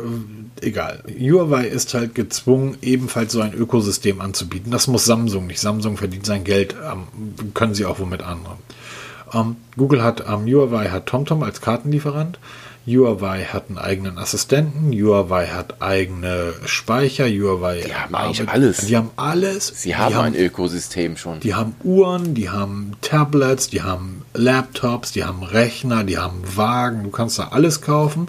äh, 0.60 0.66
egal. 0.66 1.02
Huawei 1.06 1.66
ist 1.66 1.94
halt 1.94 2.14
gezwungen, 2.14 2.76
ebenfalls 2.82 3.32
so 3.32 3.40
ein 3.40 3.54
Ökosystem 3.54 4.20
anzubieten. 4.20 4.70
Das 4.70 4.88
muss 4.88 5.04
Samsung 5.04 5.46
nicht. 5.46 5.60
Samsung 5.60 5.96
verdient 5.96 6.26
sein 6.26 6.44
Geld, 6.44 6.74
ähm, 6.74 7.04
können 7.54 7.74
sie 7.74 7.86
auch 7.86 8.00
womit 8.00 8.22
anderen. 8.22 8.58
Ähm, 9.32 9.56
Google 9.76 10.02
hat, 10.02 10.24
ähm, 10.28 10.46
Huawei 10.46 10.88
hat 10.88 11.06
TomTom 11.06 11.42
als 11.42 11.60
Kartenlieferant. 11.60 12.38
Huawei 12.86 13.44
hat 13.44 13.68
einen 13.68 13.78
eigenen 13.78 14.18
Assistenten, 14.18 14.92
Huawei 14.92 15.46
hat 15.46 15.80
eigene 15.80 16.52
Speicher, 16.64 17.26
Huawei. 17.28 17.82
Die 17.86 17.94
haben 17.94 18.14
eigentlich 18.14 18.48
alles. 18.48 18.86
Die 18.86 18.96
haben 18.96 19.10
alles. 19.16 19.68
Sie 19.68 19.94
haben, 19.94 20.12
die 20.12 20.20
ein 20.20 20.34
Ökosystem 20.34 21.16
schon. 21.16 21.40
Die 21.40 21.54
haben 21.54 21.76
Uhren, 21.84 22.34
die 22.34 22.50
haben 22.50 22.94
Tablets, 23.00 23.68
die 23.68 23.82
haben 23.82 24.22
Laptops, 24.34 25.12
die 25.12 25.24
haben 25.24 25.44
Rechner, 25.44 26.02
die 26.02 26.18
haben 26.18 26.42
Wagen. 26.56 27.04
Du 27.04 27.10
kannst 27.10 27.38
da 27.38 27.48
alles 27.48 27.82
kaufen. 27.82 28.26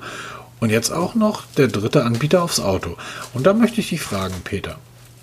Und 0.60 0.70
jetzt 0.70 0.92
auch 0.92 1.16
noch 1.16 1.44
der 1.58 1.68
dritte 1.68 2.06
Anbieter 2.06 2.44
aufs 2.44 2.60
Auto. 2.60 2.96
Und 3.34 3.46
da 3.46 3.54
möchte 3.54 3.82
ich 3.82 3.90
dich 3.90 4.02
fragen, 4.02 4.36
Peter. 4.44 4.78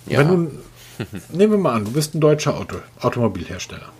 Ja. 0.06 0.18
Wenn 0.18 0.28
du, 0.28 0.50
nehmen 1.32 1.52
wir 1.52 1.58
mal 1.58 1.74
an, 1.74 1.84
du 1.84 1.92
bist 1.92 2.14
ein 2.14 2.20
deutscher 2.20 2.56
Auto, 2.58 2.76
Automobilhersteller. 3.00 3.90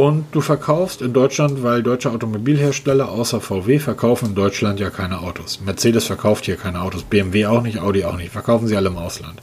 Und 0.00 0.24
du 0.32 0.40
verkaufst 0.40 1.02
in 1.02 1.12
Deutschland, 1.12 1.62
weil 1.62 1.82
deutsche 1.82 2.10
Automobilhersteller 2.10 3.10
außer 3.10 3.38
VW 3.42 3.78
verkaufen 3.78 4.30
in 4.30 4.34
Deutschland 4.34 4.80
ja 4.80 4.88
keine 4.88 5.20
Autos. 5.20 5.60
Mercedes 5.60 6.06
verkauft 6.06 6.46
hier 6.46 6.56
keine 6.56 6.80
Autos, 6.80 7.02
BMW 7.02 7.44
auch 7.44 7.60
nicht, 7.60 7.80
Audi 7.80 8.06
auch 8.06 8.16
nicht. 8.16 8.32
Verkaufen 8.32 8.66
sie 8.66 8.78
alle 8.78 8.88
im 8.88 8.96
Ausland. 8.96 9.42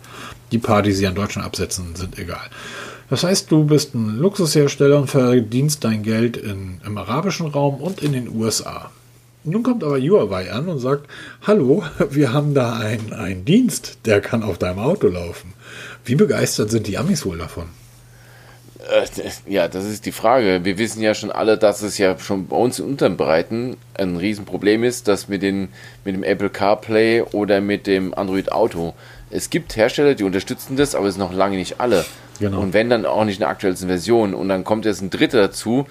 Die 0.52 0.58
paar, 0.58 0.82
die 0.82 0.94
sie 0.94 1.06
an 1.06 1.14
Deutschland 1.14 1.46
absetzen, 1.46 1.96
sind 1.96 2.18
egal. 2.18 2.50
Das 3.08 3.24
heißt, 3.24 3.52
du 3.52 3.66
bist 3.66 3.94
ein 3.94 4.18
Luxushersteller 4.18 4.98
und 4.98 5.12
verdienst 5.12 5.84
dein 5.84 6.02
Geld 6.02 6.38
in, 6.38 6.82
im 6.84 6.98
arabischen 6.98 7.46
Raum 7.46 7.76
und 7.76 8.02
in 8.02 8.14
den 8.14 8.28
USA. 8.28 8.90
Nun 9.44 9.62
kommt 9.62 9.84
aber 9.84 10.00
Huawei 10.00 10.52
an 10.52 10.70
und 10.70 10.80
sagt, 10.80 11.06
hallo, 11.46 11.84
wir 12.10 12.34
haben 12.34 12.56
da 12.56 12.74
einen, 12.78 13.14
einen 13.14 13.46
Dienst, 13.46 14.00
der 14.06 14.22
kann 14.22 14.42
auf 14.42 14.58
deinem 14.58 14.80
Auto 14.80 15.08
laufen. 15.08 15.54
Wie 16.04 16.16
begeistert 16.16 16.72
sind 16.72 16.88
die 16.88 16.98
Amis 16.98 17.28
wohl 17.28 17.38
davon? 17.38 17.68
Äh, 18.90 19.06
Ja, 19.46 19.68
das 19.68 19.86
ist 19.86 20.06
die 20.06 20.12
Frage. 20.12 20.62
Wir 20.64 20.78
wissen 20.78 21.02
ja 21.02 21.14
schon 21.14 21.32
alle, 21.32 21.58
dass 21.58 21.82
es 21.82 21.98
ja 21.98 22.18
schon 22.20 22.48
bei 22.48 22.56
uns 22.56 22.80
in 22.80 22.86
unteren 22.86 23.18
Breiten 23.18 23.78
ein 23.96 24.18
Riesenproblem 24.18 24.84
ist, 24.84 25.08
dass 25.08 25.28
mit, 25.28 25.42
den, 25.42 25.70
mit 26.06 26.16
dem 26.16 26.24
Apple 26.24 26.50
CarPlay 26.50 27.24
oder 27.32 27.62
mit 27.62 27.88
dem 27.88 28.14
Android 28.14 28.52
Auto. 28.52 28.94
Es 29.30 29.50
gibt 29.50 29.76
Hersteller, 29.76 30.16
die 30.16 30.24
unterstützen 30.24 30.78
das, 30.78 30.96
aber 30.96 31.08
es 31.08 31.16
sind 31.16 31.24
noch 31.24 31.34
lange 31.34 31.58
nicht 31.58 31.80
alle. 31.80 32.06
Genau. 32.40 32.60
Und 32.62 32.74
wenn 32.74 32.90
dann 32.90 33.06
auch 33.06 33.26
nicht 33.26 33.36
in 33.38 33.42
der 33.42 33.50
aktuellsten 33.50 33.88
Version. 33.88 34.34
Und 34.34 34.50
dann 34.50 34.64
kommt 34.64 34.86
jetzt 34.86 35.02
ein 35.02 35.10
dritter 35.10 35.40
dazu. 35.42 35.86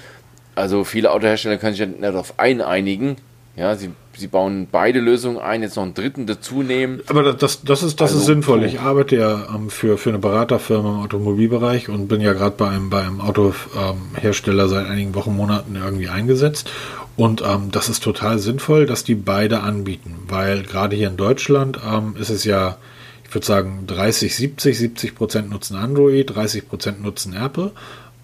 Also 0.54 0.84
viele 0.84 1.10
Autohersteller 1.10 1.58
können 1.58 1.72
sich 1.72 1.80
ja 1.80 1.86
nicht 1.86 2.02
darauf 2.02 2.38
einigen. 2.38 3.16
Ja, 3.56 3.74
sie, 3.74 3.90
sie 4.16 4.26
bauen 4.26 4.66
beide 4.70 5.00
Lösungen 5.00 5.38
ein, 5.38 5.62
jetzt 5.62 5.76
noch 5.76 5.82
einen 5.82 5.94
dritten 5.94 6.26
dazu 6.26 6.62
nehmen. 6.62 7.00
Aber 7.06 7.32
das, 7.32 7.62
das, 7.62 7.82
ist, 7.82 8.00
das 8.00 8.10
Also, 8.10 8.20
ist 8.20 8.26
sinnvoll. 8.26 8.64
Ich 8.64 8.80
arbeite 8.80 9.16
ja 9.16 9.46
ähm, 9.54 9.70
für, 9.70 9.98
für 9.98 10.10
eine 10.10 10.18
Beraterfirma 10.18 10.88
im 10.88 11.00
Automobilbereich 11.00 11.88
und 11.88 12.08
bin 12.08 12.20
ja 12.20 12.32
gerade 12.32 12.56
bei 12.56 12.68
einem, 12.68 12.90
bei 12.90 13.02
einem 13.02 13.20
Autohersteller 13.20 14.68
seit 14.68 14.86
einigen 14.86 15.14
Wochen, 15.14 15.34
Monaten 15.36 15.76
irgendwie 15.76 16.08
eingesetzt. 16.08 16.70
Und 17.16 17.42
ähm, 17.42 17.70
das 17.70 17.88
ist 17.88 18.02
total 18.02 18.38
sinnvoll, 18.38 18.86
dass 18.86 19.04
die 19.04 19.14
beide 19.14 19.60
anbieten, 19.60 20.14
weil 20.28 20.62
gerade 20.62 20.96
hier 20.96 21.08
in 21.08 21.16
Deutschland 21.16 21.78
ähm, 21.86 22.14
ist 22.18 22.30
es 22.30 22.44
ja, 22.44 22.76
ich 23.24 23.34
würde 23.34 23.46
sagen, 23.46 23.84
30, 23.86 24.36
70, 24.36 24.78
70 24.78 25.14
Prozent 25.14 25.50
nutzen 25.50 25.76
Android, 25.76 26.34
30 26.34 26.68
Prozent 26.68 27.02
nutzen 27.02 27.34
Apple. 27.34 27.72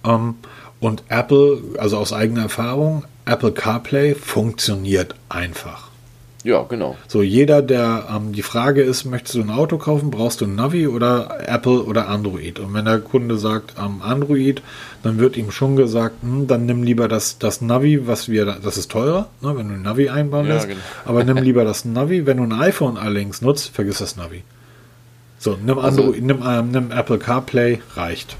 Ähm, 0.04 0.34
und 0.78 1.04
Apple, 1.08 1.62
also 1.78 1.96
aus 1.96 2.12
eigener 2.12 2.42
Erfahrung, 2.42 3.04
Apple 3.24 3.52
CarPlay 3.52 4.14
funktioniert 4.14 5.14
einfach. 5.28 5.88
Ja, 6.44 6.62
genau. 6.64 6.96
So, 7.06 7.22
jeder, 7.22 7.62
der 7.62 8.08
ähm, 8.12 8.32
die 8.32 8.42
Frage 8.42 8.82
ist, 8.82 9.04
möchtest 9.04 9.36
du 9.36 9.42
ein 9.42 9.50
Auto 9.50 9.78
kaufen, 9.78 10.10
brauchst 10.10 10.40
du 10.40 10.44
ein 10.46 10.56
Navi 10.56 10.88
oder 10.88 11.38
Apple 11.48 11.84
oder 11.84 12.08
Android? 12.08 12.58
Und 12.58 12.74
wenn 12.74 12.84
der 12.84 12.98
Kunde 12.98 13.38
sagt 13.38 13.74
ähm, 13.78 14.02
Android, 14.02 14.60
dann 15.04 15.18
wird 15.20 15.36
ihm 15.36 15.52
schon 15.52 15.76
gesagt, 15.76 16.16
hm, 16.22 16.48
dann 16.48 16.66
nimm 16.66 16.82
lieber 16.82 17.06
das, 17.06 17.38
das 17.38 17.60
Navi, 17.60 18.08
was 18.08 18.28
wir, 18.28 18.44
da- 18.44 18.58
das 18.60 18.76
ist 18.76 18.90
teurer, 18.90 19.28
ne, 19.40 19.56
wenn 19.56 19.68
du 19.68 19.74
ein 19.74 19.82
Navi 19.82 20.08
einbauen 20.08 20.48
Ja, 20.48 20.54
lässt. 20.54 20.66
genau. 20.66 20.80
Aber 21.04 21.22
nimm 21.22 21.36
lieber 21.44 21.64
das 21.64 21.84
Navi. 21.84 22.26
Wenn 22.26 22.38
du 22.38 22.42
ein 22.42 22.52
iPhone 22.52 22.96
allerdings 22.96 23.40
nutzt, 23.40 23.68
vergiss 23.68 23.98
das 23.98 24.16
Navi. 24.16 24.42
So, 25.38 25.56
nimm, 25.64 25.78
Also- 25.78 26.02
Android, 26.02 26.22
nimm, 26.24 26.42
ähm, 26.44 26.70
nimm 26.72 26.90
Apple 26.90 27.18
CarPlay, 27.18 27.80
reicht. 27.94 28.36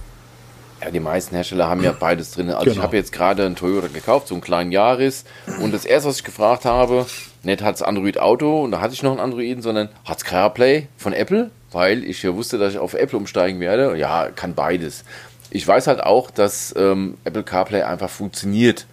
Ja, 0.83 0.91
die 0.91 1.01
meisten 1.01 1.35
Hersteller 1.35 1.69
haben 1.69 1.83
ja 1.83 1.93
beides 1.99 2.33
drin. 2.33 2.51
Also 2.51 2.67
ich 2.67 2.73
Genau. 2.75 2.83
habe 2.85 2.97
jetzt 2.97 3.13
gerade 3.13 3.45
einen 3.47 3.57
Toyota 3.57 3.89
gekauft, 3.89 4.29
so 4.29 4.35
einen 4.35 4.43
kleinen 4.43 4.73
Yaris. 4.73 5.25
Und 5.61 5.73
das 5.73 5.85
erste, 5.85 6.09
was 6.09 6.17
ich 6.17 6.25
gefragt 6.25 6.65
habe, 6.65 7.07
nicht 7.43 7.63
hat's 7.63 7.83
Android 7.83 8.19
Auto 8.19 8.63
und 8.63 8.71
da 8.73 8.81
hatte 8.81 8.95
ich 8.95 9.03
noch 9.03 9.13
einen 9.13 9.21
Androiden, 9.21 9.63
sondern 9.63 9.89
hat's 10.05 10.25
CarPlay 10.25 10.89
von 10.97 11.13
Apple, 11.13 11.51
weil 11.71 12.05
ich 12.05 12.23
ja 12.23 12.35
wusste, 12.35 12.59
dass 12.59 12.73
ich 12.73 12.79
auf 12.79 12.95
Apple 12.95 13.19
umsteigen 13.19 13.61
werde. 13.61 13.97
Ja, 13.97 14.29
kann 14.35 14.55
beides. 14.55 15.05
Ich 15.51 15.67
weiß 15.69 15.87
halt 15.87 16.03
auch, 16.03 16.31
dass 16.31 16.75
ähm, 16.79 17.19
Apple 17.25 17.43
CarPlay 17.43 17.83
einfach 17.83 18.11
funktioniert. 18.11 18.87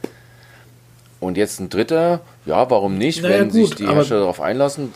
Und 1.19 1.37
jetzt 1.37 1.59
ein 1.59 1.69
dritter, 1.69 2.21
ja, 2.45 2.69
warum 2.69 2.97
nicht? 2.97 3.21
Naja, 3.23 3.39
Wenn 3.39 3.51
sich 3.51 3.69
gut, 3.71 3.79
die 3.79 3.85
aber- 3.85 3.95
Hersteller 3.95 4.21
darauf 4.21 4.39
einlassen, 4.41 4.91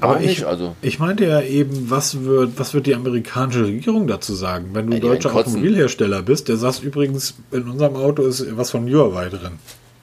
Aber 0.00 0.20
ich, 0.20 0.26
nicht? 0.26 0.44
Also, 0.44 0.74
ich 0.82 0.98
meinte 0.98 1.24
ja 1.26 1.40
eben, 1.40 1.90
was 1.90 2.22
wird, 2.24 2.52
was 2.58 2.74
wird 2.74 2.86
die 2.86 2.94
amerikanische 2.94 3.64
Regierung 3.66 4.06
dazu 4.06 4.34
sagen? 4.34 4.70
Wenn 4.72 4.88
du 4.88 4.94
Ja, 4.94 5.00
deutscher. 5.00 5.34
Automobilhersteller 5.34 6.22
bist, 6.22 6.48
der 6.48 6.56
sagt 6.56 6.82
übrigens, 6.82 7.34
in 7.52 7.68
unserem 7.68 7.96
Auto 7.96 8.22
ist 8.22 8.44
was 8.56 8.70
von 8.70 8.88
Huawei 8.92 9.28
drin. 9.28 9.58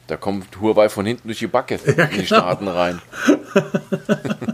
da 0.08 0.18
kommt 0.18 0.46
Huawei 0.60 0.90
von 0.90 1.06
hinten 1.06 1.28
durch 1.28 1.40
die 1.40 1.48
Backe 1.48 1.76
in 1.86 1.96
genau. 1.96 2.08
die 2.18 2.26
Staaten 2.26 2.68
rein. 2.68 3.02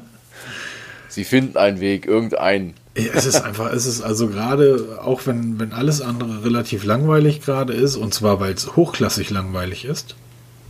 Sie 1.10 1.24
finden 1.24 1.58
einen 1.58 1.80
Weg, 1.80 2.06
irgendeinen. 2.06 2.74
Ja, 2.96 3.12
Es 3.14 3.26
ist 3.26 3.42
einfach, 3.42 3.72
es 3.72 3.86
ist 3.86 4.02
also 4.02 4.28
gerade, 4.28 5.00
auch 5.04 5.22
wenn, 5.26 5.60
wenn 5.60 5.72
alles 5.72 6.02
andere 6.02 6.44
relativ 6.44 6.84
langweilig 6.84 7.42
gerade 7.42 7.74
ist, 7.74 7.96
und 7.96 8.14
zwar 8.14 8.40
weil 8.40 8.54
es 8.54 8.76
hochklassig 8.76 9.30
langweilig 9.30 9.86
ist. 9.86 10.16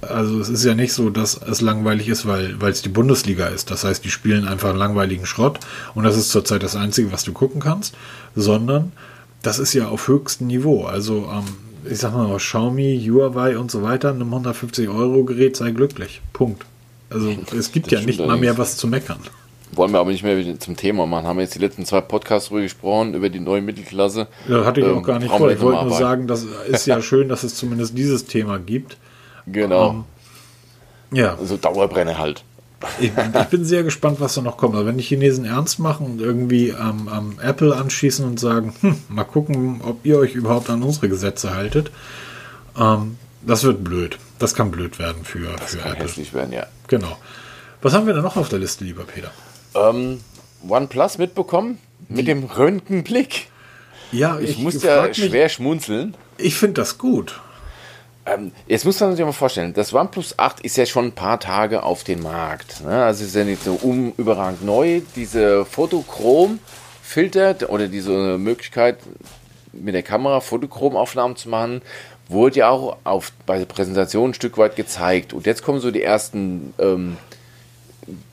Also 0.02 0.40
es 0.40 0.50
ist 0.50 0.64
ja 0.64 0.76
nicht 0.76 0.94
so, 0.94 1.10
dass 1.10 1.40
es 1.42 1.62
langweilig 1.62 2.08
ist, 2.08 2.28
weil 2.28 2.56
es 2.70 2.82
die 2.84 2.90
Bundesliga 2.90 3.48
ist. 3.48 3.72
Das 3.72 3.84
heißt, 3.84 4.04
die 4.06 4.12
spielen 4.12 4.48
einfach 4.48 4.70
einen 4.70 4.78
langweiligen 4.78 5.26
Schrott 5.26 5.60
und 5.96 6.04
das 6.04 6.16
ist 6.16 6.30
zurzeit 6.30 6.62
das 6.64 6.76
Einzige, 6.76 7.12
was 7.12 7.24
du 7.24 7.34
gucken 7.34 7.60
kannst, 7.60 7.96
sondern 8.36 8.92
das 9.42 9.60
ist 9.60 9.74
ja 9.74 9.88
auf 9.88 10.08
höchstem 10.08 10.48
Niveau. 10.48 10.86
Also 10.86 11.30
ähm, 11.34 11.46
ich 11.90 11.98
sag 11.98 12.14
mal, 12.14 12.36
Xiaomi, 12.38 13.10
Huawei 13.10 13.58
und 13.58 13.72
so 13.72 13.82
weiter, 13.82 14.10
einem 14.10 14.28
150 14.28 14.88
Euro 14.90 15.24
Gerät 15.24 15.56
sei 15.56 15.72
glücklich. 15.72 16.22
Punkt. 16.34 16.64
Also 17.10 17.34
es 17.58 17.72
gibt 17.72 17.92
Das 17.92 18.02
ja 18.02 18.06
nicht 18.06 18.20
mal 18.20 18.38
mehr 18.38 18.58
was 18.58 18.78
zu 18.78 18.88
meckern. 18.88 19.20
Wollen 19.74 19.92
wir 19.92 20.00
aber 20.00 20.12
nicht 20.12 20.24
mehr 20.24 20.60
zum 20.60 20.78
Thema 20.78 21.06
machen. 21.06 21.26
Haben 21.26 21.38
wir 21.38 21.44
jetzt 21.44 21.56
die 21.56 21.60
letzten 21.60 21.86
zwei 21.86 22.02
Podcasts 22.02 22.50
drüber 22.50 22.62
gesprochen, 22.62 23.14
über 23.14 23.30
die 23.30 23.40
neue 23.40 23.62
Mittelklasse. 23.62 24.28
Ja, 24.48 24.64
hatte 24.64 24.82
ich 24.82 24.88
Ähm, 24.88 24.98
auch 24.98 25.04
gar 25.04 25.20
nicht 25.20 25.30
vor. 25.30 25.52
Ich 25.52 25.60
wollte 25.60 25.86
nur 25.86 25.98
sagen, 25.98 26.28
das 26.28 26.46
ist 26.70 26.88
ja 26.88 27.02
schön, 27.02 27.30
dass 27.30 27.44
es 27.44 27.56
zumindest 27.56 27.98
dieses 27.98 28.26
Thema 28.26 28.60
gibt. 28.60 28.98
Genau. 29.52 29.90
Ähm, 29.92 30.04
Ja, 31.12 31.38
so 31.44 31.58
Dauerbrenner 31.58 32.18
halt. 32.18 32.44
ich, 33.00 33.12
ich 33.18 33.46
bin 33.48 33.66
sehr 33.66 33.82
gespannt, 33.84 34.20
was 34.20 34.36
da 34.36 34.42
noch 34.42 34.58
kommt. 34.58 34.76
Also 34.76 34.86
wenn 34.86 34.98
die 34.98 35.04
Chinesen 35.04 35.46
ernst 35.46 35.80
machen 35.80 36.06
und 36.06 36.22
irgendwie 36.22 36.74
am 36.76 37.08
am 37.08 37.40
Apple 37.42 37.76
anschießen 37.76 38.24
und 38.26 38.40
sagen, 38.40 38.74
hm, 38.82 38.98
mal 39.10 39.24
gucken, 39.24 39.82
ob 39.84 40.06
ihr 40.06 40.20
euch 40.20 40.36
überhaupt 40.36 40.70
an 40.70 40.84
unsere 40.84 41.10
Gesetze 41.10 41.56
haltet, 41.56 41.90
ähm, 42.78 43.18
das 43.42 43.64
wird 43.64 43.84
blöd. 43.84 44.20
Das 44.40 44.54
kann 44.54 44.70
blöd 44.70 45.00
werden 45.00 45.24
für, 45.24 45.58
für 45.58 45.78
Kann 45.80 45.94
Apple. 45.94 46.04
hässlich 46.06 46.34
werden, 46.34 46.52
ja. 46.54 46.68
Genau. 46.88 47.18
Was 47.82 47.94
haben 47.94 48.06
wir 48.06 48.14
denn 48.14 48.24
noch 48.24 48.36
auf 48.38 48.50
der 48.50 48.60
Liste, 48.60 48.84
lieber 48.84 49.04
Peter? 49.06 49.32
Ähm, 49.74 50.20
OnePlus 50.68 51.18
mitbekommen? 51.18 51.80
Mit 52.10 52.28
dem 52.28 52.44
Röntgenblick. 52.44 53.48
Ja, 54.12 54.40
Ich, 54.40 54.58
musste 54.60 54.88
ja 54.88 55.14
schwer 55.14 55.50
schmunzeln. 55.50 56.16
Ich 56.38 56.56
finde 56.56 56.82
das 56.82 56.98
gut. 56.98 57.40
Ähm, 58.28 58.52
jetzt 58.68 58.86
muss 58.86 59.00
man 59.00 59.16
sich 59.16 59.24
mal 59.24 59.32
vorstellen, 59.32 59.74
das 59.74 59.94
OnePlus 59.94 60.38
8 60.38 60.60
ist 60.62 60.78
ja 60.78 60.86
schon 60.86 61.06
ein 61.06 61.12
paar 61.14 61.40
Tage 61.40 61.84
auf 61.84 62.04
dem 62.04 62.24
Markt. 62.24 62.84
Ne? 62.84 63.04
Also 63.04 63.24
ist 63.24 63.36
ja 63.36 63.44
nicht 63.44 63.64
so 63.64 63.80
um, 63.82 64.14
überragend 64.18 64.66
neu. 64.66 65.02
Diese 65.16 65.66
Fotochrom-Filter 65.66 67.70
oder 67.70 67.88
diese 67.88 68.38
Möglichkeit 68.38 68.98
mit 69.72 69.96
der 69.96 70.04
Kamera 70.04 70.42
Fotochrom-Aufnahmen 70.42 71.38
zu 71.38 71.50
machen, 71.50 71.82
wurde 72.28 72.60
ja 72.60 72.70
auch 72.70 72.98
auf, 73.06 73.32
bei 73.46 73.58
der 73.58 73.66
Präsentation 73.66 74.32
ein 74.32 74.34
Stück 74.34 74.58
weit 74.58 74.76
gezeigt. 74.76 75.34
Und 75.34 75.46
jetzt 75.46 75.64
kommen 75.64 75.80
so 75.80 75.92
die 75.92 76.04
ersten 76.04 76.74
ähm, 76.80 77.18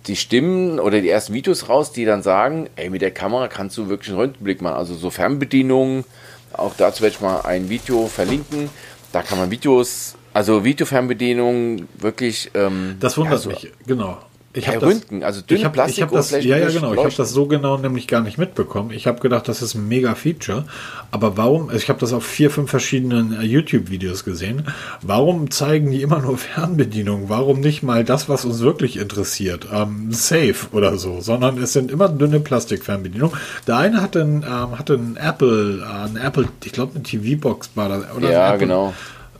die 0.06 0.16
Stimmen 0.16 0.78
oder 0.78 1.00
die 1.00 1.08
ersten 1.08 1.34
Videos 1.34 1.68
raus, 1.68 1.92
die 1.92 2.04
dann 2.04 2.22
sagen, 2.22 2.68
ey, 2.76 2.90
mit 2.90 3.02
der 3.02 3.10
Kamera 3.10 3.48
kannst 3.48 3.76
du 3.76 3.88
wirklich 3.88 4.10
einen 4.10 4.18
Röntgenblick 4.18 4.62
machen. 4.62 4.76
Also 4.76 4.94
so 4.94 5.10
Fernbedienungen, 5.10 6.04
auch 6.52 6.74
dazu 6.76 7.02
werde 7.02 7.16
ich 7.16 7.20
mal 7.20 7.40
ein 7.40 7.68
Video 7.68 8.06
verlinken. 8.06 8.70
Da 9.14 9.22
kann 9.22 9.38
man 9.38 9.48
Videos, 9.48 10.16
also 10.32 10.64
Videofernbedienungen 10.64 11.88
wirklich. 11.98 12.50
Ähm, 12.54 12.96
Das 12.98 13.16
wundert 13.16 13.34
ja, 13.34 13.38
so 13.38 13.50
mich, 13.50 13.70
genau. 13.86 14.18
Ich 14.56 14.68
hab 14.68 14.78
das- 14.78 14.88
Röntgen, 14.88 15.24
also 15.24 15.40
dünne 15.40 15.58
ich 15.58 15.64
hab, 15.64 15.74
ich 15.74 15.80
hab 15.80 15.88
das, 16.12 16.28
Plastikoberflächen 16.28 16.48
ja, 16.50 16.58
ja, 16.58 16.68
genau. 16.70 16.92
Ich 16.94 17.00
habe 17.00 17.14
das 17.16 17.30
so 17.32 17.46
genau 17.46 17.76
nämlich 17.76 18.06
gar 18.06 18.20
nicht 18.20 18.38
mitbekommen. 18.38 18.92
Ich 18.92 19.08
habe 19.08 19.18
gedacht, 19.20 19.48
das 19.48 19.62
ist 19.62 19.74
ein 19.74 19.88
mega 19.88 20.14
Feature. 20.14 20.64
Aber 21.10 21.36
warum, 21.36 21.68
also 21.70 21.78
ich 21.78 21.88
habe 21.88 21.98
das 21.98 22.12
auf 22.12 22.24
vier, 22.24 22.50
fünf 22.50 22.70
verschiedenen 22.70 23.32
äh, 23.40 23.42
YouTube-Videos 23.44 24.22
gesehen. 24.24 24.66
Warum 25.02 25.50
zeigen 25.50 25.90
die 25.90 26.02
immer 26.02 26.20
nur 26.20 26.38
Fernbedienungen? 26.74 27.28
Warum 27.28 27.60
nicht 27.60 27.82
mal 27.82 28.04
das, 28.04 28.28
was 28.28 28.44
uns 28.44 28.60
wirklich 28.60 28.96
interessiert? 28.96 29.66
Ähm, 29.72 30.12
Safe 30.12 30.54
oder 30.70 30.98
so, 30.98 31.20
sondern 31.20 31.58
es 31.58 31.72
sind 31.72 31.90
immer 31.90 32.08
dünne 32.08 32.38
Plastikfernbedienungen. 32.38 33.36
Der 33.66 33.76
eine 33.78 34.00
hatte 34.00 34.20
einen, 34.20 34.42
ähm, 34.44 34.78
hatte 34.78 34.94
einen 34.94 35.16
Apple, 35.16 35.80
äh, 35.82 36.04
einen 36.04 36.16
Apple, 36.16 36.46
ich 36.64 36.70
glaube, 36.72 36.92
eine 36.94 37.02
TV-Box 37.02 37.70
war 37.74 37.88
das. 37.88 38.04
Oder 38.16 38.30
Ja, 38.30 38.52
ein 38.52 38.58
genau. 38.60 38.94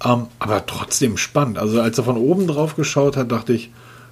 ähm, 0.04 0.26
aber 0.40 0.66
trotzdem 0.66 1.16
spannend. 1.18 1.58
Also 1.58 1.80
als 1.80 1.98
er 1.98 2.04
von 2.04 2.16
oben 2.16 2.48
drauf 2.48 2.74
geschaut 2.74 3.16
hat, 3.16 3.30
dachte 3.30 3.52
ich, 3.52 3.70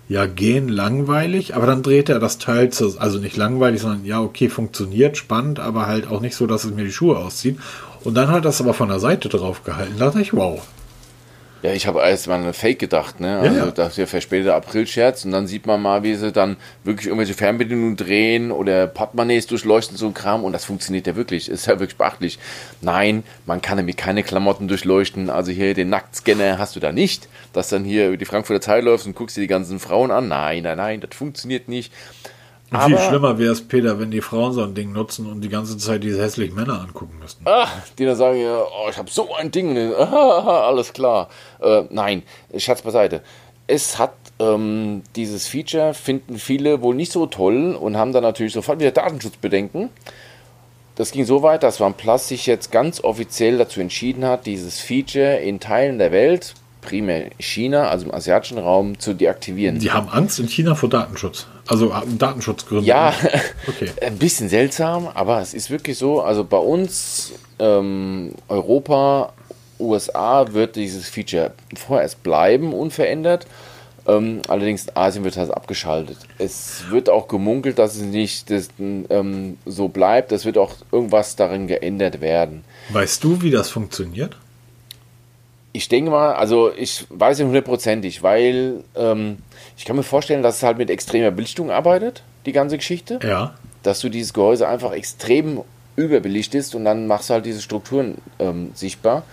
ja, 0.08 0.26
gehen 0.26 0.68
langweilig, 0.68 1.54
aber 1.54 1.66
dann 1.66 1.82
dreht 1.82 2.08
er 2.08 2.18
das 2.18 2.38
Teil 2.38 2.70
zu, 2.70 2.98
also 2.98 3.18
nicht 3.18 3.36
langweilig, 3.36 3.80
sondern 3.80 4.04
ja, 4.04 4.20
okay, 4.20 4.48
funktioniert, 4.48 5.16
spannend, 5.16 5.58
aber 5.58 5.86
halt 5.86 6.06
auch 6.06 6.20
nicht 6.20 6.36
so, 6.36 6.46
dass 6.46 6.64
es 6.64 6.74
mir 6.74 6.84
die 6.84 6.92
Schuhe 6.92 7.16
auszieht. 7.16 7.58
Und 8.04 8.14
dann 8.14 8.28
hat 8.28 8.36
er 8.36 8.40
das 8.42 8.60
aber 8.60 8.74
von 8.74 8.88
der 8.88 9.00
Seite 9.00 9.28
drauf 9.28 9.64
gehalten. 9.64 9.94
Da 9.98 10.06
dachte 10.06 10.20
ich, 10.20 10.34
wow. 10.34 10.60
Ja, 11.62 11.72
ich 11.72 11.86
habe 11.86 12.00
erst 12.00 12.26
mal 12.26 12.40
eine 12.40 12.52
Fake 12.52 12.80
gedacht, 12.80 13.20
ne? 13.20 13.38
Also 13.38 13.56
ja. 13.56 13.70
das 13.70 13.92
ist 13.92 13.98
ja 13.98 14.06
verspäteter 14.06 14.56
April-Scherz 14.56 15.24
und 15.24 15.30
dann 15.30 15.46
sieht 15.46 15.64
man 15.64 15.80
mal, 15.80 16.02
wie 16.02 16.16
sie 16.16 16.32
dann 16.32 16.56
wirklich 16.82 17.06
irgendwelche 17.06 17.34
Fernbedienungen 17.34 17.96
drehen 17.96 18.50
oder 18.50 18.88
Portemonnaies 18.88 19.46
durchleuchten, 19.46 19.96
so 19.96 20.06
ein 20.06 20.14
Kram 20.14 20.42
und 20.42 20.52
das 20.52 20.64
funktioniert 20.64 21.06
ja 21.06 21.14
wirklich. 21.14 21.48
Ist 21.48 21.66
ja 21.66 21.78
wirklich 21.78 21.96
beachtlich. 21.96 22.40
Nein, 22.80 23.22
man 23.46 23.62
kann 23.62 23.76
nämlich 23.76 23.96
keine 23.96 24.24
Klamotten 24.24 24.66
durchleuchten. 24.66 25.30
Also 25.30 25.52
hier 25.52 25.74
den 25.74 25.88
Nacktscanner 25.88 26.58
hast 26.58 26.74
du 26.74 26.80
da 26.80 26.90
nicht, 26.90 27.28
dass 27.52 27.68
dann 27.68 27.84
hier 27.84 28.08
über 28.08 28.16
die 28.16 28.24
Frankfurter 28.24 28.60
Zeit 28.60 28.82
läufst 28.82 29.06
und 29.06 29.14
guckst 29.14 29.36
dir 29.36 29.42
die 29.42 29.46
ganzen 29.46 29.78
Frauen 29.78 30.10
an. 30.10 30.26
Nein, 30.26 30.64
nein, 30.64 30.78
nein, 30.78 31.00
das 31.00 31.16
funktioniert 31.16 31.68
nicht. 31.68 31.92
Und 32.72 32.80
viel 32.84 32.98
schlimmer 32.98 33.38
wäre 33.38 33.52
es, 33.52 33.60
Peter, 33.60 34.00
wenn 34.00 34.10
die 34.10 34.22
Frauen 34.22 34.52
so 34.52 34.62
ein 34.62 34.74
Ding 34.74 34.92
nutzen 34.92 35.30
und 35.30 35.42
die 35.42 35.48
ganze 35.48 35.76
Zeit 35.76 36.02
diese 36.02 36.22
hässlichen 36.22 36.54
Männer 36.54 36.80
angucken 36.80 37.18
müssten. 37.20 37.44
Ah, 37.46 37.68
die 37.98 38.06
dann 38.06 38.16
sagen, 38.16 38.40
ja, 38.40 38.62
oh, 38.62 38.88
ich 38.88 38.96
habe 38.96 39.10
so 39.10 39.34
ein 39.34 39.50
Ding, 39.50 39.76
alles 39.94 40.92
klar. 40.92 41.28
Äh, 41.60 41.82
nein, 41.90 42.22
Schatz 42.56 42.82
beiseite. 42.82 43.22
Es 43.66 43.98
hat 43.98 44.14
ähm, 44.38 45.02
dieses 45.16 45.46
Feature, 45.46 45.94
finden 45.94 46.38
viele 46.38 46.82
wohl 46.82 46.94
nicht 46.94 47.12
so 47.12 47.26
toll 47.26 47.74
und 47.74 47.96
haben 47.96 48.12
dann 48.12 48.22
natürlich 48.22 48.54
sofort 48.54 48.80
wieder 48.80 48.90
Datenschutzbedenken. 48.90 49.90
Das 50.94 51.10
ging 51.10 51.24
so 51.24 51.42
weit, 51.42 51.62
dass 51.62 51.80
OnePlus 51.80 52.28
sich 52.28 52.46
jetzt 52.46 52.70
ganz 52.70 53.02
offiziell 53.02 53.58
dazu 53.58 53.80
entschieden 53.80 54.24
hat, 54.24 54.46
dieses 54.46 54.80
Feature 54.80 55.36
in 55.36 55.58
Teilen 55.58 55.98
der 55.98 56.12
Welt, 56.12 56.54
primär 56.82 57.30
China, 57.38 57.88
also 57.88 58.04
im 58.04 58.12
asiatischen 58.14 58.58
Raum, 58.58 58.98
zu 58.98 59.14
deaktivieren. 59.14 59.78
Die 59.78 59.90
haben 59.90 60.10
Angst 60.10 60.38
in 60.38 60.48
China 60.48 60.74
vor 60.74 60.90
Datenschutz. 60.90 61.46
Also 61.66 61.94
haben 61.94 62.18
Datenschutzgründe. 62.18 62.84
Ja, 62.84 63.14
Okay. 63.66 63.90
ein 64.02 64.18
bisschen 64.18 64.50
seltsam, 64.50 65.08
aber 65.14 65.40
es 65.40 65.54
ist 65.54 65.70
wirklich 65.70 65.96
so. 65.96 66.20
Also 66.20 66.44
bei 66.44 66.58
uns, 66.58 67.32
ähm, 67.58 68.32
Europa, 68.48 69.32
USA 69.78 70.52
wird 70.52 70.76
dieses 70.76 71.08
Feature 71.08 71.52
vorerst 71.74 72.22
bleiben, 72.22 72.74
unverändert. 72.74 73.46
Ähm, 74.06 74.42
allerdings 74.48 74.86
in 74.86 74.96
Asien 74.96 75.22
wird 75.24 75.36
das 75.36 75.50
abgeschaltet. 75.50 76.16
Es 76.38 76.84
wird 76.90 77.08
auch 77.08 77.28
gemunkelt, 77.28 77.78
dass 77.78 77.94
es 77.94 78.02
nicht 78.02 78.50
das, 78.50 78.68
ähm, 78.78 79.58
so 79.64 79.88
bleibt. 79.88 80.32
Es 80.32 80.44
wird 80.44 80.58
auch 80.58 80.74
irgendwas 80.90 81.36
darin 81.36 81.68
geändert 81.68 82.20
werden. 82.20 82.64
Weißt 82.90 83.22
du, 83.22 83.42
wie 83.42 83.50
das 83.52 83.70
funktioniert? 83.70 84.36
Ich 85.72 85.88
denke 85.88 86.10
mal, 86.10 86.34
also 86.34 86.70
ich 86.76 87.06
weiß 87.08 87.38
nicht 87.38 87.46
hundertprozentig, 87.46 88.22
weil 88.22 88.84
ähm, 88.94 89.38
ich 89.76 89.84
kann 89.84 89.96
mir 89.96 90.02
vorstellen, 90.02 90.42
dass 90.42 90.56
es 90.56 90.62
halt 90.62 90.78
mit 90.78 90.90
extremer 90.90 91.30
Belichtung 91.30 91.70
arbeitet, 91.70 92.22
die 92.44 92.52
ganze 92.52 92.76
Geschichte. 92.76 93.18
Ja. 93.22 93.54
dass 93.82 94.00
du 94.00 94.08
dieses 94.08 94.32
Gehäuse 94.32 94.68
einfach 94.68 94.92
extrem 94.92 95.62
überbelichtest 95.96 96.74
und 96.74 96.84
dann 96.84 97.06
machst 97.06 97.30
du 97.30 97.34
halt 97.34 97.46
diese 97.46 97.60
Strukturen 97.60 98.18
ähm, 98.38 98.70
sichtbar. 98.74 99.24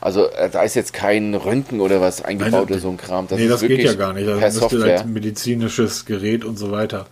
Also 0.00 0.26
äh, 0.30 0.48
da 0.50 0.62
ist 0.62 0.74
jetzt 0.76 0.92
kein 0.92 1.34
Röntgen 1.34 1.80
oder 1.80 2.00
was 2.00 2.22
eingebaut 2.24 2.52
Nein, 2.52 2.62
oder 2.62 2.78
so 2.78 2.88
ein 2.88 2.96
Kram. 2.96 3.26
nee, 3.30 3.48
das 3.48 3.62
geht 3.62 3.82
ja 3.82 3.94
gar 3.94 4.12
nicht. 4.12 4.28
Das 4.28 4.38
per 4.38 4.46
müsste 4.46 4.60
Software. 4.60 4.98
halt 4.98 5.08
medizinisches 5.08 6.04
Gerät 6.06 6.44
und 6.44 6.56
so 6.56 6.70
weiter. 6.70 7.06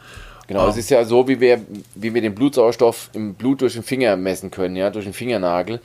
Genau, 0.47 0.69
es 0.69 0.77
ist 0.77 0.91
ja 0.91 1.05
so, 1.05 1.27
wie 1.27 1.41
wir, 1.41 1.61
wie 1.97 2.15
wir 2.15 2.23
den 2.23 2.35
Blutsauerstoff 2.35 3.11
im 3.15 3.35
Blut 3.35 3.63
durch 3.63 3.73
den 3.73 3.83
Finger 3.83 4.17
messen 4.17 4.53
können, 4.53 4.77
ja, 4.77 4.91
durch 4.91 5.05
den 5.05 5.15
Fingernagel. 5.15 5.81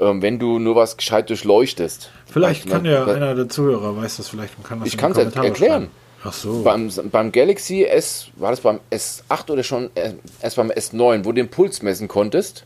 Ähm, 0.00 0.22
wenn 0.22 0.38
du 0.38 0.58
nur 0.58 0.76
was 0.76 0.96
gescheit 0.96 1.28
durchleuchtest. 1.28 2.10
Vielleicht 2.26 2.64
Also, 2.64 2.76
kann 2.76 2.84
ja 2.86 3.04
einer 3.06 3.34
der 3.34 3.48
Zuhörer 3.48 3.96
weiß 3.96 4.16
das 4.16 4.28
vielleicht 4.28 4.56
und 4.56 4.64
kann 4.64 4.78
das 4.80 4.88
Ich 4.88 4.96
kann's 4.96 5.16
Kommentare 5.16 5.46
erklären. 5.48 5.82
schreiben. 5.82 5.90
Ach 6.24 6.32
so. 6.32 6.62
Beim, 6.62 6.90
beim 7.10 7.32
Galaxy 7.32 7.84
S, 7.84 8.28
war 8.36 8.50
das 8.50 8.60
beim 8.60 8.80
S8 8.90 9.50
oder 9.50 9.62
schon 9.62 9.90
äh, 9.94 10.12
erst 10.42 10.56
beim 10.56 10.70
S9, 10.70 11.20
wo 11.24 11.30
du 11.30 11.32
den 11.34 11.48
Puls 11.48 11.82
messen 11.82 12.08
konntest, 12.08 12.64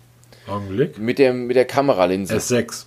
Augenblick. 0.49 0.99
mit, 0.99 1.18
der, 1.18 1.33
mit 1.33 1.57
der 1.57 1.64
Kameralinse. 1.64 2.37
S6. 2.37 2.85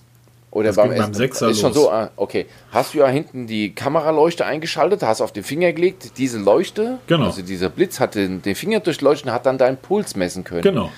Oder 0.52 0.68
Das 0.68 0.76
beim, 0.78 0.96
beim 0.96 1.12
S- 1.12 1.18
Sechser 1.18 1.50
ist 1.50 1.60
schon 1.60 1.74
los. 1.74 1.84
so, 1.84 1.92
ah, 1.92 2.10
okay. 2.16 2.46
Hast 2.72 2.94
du 2.94 3.00
ja 3.00 3.08
hinten 3.08 3.48
die 3.48 3.74
Kameraleuchte 3.76 4.46
eingeschaltet, 4.46 5.04
hast 5.04 5.22
auf 5.22 5.32
den 5.34 5.44
Finger 5.44 5.72
gelegt, 5.74 6.18
diese 6.18 6.38
Leuchte, 6.40 7.00
Genau. 7.08 7.26
also 7.26 7.42
dieser 7.42 7.70
Blitz 7.70 8.00
hat 8.00 8.16
den, 8.16 8.42
den 8.42 8.56
Finger 8.56 8.80
durchleuchtet 8.80 9.28
und 9.28 9.34
hat 9.34 9.46
dann 9.46 9.58
deinen 9.58 9.78
Puls 9.78 10.16
messen 10.16 10.44
können. 10.46 10.62
Genau. 10.62 10.92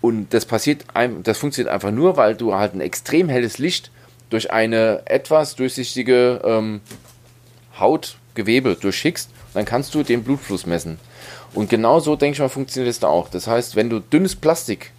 Und 0.00 0.32
das 0.32 0.46
passiert, 0.46 0.84
das 1.22 1.38
funktioniert 1.38 1.72
einfach 1.72 1.90
nur, 1.90 2.16
weil 2.16 2.34
du 2.34 2.54
halt 2.54 2.74
ein 2.74 2.80
extrem 2.80 3.28
helles 3.28 3.58
Licht 3.58 3.90
durch 4.30 4.50
eine 4.50 5.02
etwas 5.06 5.56
durchsichtige 5.56 6.40
ähm, 6.44 6.80
Hautgewebe 7.78 8.76
durchschickst, 8.76 9.30
dann 9.54 9.64
kannst 9.64 9.94
du 9.94 10.02
den 10.02 10.22
Blutfluss 10.22 10.66
messen. 10.66 10.98
Und 11.52 11.68
genau 11.68 12.00
so, 12.00 12.16
denke 12.16 12.34
ich 12.34 12.40
mal, 12.40 12.48
funktioniert 12.48 12.90
es 12.90 13.00
da 13.00 13.08
auch. 13.08 13.28
Das 13.28 13.46
heißt, 13.46 13.76
wenn 13.76 13.90
du 13.90 13.98
dünnes 13.98 14.36
Plastik 14.36 14.92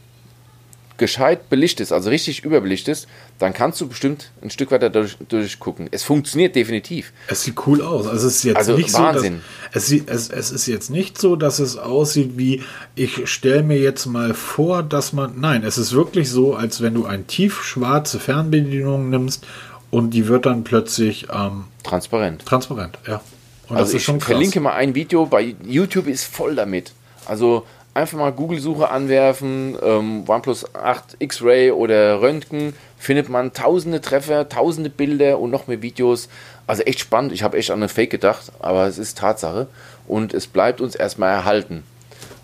gescheit 1.02 1.50
belichtest, 1.50 1.92
also 1.92 2.12
richtig 2.12 2.46
überbelichtest, 2.46 3.08
dann 3.40 3.54
kannst 3.54 3.82
du 3.82 3.88
bestimmt 3.88 4.32
ein 4.44 4.52
Stück 4.52 4.70
weiter 4.70 4.92
durch, 4.92 5.18
durchgucken. 5.28 5.90
Es 5.90 6.04
funktioniert 6.04 6.56
definitiv. 6.56 7.12
Es 7.28 7.42
sieht 7.44 7.56
cool 7.66 7.82
aus. 7.82 8.06
Also 8.06 8.28
es 8.28 8.36
ist 8.36 8.44
jetzt 8.44 8.58
Also 8.58 8.78
nicht 8.78 8.94
Wahnsinn. 8.94 9.42
so, 9.42 9.70
dass, 9.74 9.92
es, 9.92 10.06
es, 10.06 10.30
es 10.30 10.52
ist 10.52 10.68
jetzt 10.68 10.92
nicht 10.92 11.20
so, 11.20 11.36
dass 11.36 11.58
es 11.58 11.76
aussieht 11.76 12.38
wie, 12.38 12.64
ich 12.94 13.28
stelle 13.28 13.64
mir 13.64 13.80
jetzt 13.80 14.06
mal 14.06 14.36
vor, 14.36 14.84
dass 14.84 15.12
man, 15.12 15.40
nein, 15.40 15.64
es 15.64 15.80
ist 15.80 15.92
wirklich 15.92 16.30
so, 16.30 16.54
als 16.54 16.82
wenn 16.82 16.94
du 16.94 17.06
eine 17.06 17.24
tiefschwarze 17.24 18.20
Fernbedienung 18.20 19.10
nimmst 19.10 19.44
und 19.90 20.12
die 20.12 20.28
wird 20.28 20.46
dann 20.46 20.64
plötzlich 20.64 21.28
ähm, 21.34 21.64
Transparent. 21.84 22.46
transparent, 22.46 23.00
ja. 23.08 23.22
Und 23.70 23.78
also 23.78 23.98
ich 23.98 24.06
verlinke 24.06 24.60
mal 24.60 24.74
ein 24.74 24.94
Video, 24.94 25.26
bei 25.26 25.56
YouTube 25.66 26.06
ist 26.06 26.26
voll 26.26 26.54
damit. 26.54 26.94
Also 27.26 27.66
einfach 27.94 28.18
mal 28.18 28.32
Google-Suche 28.32 28.90
anwerfen, 28.90 29.78
ähm, 29.82 30.24
OnePlus 30.28 30.76
8 30.76 31.18
X-Ray 31.20 31.72
oder 31.72 32.22
Röntgen, 32.22 32.74
findet 32.98 33.30
man 33.30 33.54
tausende 33.54 34.02
Treffer, 34.02 34.48
tausende 34.50 34.90
Bilder 34.90 35.40
und 35.40 35.52
noch 35.52 35.68
mehr 35.68 35.82
Videos. 35.82 36.30
Also 36.68 36.84
echt 36.84 37.00
spannend. 37.00 37.34
Ich 37.34 37.44
habe 37.44 37.58
echt 37.58 37.72
an 37.72 37.80
eine 37.80 37.90
Fake 37.90 38.12
gedacht, 38.12 38.52
aber 38.60 38.88
es 38.88 38.98
ist 38.98 39.18
Tatsache. 39.18 39.68
Und 40.08 40.34
es 40.34 40.48
bleibt 40.48 40.82
uns 40.82 40.96
erstmal 40.96 41.32
erhalten. 41.32 41.84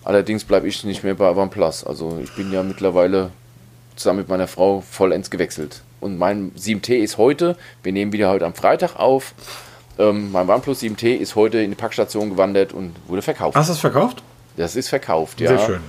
Allerdings 0.03 0.43
bleibe 0.43 0.67
ich 0.67 0.83
nicht 0.83 1.03
mehr 1.03 1.15
bei 1.15 1.29
OnePlus. 1.35 1.85
Also 1.85 2.19
ich 2.23 2.33
bin 2.35 2.51
ja 2.51 2.63
mittlerweile 2.63 3.31
zusammen 3.95 4.19
mit 4.19 4.29
meiner 4.29 4.47
Frau 4.47 4.81
vollends 4.81 5.29
gewechselt. 5.29 5.81
Und 5.99 6.17
mein 6.17 6.51
7T 6.55 6.95
ist 6.95 7.17
heute, 7.17 7.57
wir 7.83 7.91
nehmen 7.91 8.11
wieder 8.11 8.29
heute 8.29 8.45
am 8.45 8.53
Freitag 8.53 8.95
auf, 8.97 9.33
ähm, 9.99 10.31
mein 10.31 10.47
OnePlus 10.49 10.81
7T 10.81 11.15
ist 11.15 11.35
heute 11.35 11.59
in 11.59 11.71
die 11.71 11.75
Packstation 11.75 12.29
gewandert 12.29 12.73
und 12.73 12.95
wurde 13.07 13.21
verkauft. 13.21 13.57
Hast 13.57 13.69
du 13.69 13.73
es 13.73 13.79
verkauft? 13.79 14.21
Das 14.57 14.75
ist 14.75 14.89
verkauft, 14.89 15.39
ja. 15.39 15.49
Sehr 15.49 15.65
schön. 15.65 15.79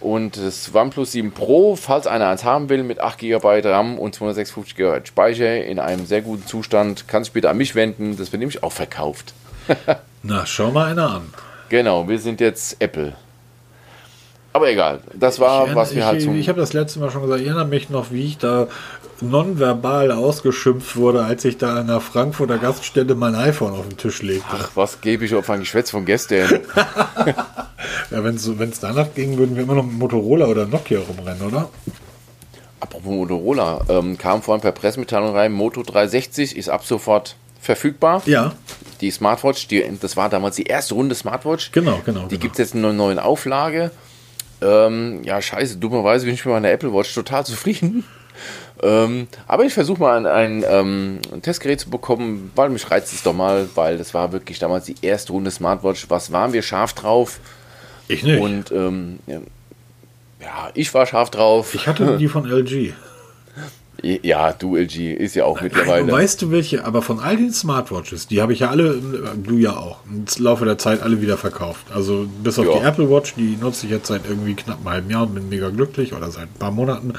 Und 0.00 0.38
das 0.38 0.74
OnePlus 0.74 1.12
7 1.12 1.32
Pro, 1.32 1.76
falls 1.76 2.06
einer 2.06 2.28
eins 2.28 2.42
haben 2.42 2.70
will, 2.70 2.82
mit 2.82 3.00
8 3.00 3.18
GB 3.18 3.60
RAM 3.60 3.98
und 3.98 4.14
256 4.14 4.74
GB 4.74 5.00
Speicher 5.04 5.62
in 5.64 5.78
einem 5.78 6.06
sehr 6.06 6.22
guten 6.22 6.46
Zustand, 6.46 7.06
kann 7.06 7.22
sich 7.22 7.34
bitte 7.34 7.50
an 7.50 7.58
mich 7.58 7.74
wenden. 7.74 8.16
Das 8.16 8.32
wird 8.32 8.40
nämlich 8.40 8.62
auch 8.62 8.72
verkauft. 8.72 9.34
Na, 10.22 10.46
schau 10.46 10.70
mal 10.70 10.90
einer 10.90 11.10
an. 11.10 11.34
Genau, 11.68 12.08
wir 12.08 12.18
sind 12.18 12.40
jetzt 12.40 12.76
Apple. 12.80 13.12
Aber 14.52 14.68
egal, 14.68 15.00
das 15.14 15.38
war, 15.38 15.68
Ich, 15.68 15.74
was 15.74 15.94
wir 15.94 16.00
ich, 16.00 16.04
halt 16.04 16.22
zum... 16.22 16.34
ich 16.34 16.48
habe 16.48 16.58
das 16.58 16.72
letzte 16.72 16.98
Mal 16.98 17.10
schon 17.10 17.22
gesagt, 17.22 17.40
ich 17.40 17.46
erinnere 17.46 17.66
mich 17.66 17.88
noch, 17.88 18.10
wie 18.10 18.26
ich 18.26 18.38
da 18.38 18.66
nonverbal 19.20 20.10
ausgeschimpft 20.10 20.96
wurde, 20.96 21.22
als 21.22 21.44
ich 21.44 21.58
da 21.58 21.76
an 21.76 21.86
der 21.86 22.00
Frankfurter 22.00 22.58
Gaststätte 22.58 23.14
mein 23.14 23.34
iPhone 23.34 23.74
auf 23.74 23.86
den 23.86 23.96
Tisch 23.98 24.22
legte. 24.22 24.46
Ach, 24.50 24.70
was 24.74 25.02
gebe 25.02 25.24
ich 25.24 25.34
auf 25.34 25.48
ein 25.50 25.60
Geschwätz 25.60 25.90
von 25.90 26.04
gestern? 26.04 26.60
Ja, 28.10 28.24
wenn 28.24 28.34
es 28.34 28.80
danach 28.80 29.14
ging, 29.14 29.38
würden 29.38 29.56
wir 29.56 29.62
immer 29.62 29.74
noch 29.74 29.84
mit 29.84 29.98
Motorola 29.98 30.46
oder 30.46 30.66
Nokia 30.66 31.00
rumrennen, 31.00 31.42
oder? 31.42 31.68
Apropos 32.80 33.12
Motorola, 33.12 33.84
ähm, 33.88 34.16
kam 34.16 34.42
vorhin 34.42 34.62
per 34.62 34.72
Pressemitteilung 34.72 35.34
rein, 35.34 35.52
Moto 35.52 35.82
360 35.82 36.56
ist 36.56 36.68
ab 36.68 36.84
sofort 36.84 37.36
verfügbar. 37.60 38.22
Ja. 38.24 38.52
Die 39.00 39.10
Smartwatch, 39.10 39.68
die, 39.68 39.84
das 40.00 40.16
war 40.16 40.28
damals 40.28 40.56
die 40.56 40.64
erste 40.64 40.94
Runde 40.94 41.14
Smartwatch. 41.14 41.72
Genau, 41.72 42.00
genau. 42.04 42.22
Die 42.22 42.28
genau. 42.28 42.40
gibt 42.40 42.52
es 42.54 42.58
jetzt 42.58 42.74
in 42.74 42.84
einer 42.84 42.94
neuen 42.94 43.18
Auflage. 43.18 43.90
Ähm, 44.62 45.22
ja, 45.24 45.40
scheiße, 45.40 45.76
dummerweise 45.76 46.26
bin 46.26 46.34
ich 46.34 46.44
mit 46.44 46.52
meiner 46.52 46.70
Apple 46.70 46.92
Watch 46.92 47.14
total 47.14 47.44
zufrieden. 47.46 48.04
Ähm, 48.82 49.28
aber 49.46 49.66
ich 49.66 49.74
versuche 49.74 50.00
mal 50.00 50.16
ein, 50.16 50.24
ein, 50.24 50.64
ähm, 50.66 51.18
ein, 51.30 51.42
Testgerät 51.42 51.80
zu 51.80 51.90
bekommen, 51.90 52.50
weil 52.54 52.70
mich 52.70 52.90
reizt 52.90 53.12
es 53.12 53.22
doch 53.22 53.34
mal, 53.34 53.68
weil 53.74 53.98
das 53.98 54.14
war 54.14 54.32
wirklich 54.32 54.58
damals 54.58 54.86
die 54.86 54.94
erste 55.02 55.32
Runde 55.32 55.50
Smartwatch. 55.50 56.06
Was 56.08 56.32
waren 56.32 56.54
wir 56.54 56.62
scharf 56.62 56.94
drauf? 56.94 57.40
Ich 58.10 58.22
nicht. 58.22 58.40
Und 58.40 58.70
ähm, 58.72 59.18
ja, 59.26 60.70
ich 60.74 60.92
war 60.94 61.06
scharf 61.06 61.30
drauf. 61.30 61.74
Ich 61.74 61.86
hatte 61.86 62.16
die 62.18 62.28
von 62.28 62.44
LG. 62.46 62.92
Ja, 64.02 64.52
du 64.52 64.76
LG 64.76 65.12
ist 65.12 65.34
ja 65.34 65.44
auch 65.44 65.60
mittlerweile. 65.60 66.10
Weißt 66.10 66.40
du 66.40 66.50
welche, 66.50 66.86
aber 66.86 67.02
von 67.02 67.20
all 67.20 67.36
den 67.36 67.52
Smartwatches, 67.52 68.26
die 68.28 68.40
habe 68.40 68.54
ich 68.54 68.60
ja 68.60 68.70
alle, 68.70 68.98
du 69.36 69.58
ja 69.58 69.76
auch, 69.76 69.98
im 70.08 70.24
Laufe 70.42 70.64
der 70.64 70.78
Zeit 70.78 71.02
alle 71.02 71.20
wieder 71.20 71.36
verkauft. 71.36 71.84
Also 71.94 72.26
bis 72.42 72.58
auf 72.58 72.64
Ja. 72.64 72.78
die 72.78 72.84
Apple 72.86 73.10
Watch, 73.10 73.34
die 73.34 73.58
nutze 73.60 73.84
ich 73.84 73.92
jetzt 73.92 74.06
seit 74.06 74.22
irgendwie 74.26 74.54
knapp 74.54 74.78
einem 74.78 74.88
halben 74.88 75.10
Jahr 75.10 75.24
und 75.24 75.34
bin 75.34 75.50
mega 75.50 75.68
glücklich 75.68 76.14
oder 76.14 76.30
seit 76.30 76.44
ein 76.44 76.58
paar 76.58 76.70
Monaten. 76.70 77.12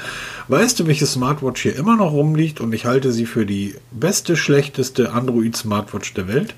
Weißt 0.47 0.79
du, 0.79 0.87
welche 0.87 1.05
Smartwatch 1.05 1.61
hier 1.61 1.75
immer 1.75 1.95
noch 1.97 2.13
rumliegt 2.13 2.59
und 2.61 2.73
ich 2.73 2.85
halte 2.87 3.11
sie 3.11 3.27
für 3.27 3.45
die 3.45 3.75
beste, 3.91 4.35
schlechteste 4.35 5.11
Android-Smartwatch 5.11 6.15
der 6.15 6.27
Welt? 6.27 6.55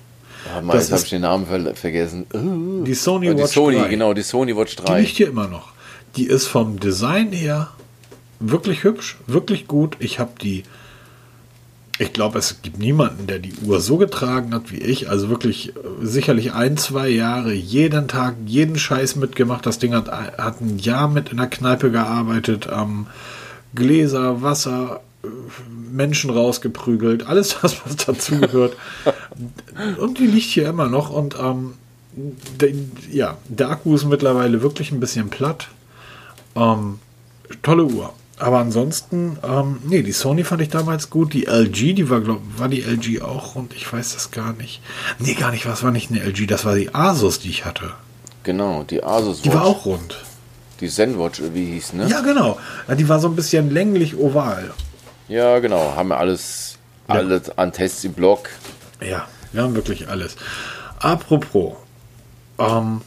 Ah, 0.51 0.61
Mann, 0.61 0.75
das 0.75 0.85
jetzt 0.89 0.91
habe 0.91 1.03
ich 1.03 1.09
den 1.09 1.21
Namen 1.21 1.45
ver 1.45 1.75
vergessen. 1.75 2.25
Uh, 2.33 2.83
Die 2.83 2.93
Sony 2.93 3.29
die 3.33 3.41
Watch 3.41 3.53
Sony, 3.53 3.77
3. 3.77 3.87
genau, 3.87 4.13
die 4.13 4.21
Sony 4.23 4.55
Watch 4.55 4.75
Die 4.75 4.83
3. 4.83 4.99
liegt 5.01 5.17
hier 5.17 5.27
immer 5.27 5.47
noch. 5.47 5.71
Die 6.15 6.25
ist 6.27 6.47
vom 6.47 6.79
Design 6.79 7.31
her 7.31 7.69
wirklich 8.39 8.83
hübsch, 8.83 9.17
wirklich 9.27 9.67
gut. 9.67 9.95
Ich 9.99 10.19
habe 10.19 10.31
die. 10.41 10.63
Ich 11.99 12.11
glaube, 12.11 12.39
es 12.39 12.63
gibt 12.63 12.79
niemanden, 12.79 13.27
der 13.27 13.37
die 13.37 13.53
Uhr 13.63 13.79
so 13.79 13.97
getragen 13.97 14.53
hat 14.55 14.71
wie 14.71 14.77
ich. 14.79 15.09
Also 15.11 15.29
wirklich 15.29 15.69
äh, 15.69 15.79
sicherlich 16.01 16.51
ein, 16.53 16.75
zwei 16.75 17.07
Jahre, 17.07 17.53
jeden 17.53 18.07
Tag, 18.07 18.35
jeden 18.47 18.77
Scheiß 18.79 19.15
mitgemacht. 19.15 19.65
Das 19.67 19.77
Ding 19.77 19.93
hat, 19.93 20.11
hat 20.11 20.59
ein 20.59 20.79
Jahr 20.79 21.07
mit 21.07 21.29
in 21.29 21.37
der 21.37 21.47
Kneipe 21.47 21.91
gearbeitet. 21.91 22.67
Ähm, 22.71 23.05
Gläser, 23.75 24.41
Wasser, 24.41 25.01
äh, 25.23 25.27
Menschen 25.91 26.31
rausgeprügelt. 26.31 27.27
Alles 27.27 27.57
das, 27.61 27.77
was 27.85 27.95
dazugehört. 27.95 28.75
und 29.99 30.19
die 30.19 30.27
liegt 30.27 30.45
hier 30.49 30.67
immer 30.67 30.87
noch. 30.87 31.09
Und 31.09 31.35
ähm, 31.39 31.73
der, 32.15 32.69
ja, 33.11 33.37
der 33.47 33.69
Akku 33.69 33.95
ist 33.95 34.05
mittlerweile 34.05 34.61
wirklich 34.61 34.91
ein 34.91 34.99
bisschen 34.99 35.29
platt. 35.29 35.67
Ähm, 36.55 36.99
tolle 37.61 37.85
Uhr. 37.85 38.13
Aber 38.39 38.59
ansonsten, 38.59 39.37
ähm, 39.47 39.77
nee, 39.85 40.01
die 40.01 40.11
Sony 40.11 40.43
fand 40.43 40.61
ich 40.61 40.69
damals 40.69 41.09
gut. 41.09 41.33
Die 41.33 41.45
LG, 41.45 41.93
die 41.95 42.09
war, 42.09 42.19
glaub, 42.21 42.41
war 42.57 42.67
die 42.67 42.81
LG 42.81 43.21
auch 43.21 43.55
rund? 43.55 43.73
Ich 43.75 43.91
weiß 43.91 44.13
das 44.13 44.31
gar 44.31 44.53
nicht. 44.53 44.81
Nee, 45.19 45.35
gar 45.35 45.51
nicht, 45.51 45.65
was 45.67 45.83
war 45.83 45.91
nicht 45.91 46.11
eine 46.11 46.19
LG? 46.21 46.47
Das 46.47 46.65
war 46.65 46.75
die 46.75 46.93
Asus, 46.93 47.39
die 47.39 47.49
ich 47.49 47.63
hatte. 47.65 47.91
Genau, 48.43 48.83
die 48.83 49.03
Asus 49.03 49.41
Die 49.41 49.49
Watch. 49.49 49.55
war 49.55 49.65
auch 49.65 49.85
rund. 49.85 50.23
Die 50.81 50.89
Zen-Watch, 50.89 51.41
wie 51.53 51.65
hieß, 51.65 51.93
ne? 51.93 52.07
Ja, 52.09 52.21
genau. 52.21 52.57
Die 52.97 53.07
war 53.07 53.19
so 53.19 53.29
ein 53.29 53.35
bisschen 53.35 53.69
länglich 53.71 54.17
oval. 54.17 54.71
Ja, 55.29 55.59
genau. 55.59 55.93
Haben 55.95 56.09
wir 56.09 56.17
alles, 56.17 56.77
Ja. 57.07 57.15
alles 57.15 57.57
an 57.57 57.71
Tests 57.71 58.03
im 58.03 58.13
Blog. 58.13 58.49
Ja, 59.07 59.27
wir 59.51 59.63
haben 59.63 59.75
wirklich 59.75 60.07
alles. 60.07 60.35
Apropos, 60.99 61.73
ähm, 62.57 63.01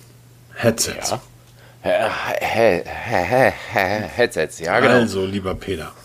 Headsets. 0.55 1.11
Ja. 1.11 1.21
Headsets, 3.73 4.59
ja, 4.59 4.81
genau. 4.81 4.95
Also, 4.95 5.25
lieber 5.25 5.55
Peter. 5.55 5.93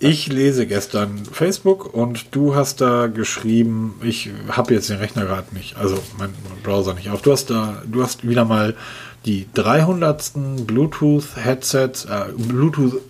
Ich 0.00 0.26
lese 0.26 0.66
gestern 0.66 1.24
Facebook 1.24 1.94
und 1.94 2.34
du 2.34 2.54
hast 2.54 2.82
da 2.82 3.06
geschrieben, 3.06 3.98
ich 4.02 4.28
habe 4.50 4.74
jetzt 4.74 4.90
den 4.90 4.98
Rechner 4.98 5.24
gerade 5.24 5.54
nicht, 5.54 5.78
also 5.78 5.98
mein 6.18 6.34
Browser 6.62 6.92
nicht 6.92 7.08
auf. 7.08 7.22
Du 7.22 7.32
hast 7.32 7.48
da, 7.48 7.82
du 7.86 8.02
hast 8.02 8.28
wieder 8.28 8.44
mal 8.44 8.76
die 9.24 9.48
300. 9.54 10.32
Bluetooth 10.66 11.36
Headsets, 11.36 12.04
äh, 12.04 12.26
Bluetooth 12.36 13.00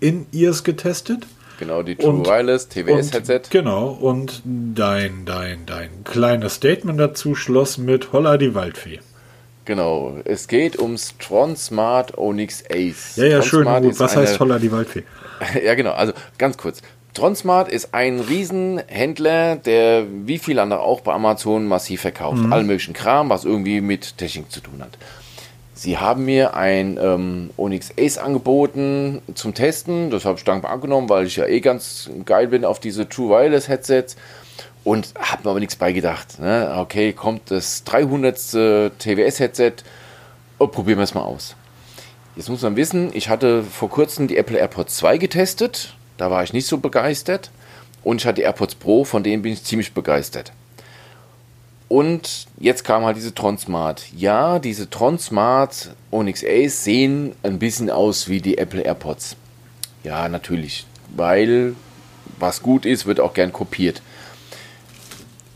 In-Ears 0.00 0.64
getestet. 0.64 1.26
Genau, 1.58 1.82
die 1.82 1.96
True 1.96 2.10
Und- 2.10 2.26
Wireless 2.26 2.64
Und, 2.64 2.72
TWS-Headset. 2.72 3.42
genau, 3.50 3.88
und 3.88 4.42
dein, 4.44 5.24
dein, 5.24 5.66
dein 5.66 6.04
kleines 6.04 6.54
Statement 6.54 6.98
dazu 7.00 7.34
schloss 7.34 7.78
mit 7.78 8.12
Holla 8.12 8.36
die 8.36 8.54
Waldfee. 8.54 9.00
Genau, 9.64 10.16
es 10.24 10.48
geht 10.48 10.78
ums 10.78 11.14
Tron 11.18 11.56
Smart 11.56 12.16
Onyx 12.16 12.62
Ace. 12.70 13.16
Ja, 13.16 13.24
ja, 13.24 13.38
Tron 13.40 13.48
schön. 13.48 13.62
Smart 13.64 13.82
gut. 13.84 14.00
Was 14.00 14.12
eine- 14.16 14.22
heißt 14.26 14.40
Holla 14.40 14.58
die 14.58 14.72
Waldfee? 14.72 15.02
Ja, 15.64 15.74
genau. 15.74 15.92
Also 15.92 16.12
ganz 16.38 16.56
kurz. 16.58 16.80
Tronsmart 17.14 17.68
ist 17.68 17.94
ein 17.94 18.20
Riesenhändler, 18.20 19.56
der 19.56 20.04
wie 20.24 20.38
viele 20.38 20.62
andere 20.62 20.80
auch 20.80 21.00
bei 21.00 21.12
Amazon 21.12 21.66
massiv 21.66 22.02
verkauft. 22.02 22.38
Allen 22.50 22.66
möglichen 22.66 22.92
Kram, 22.92 23.28
was 23.30 23.44
irgendwie 23.44 23.80
mit 23.80 24.18
Technik 24.18 24.50
zu 24.52 24.60
tun 24.60 24.80
hat. 24.80 24.90
Sie 25.78 25.96
haben 25.96 26.24
mir 26.24 26.54
ein 26.54 26.98
ähm, 27.00 27.50
Onyx 27.56 27.92
Ace 27.96 28.18
angeboten 28.18 29.22
zum 29.34 29.54
Testen. 29.54 30.10
Das 30.10 30.24
habe 30.24 30.36
ich 30.36 30.42
dankbar 30.42 30.72
angenommen, 30.72 31.08
weil 31.08 31.24
ich 31.26 31.36
ja 31.36 31.46
eh 31.46 31.60
ganz 31.60 32.10
geil 32.24 32.48
bin 32.48 32.64
auf 32.64 32.80
diese 32.80 33.08
True 33.08 33.30
Wireless 33.30 33.68
Headsets. 33.68 34.16
Und 34.82 35.14
habe 35.16 35.44
mir 35.44 35.50
aber 35.50 35.60
nichts 35.60 35.76
beigedacht. 35.76 36.40
Ne? 36.40 36.74
Okay, 36.78 37.12
kommt 37.12 37.52
das 37.52 37.84
300. 37.84 38.98
TWS-Headset. 38.98 39.74
Oh, 40.58 40.66
probieren 40.66 40.98
wir 40.98 41.04
es 41.04 41.14
mal 41.14 41.22
aus. 41.22 41.54
Jetzt 42.34 42.48
muss 42.48 42.62
man 42.62 42.74
wissen, 42.74 43.10
ich 43.14 43.28
hatte 43.28 43.62
vor 43.62 43.88
kurzem 43.88 44.26
die 44.26 44.36
Apple 44.36 44.58
AirPods 44.58 44.96
2 44.96 45.18
getestet. 45.18 45.94
Da 46.16 46.28
war 46.28 46.42
ich 46.42 46.52
nicht 46.52 46.66
so 46.66 46.78
begeistert. 46.78 47.52
Und 48.02 48.20
ich 48.20 48.26
hatte 48.26 48.40
die 48.40 48.42
AirPods 48.42 48.74
Pro, 48.74 49.04
von 49.04 49.22
denen 49.22 49.42
bin 49.42 49.52
ich 49.52 49.62
ziemlich 49.62 49.94
begeistert. 49.94 50.50
Und 51.88 52.46
jetzt 52.58 52.84
kam 52.84 53.04
halt 53.04 53.16
diese 53.16 53.34
Tron 53.34 53.56
Smart. 53.56 54.04
Ja, 54.14 54.58
diese 54.58 54.90
Tron 54.90 55.18
Smart 55.18 55.94
Onyx 56.10 56.44
Ace 56.44 56.84
sehen 56.84 57.34
ein 57.42 57.58
bisschen 57.58 57.90
aus 57.90 58.28
wie 58.28 58.40
die 58.40 58.58
Apple 58.58 58.82
AirPods. 58.82 59.36
Ja, 60.04 60.28
natürlich. 60.28 60.84
Weil 61.16 61.74
was 62.38 62.62
gut 62.62 62.84
ist, 62.84 63.06
wird 63.06 63.20
auch 63.20 63.32
gern 63.32 63.52
kopiert. 63.52 64.02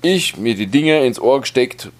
Ich 0.00 0.36
mir 0.36 0.54
die 0.54 0.66
Dinge 0.66 1.04
ins 1.04 1.20
Ohr 1.20 1.42
gesteckt 1.42 1.90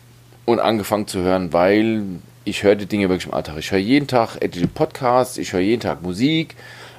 und 0.46 0.60
angefangen 0.60 1.06
zu 1.06 1.20
hören, 1.20 1.52
weil 1.52 2.02
ich 2.44 2.62
höre 2.62 2.74
die 2.74 2.86
Dinge 2.86 3.08
wirklich 3.08 3.26
im 3.26 3.34
Alltag. 3.34 3.56
Ich 3.58 3.70
höre 3.70 3.78
jeden 3.78 4.08
Tag 4.08 4.36
etliche 4.40 4.66
Podcasts, 4.66 5.36
ich 5.36 5.52
höre 5.52 5.60
jeden 5.60 5.82
Tag 5.82 6.02
Musik, 6.02 6.56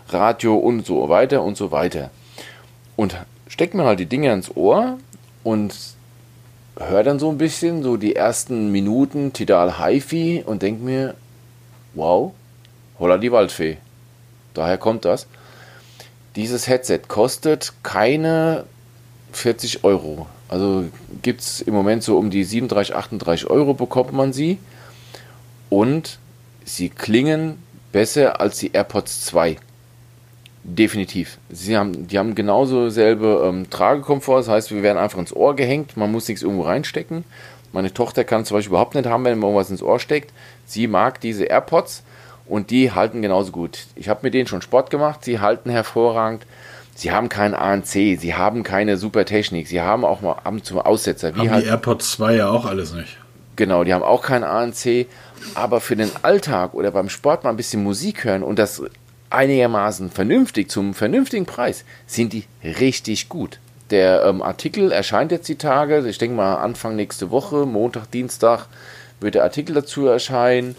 Radio 0.09 0.55
und 0.55 0.85
so 0.85 1.09
weiter 1.09 1.43
und 1.43 1.57
so 1.57 1.71
weiter. 1.71 2.11
Und 2.95 3.17
steck 3.47 3.73
mir 3.73 3.83
halt 3.83 3.99
die 3.99 4.05
Dinge 4.05 4.31
ins 4.31 4.55
Ohr 4.55 4.97
und 5.43 5.75
höre 6.77 7.03
dann 7.03 7.19
so 7.19 7.29
ein 7.29 7.37
bisschen 7.37 7.83
so 7.83 7.97
die 7.97 8.15
ersten 8.15 8.71
Minuten 8.71 9.33
Tidal 9.33 9.79
HiFi 9.79 10.43
und 10.45 10.61
denk 10.61 10.81
mir, 10.81 11.15
wow, 11.93 12.33
holla 12.99 13.17
die 13.17 13.31
Waldfee. 13.31 13.77
Daher 14.53 14.77
kommt 14.77 15.05
das. 15.05 15.27
Dieses 16.35 16.67
Headset 16.67 17.01
kostet 17.07 17.73
keine 17.83 18.65
40 19.31 19.83
Euro. 19.83 20.27
Also 20.49 20.85
gibt 21.21 21.41
es 21.41 21.61
im 21.61 21.73
Moment 21.73 22.03
so 22.03 22.17
um 22.17 22.29
die 22.29 22.43
37, 22.43 22.95
38 22.95 23.49
Euro 23.49 23.73
bekommt 23.73 24.13
man 24.13 24.33
sie. 24.33 24.59
Und 25.69 26.19
sie 26.65 26.89
klingen 26.89 27.57
besser 27.91 28.39
als 28.39 28.57
die 28.57 28.71
AirPods 28.73 29.25
2. 29.25 29.57
Definitiv. 30.63 31.39
Sie 31.49 31.75
haben, 31.77 32.07
die 32.07 32.17
haben 32.17 32.35
genauso 32.35 32.89
selbe 32.89 33.43
ähm, 33.45 33.69
Tragekomfort. 33.69 34.39
Das 34.39 34.47
heißt, 34.47 34.71
wir 34.71 34.81
werden 34.81 34.97
einfach 34.97 35.19
ins 35.19 35.35
Ohr 35.35 35.55
gehängt. 35.55 35.97
Man 35.97 36.11
muss 36.11 36.27
nichts 36.27 36.41
irgendwo 36.41 36.63
reinstecken. 36.63 37.25
Meine 37.73 37.93
Tochter 37.93 38.23
kann 38.23 38.41
es 38.41 38.47
zum 38.47 38.57
Beispiel 38.57 38.69
überhaupt 38.69 38.95
nicht 38.95 39.07
haben, 39.07 39.25
wenn 39.25 39.39
man 39.39 39.49
irgendwas 39.49 39.69
ins 39.69 39.83
Ohr 39.83 39.99
steckt. 39.99 40.31
Sie 40.65 40.87
mag 40.87 41.19
diese 41.19 41.45
AirPods 41.45 42.03
und 42.45 42.69
die 42.69 42.91
halten 42.91 43.21
genauso 43.21 43.51
gut. 43.51 43.79
Ich 43.95 44.07
habe 44.07 44.21
mit 44.23 44.33
denen 44.33 44.47
schon 44.47 44.61
Sport 44.61 44.89
gemacht. 44.89 45.25
Sie 45.25 45.39
halten 45.39 45.69
hervorragend. 45.69 46.45
Sie 46.95 47.11
haben 47.11 47.27
keinen 47.27 47.55
ANC. 47.55 47.91
Sie 47.91 48.33
haben 48.35 48.63
keine 48.63 48.97
super 48.97 49.25
Technik. 49.25 49.67
Sie 49.67 49.81
haben 49.81 50.05
auch 50.05 50.21
mal 50.21 50.33
ab 50.33 50.53
und 50.53 50.65
zu 50.65 50.79
Aussetzer. 50.79 51.35
Wie 51.35 51.39
Haben 51.39 51.51
halt 51.51 51.65
die 51.65 51.69
AirPods 51.69 52.11
2 52.11 52.35
ja 52.35 52.49
auch 52.49 52.65
alles 52.65 52.93
nicht. 52.93 53.17
Genau, 53.55 53.83
die 53.83 53.93
haben 53.93 54.03
auch 54.03 54.23
kein 54.23 54.43
ANC, 54.43 55.07
aber 55.53 55.79
für 55.79 55.95
den 55.95 56.09
Alltag 56.23 56.73
oder 56.73 56.91
beim 56.91 57.09
Sport 57.09 57.43
mal 57.43 57.51
ein 57.51 57.57
bisschen 57.57 57.83
Musik 57.83 58.23
hören 58.23 58.41
und 58.41 58.57
das 58.57 58.81
einigermaßen 59.33 60.11
vernünftig 60.11 60.69
zum 60.69 60.93
vernünftigen 60.93 61.45
Preis, 61.45 61.83
sind 62.07 62.33
die 62.33 62.45
richtig 62.63 63.29
gut. 63.29 63.59
Der 63.89 64.23
ähm, 64.25 64.41
Artikel 64.41 64.91
erscheint 64.91 65.31
jetzt 65.31 65.47
die 65.49 65.57
Tage, 65.57 66.07
ich 66.07 66.17
denke 66.17 66.35
mal 66.35 66.55
Anfang 66.55 66.95
nächste 66.95 67.31
Woche, 67.31 67.65
Montag, 67.65 68.09
Dienstag 68.11 68.67
wird 69.19 69.35
der 69.35 69.43
Artikel 69.43 69.73
dazu 69.75 70.07
erscheinen. 70.07 70.75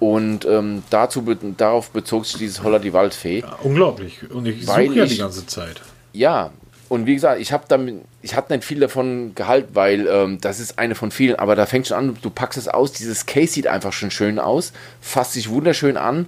Und 0.00 0.44
ähm, 0.44 0.82
dazu, 0.90 1.22
darauf 1.56 1.90
bezog 1.90 2.26
sich 2.26 2.36
dieses 2.36 2.62
Holla 2.62 2.78
die 2.78 2.92
Waldfee. 2.92 3.40
Ja, 3.40 3.58
unglaublich. 3.62 4.28
Und 4.30 4.46
ich 4.46 4.66
suche 4.66 4.82
ja 4.82 5.04
ich- 5.04 5.12
die 5.12 5.18
ganze 5.18 5.46
Zeit. 5.46 5.80
Ja, 6.12 6.50
und 6.88 7.06
wie 7.06 7.14
gesagt, 7.14 7.40
ich 7.40 7.52
habe 7.52 7.64
damit, 7.68 8.02
ich 8.20 8.36
habe 8.36 8.52
nicht 8.52 8.64
viel 8.64 8.80
davon 8.80 9.34
gehalten, 9.34 9.70
weil 9.74 10.06
ähm, 10.06 10.40
das 10.40 10.60
ist 10.60 10.78
eine 10.78 10.94
von 10.94 11.10
vielen, 11.10 11.36
aber 11.36 11.56
da 11.56 11.66
fängt 11.66 11.86
schon 11.88 11.96
an, 11.96 12.16
du 12.20 12.30
packst 12.30 12.58
es 12.58 12.68
aus, 12.68 12.92
dieses 12.92 13.26
Case 13.26 13.52
sieht 13.54 13.66
einfach 13.66 13.92
schon 13.92 14.10
schön 14.10 14.38
aus, 14.38 14.72
fasst 15.00 15.32
sich 15.32 15.48
wunderschön 15.48 15.96
an. 15.96 16.26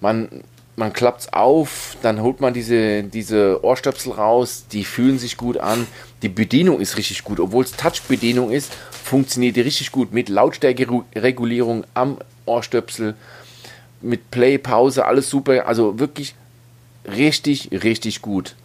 Man 0.00 0.28
man 0.76 0.92
klappt 0.92 1.20
es 1.22 1.32
auf, 1.32 1.96
dann 2.02 2.20
holt 2.20 2.40
man 2.40 2.52
diese, 2.52 3.04
diese 3.04 3.64
Ohrstöpsel 3.64 4.12
raus, 4.12 4.64
die 4.72 4.84
fühlen 4.84 5.18
sich 5.18 5.36
gut 5.36 5.58
an. 5.58 5.86
Die 6.22 6.28
Bedienung 6.28 6.80
ist 6.80 6.96
richtig 6.96 7.22
gut, 7.22 7.38
obwohl 7.38 7.64
es 7.64 7.72
Touch-Bedienung 7.72 8.50
ist, 8.50 8.72
funktioniert 8.90 9.56
die 9.56 9.60
richtig 9.60 9.92
gut 9.92 10.12
mit 10.12 10.28
Lautstärkeregulierung 10.28 11.84
am 11.94 12.18
Ohrstöpsel, 12.46 13.14
mit 14.00 14.30
Play, 14.30 14.58
Pause, 14.58 15.04
alles 15.04 15.30
super. 15.30 15.66
Also 15.66 15.98
wirklich 15.98 16.34
richtig, 17.06 17.70
richtig 17.72 18.20
gut. 18.22 18.56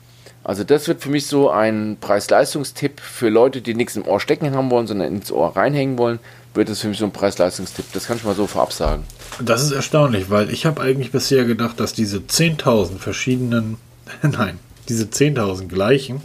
Also 0.43 0.63
das 0.63 0.87
wird 0.87 1.01
für 1.01 1.09
mich 1.09 1.27
so 1.27 1.49
ein 1.49 1.97
Preis-Leistungstipp 1.99 3.01
für 3.01 3.29
Leute, 3.29 3.61
die 3.61 3.75
nichts 3.75 3.95
im 3.95 4.07
Ohr 4.07 4.19
stecken 4.19 4.55
haben 4.55 4.71
wollen, 4.71 4.87
sondern 4.87 5.13
ins 5.13 5.31
Ohr 5.31 5.55
reinhängen 5.55 5.97
wollen, 5.97 6.19
wird 6.53 6.69
das 6.69 6.81
für 6.81 6.87
mich 6.87 6.97
so 6.97 7.05
ein 7.05 7.11
Preis-Leistungstipp. 7.11 7.85
Das 7.93 8.07
kann 8.07 8.17
ich 8.17 8.23
mal 8.23 8.35
so 8.35 8.47
vorab 8.47 8.73
sagen. 8.73 9.03
Das 9.41 9.63
ist 9.63 9.71
erstaunlich, 9.71 10.29
weil 10.29 10.49
ich 10.49 10.65
habe 10.65 10.81
eigentlich 10.81 11.11
bisher 11.11 11.45
gedacht, 11.45 11.79
dass 11.79 11.93
diese 11.93 12.17
10.000 12.17 12.97
verschiedenen, 12.97 13.77
nein, 14.21 14.59
diese 14.87 15.05
10.000 15.05 15.67
gleichen 15.67 16.21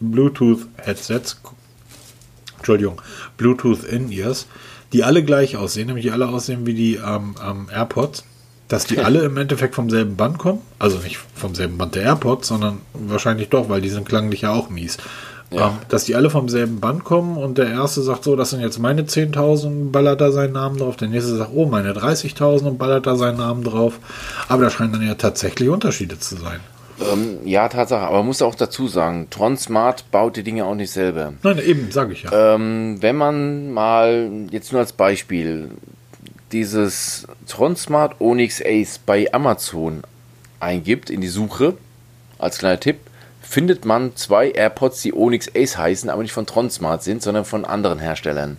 Bluetooth-Headsets, 0.00 1.40
Entschuldigung, 2.56 3.00
Bluetooth-In-Ears, 3.36 4.46
die 4.92 5.04
alle 5.04 5.24
gleich 5.24 5.56
aussehen, 5.56 5.86
nämlich 5.86 6.04
die 6.04 6.10
alle 6.10 6.28
aussehen 6.28 6.66
wie 6.66 6.74
die 6.74 6.96
ähm, 6.96 7.34
ähm, 7.44 7.68
AirPods, 7.72 8.24
dass 8.68 8.86
die 8.86 8.98
alle 9.00 9.20
im 9.24 9.36
Endeffekt 9.36 9.74
vom 9.74 9.90
selben 9.90 10.16
Band 10.16 10.38
kommen. 10.38 10.60
Also 10.78 10.98
nicht 10.98 11.18
vom 11.34 11.54
selben 11.54 11.78
Band 11.78 11.94
der 11.94 12.02
AirPods, 12.02 12.48
sondern 12.48 12.80
wahrscheinlich 12.92 13.48
doch, 13.48 13.68
weil 13.68 13.80
die 13.80 13.90
sind 13.90 14.08
klanglich 14.08 14.42
ja 14.42 14.52
auch 14.52 14.70
mies. 14.70 14.96
Ja. 15.50 15.68
Ähm, 15.68 15.72
dass 15.88 16.04
die 16.04 16.14
alle 16.14 16.30
vom 16.30 16.48
selben 16.48 16.80
Band 16.80 17.04
kommen 17.04 17.36
und 17.36 17.58
der 17.58 17.70
erste 17.70 18.02
sagt 18.02 18.24
so, 18.24 18.34
das 18.36 18.50
sind 18.50 18.60
jetzt 18.60 18.78
meine 18.78 19.02
10.000, 19.02 19.90
ballert 19.90 20.20
da 20.20 20.32
seinen 20.32 20.54
Namen 20.54 20.78
drauf. 20.78 20.96
Der 20.96 21.08
nächste 21.08 21.36
sagt, 21.36 21.50
oh, 21.54 21.66
meine 21.66 21.92
30.000 21.92 22.62
und 22.64 22.78
ballert 22.78 23.06
da 23.06 23.16
seinen 23.16 23.38
Namen 23.38 23.62
drauf. 23.62 23.98
Aber 24.48 24.64
da 24.64 24.70
scheinen 24.70 24.92
dann 24.92 25.06
ja 25.06 25.14
tatsächlich 25.14 25.68
Unterschiede 25.68 26.18
zu 26.18 26.36
sein. 26.36 26.60
Ähm, 27.00 27.38
ja, 27.44 27.68
Tatsache, 27.68 28.06
aber 28.06 28.18
man 28.18 28.26
muss 28.26 28.42
auch 28.42 28.54
dazu 28.54 28.86
sagen, 28.86 29.28
Tron 29.30 29.56
Smart 29.56 30.10
baut 30.10 30.36
die 30.36 30.44
Dinge 30.44 30.64
auch 30.64 30.74
nicht 30.74 30.92
selber. 30.92 31.32
Nein, 31.42 31.58
eben, 31.58 31.90
sage 31.90 32.12
ich 32.12 32.22
ja. 32.22 32.54
Ähm, 32.54 32.98
wenn 33.00 33.16
man 33.16 33.72
mal, 33.72 34.30
jetzt 34.50 34.72
nur 34.72 34.80
als 34.80 34.92
Beispiel, 34.92 35.70
dieses 36.52 37.26
Tron 37.48 37.76
Smart 37.76 38.20
Onyx 38.20 38.62
Ace 38.64 38.98
bei 39.04 39.32
Amazon 39.32 40.02
eingibt 40.60 41.10
in 41.10 41.20
die 41.20 41.28
Suche, 41.28 41.74
als 42.38 42.58
kleiner 42.58 42.78
Tipp, 42.78 42.98
findet 43.44 43.84
man 43.84 44.16
zwei 44.16 44.50
AirPods, 44.50 45.02
die 45.02 45.14
Onyx 45.14 45.50
Ace 45.54 45.76
heißen, 45.76 46.10
aber 46.10 46.22
nicht 46.22 46.32
von 46.32 46.46
Tron 46.46 46.70
Smart 46.70 47.02
sind, 47.02 47.22
sondern 47.22 47.44
von 47.44 47.64
anderen 47.64 47.98
Herstellern. 47.98 48.56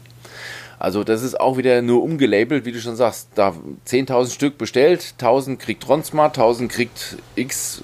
Also 0.78 1.04
das 1.04 1.24
ist 1.24 1.40
auch 1.40 1.58
wieder 1.58 1.82
nur 1.82 2.04
umgelabelt, 2.04 2.66
wie 2.66 2.72
du 2.72 2.80
schon 2.80 2.96
sagst. 2.96 3.30
Da 3.36 3.54
10.000 3.88 4.32
Stück 4.32 4.58
bestellt, 4.58 5.16
1.000 5.20 5.58
kriegt 5.58 5.84
Tron 5.84 6.04
Smart, 6.04 6.38
1.000 6.38 6.68
kriegt 6.68 7.18
X, 7.36 7.82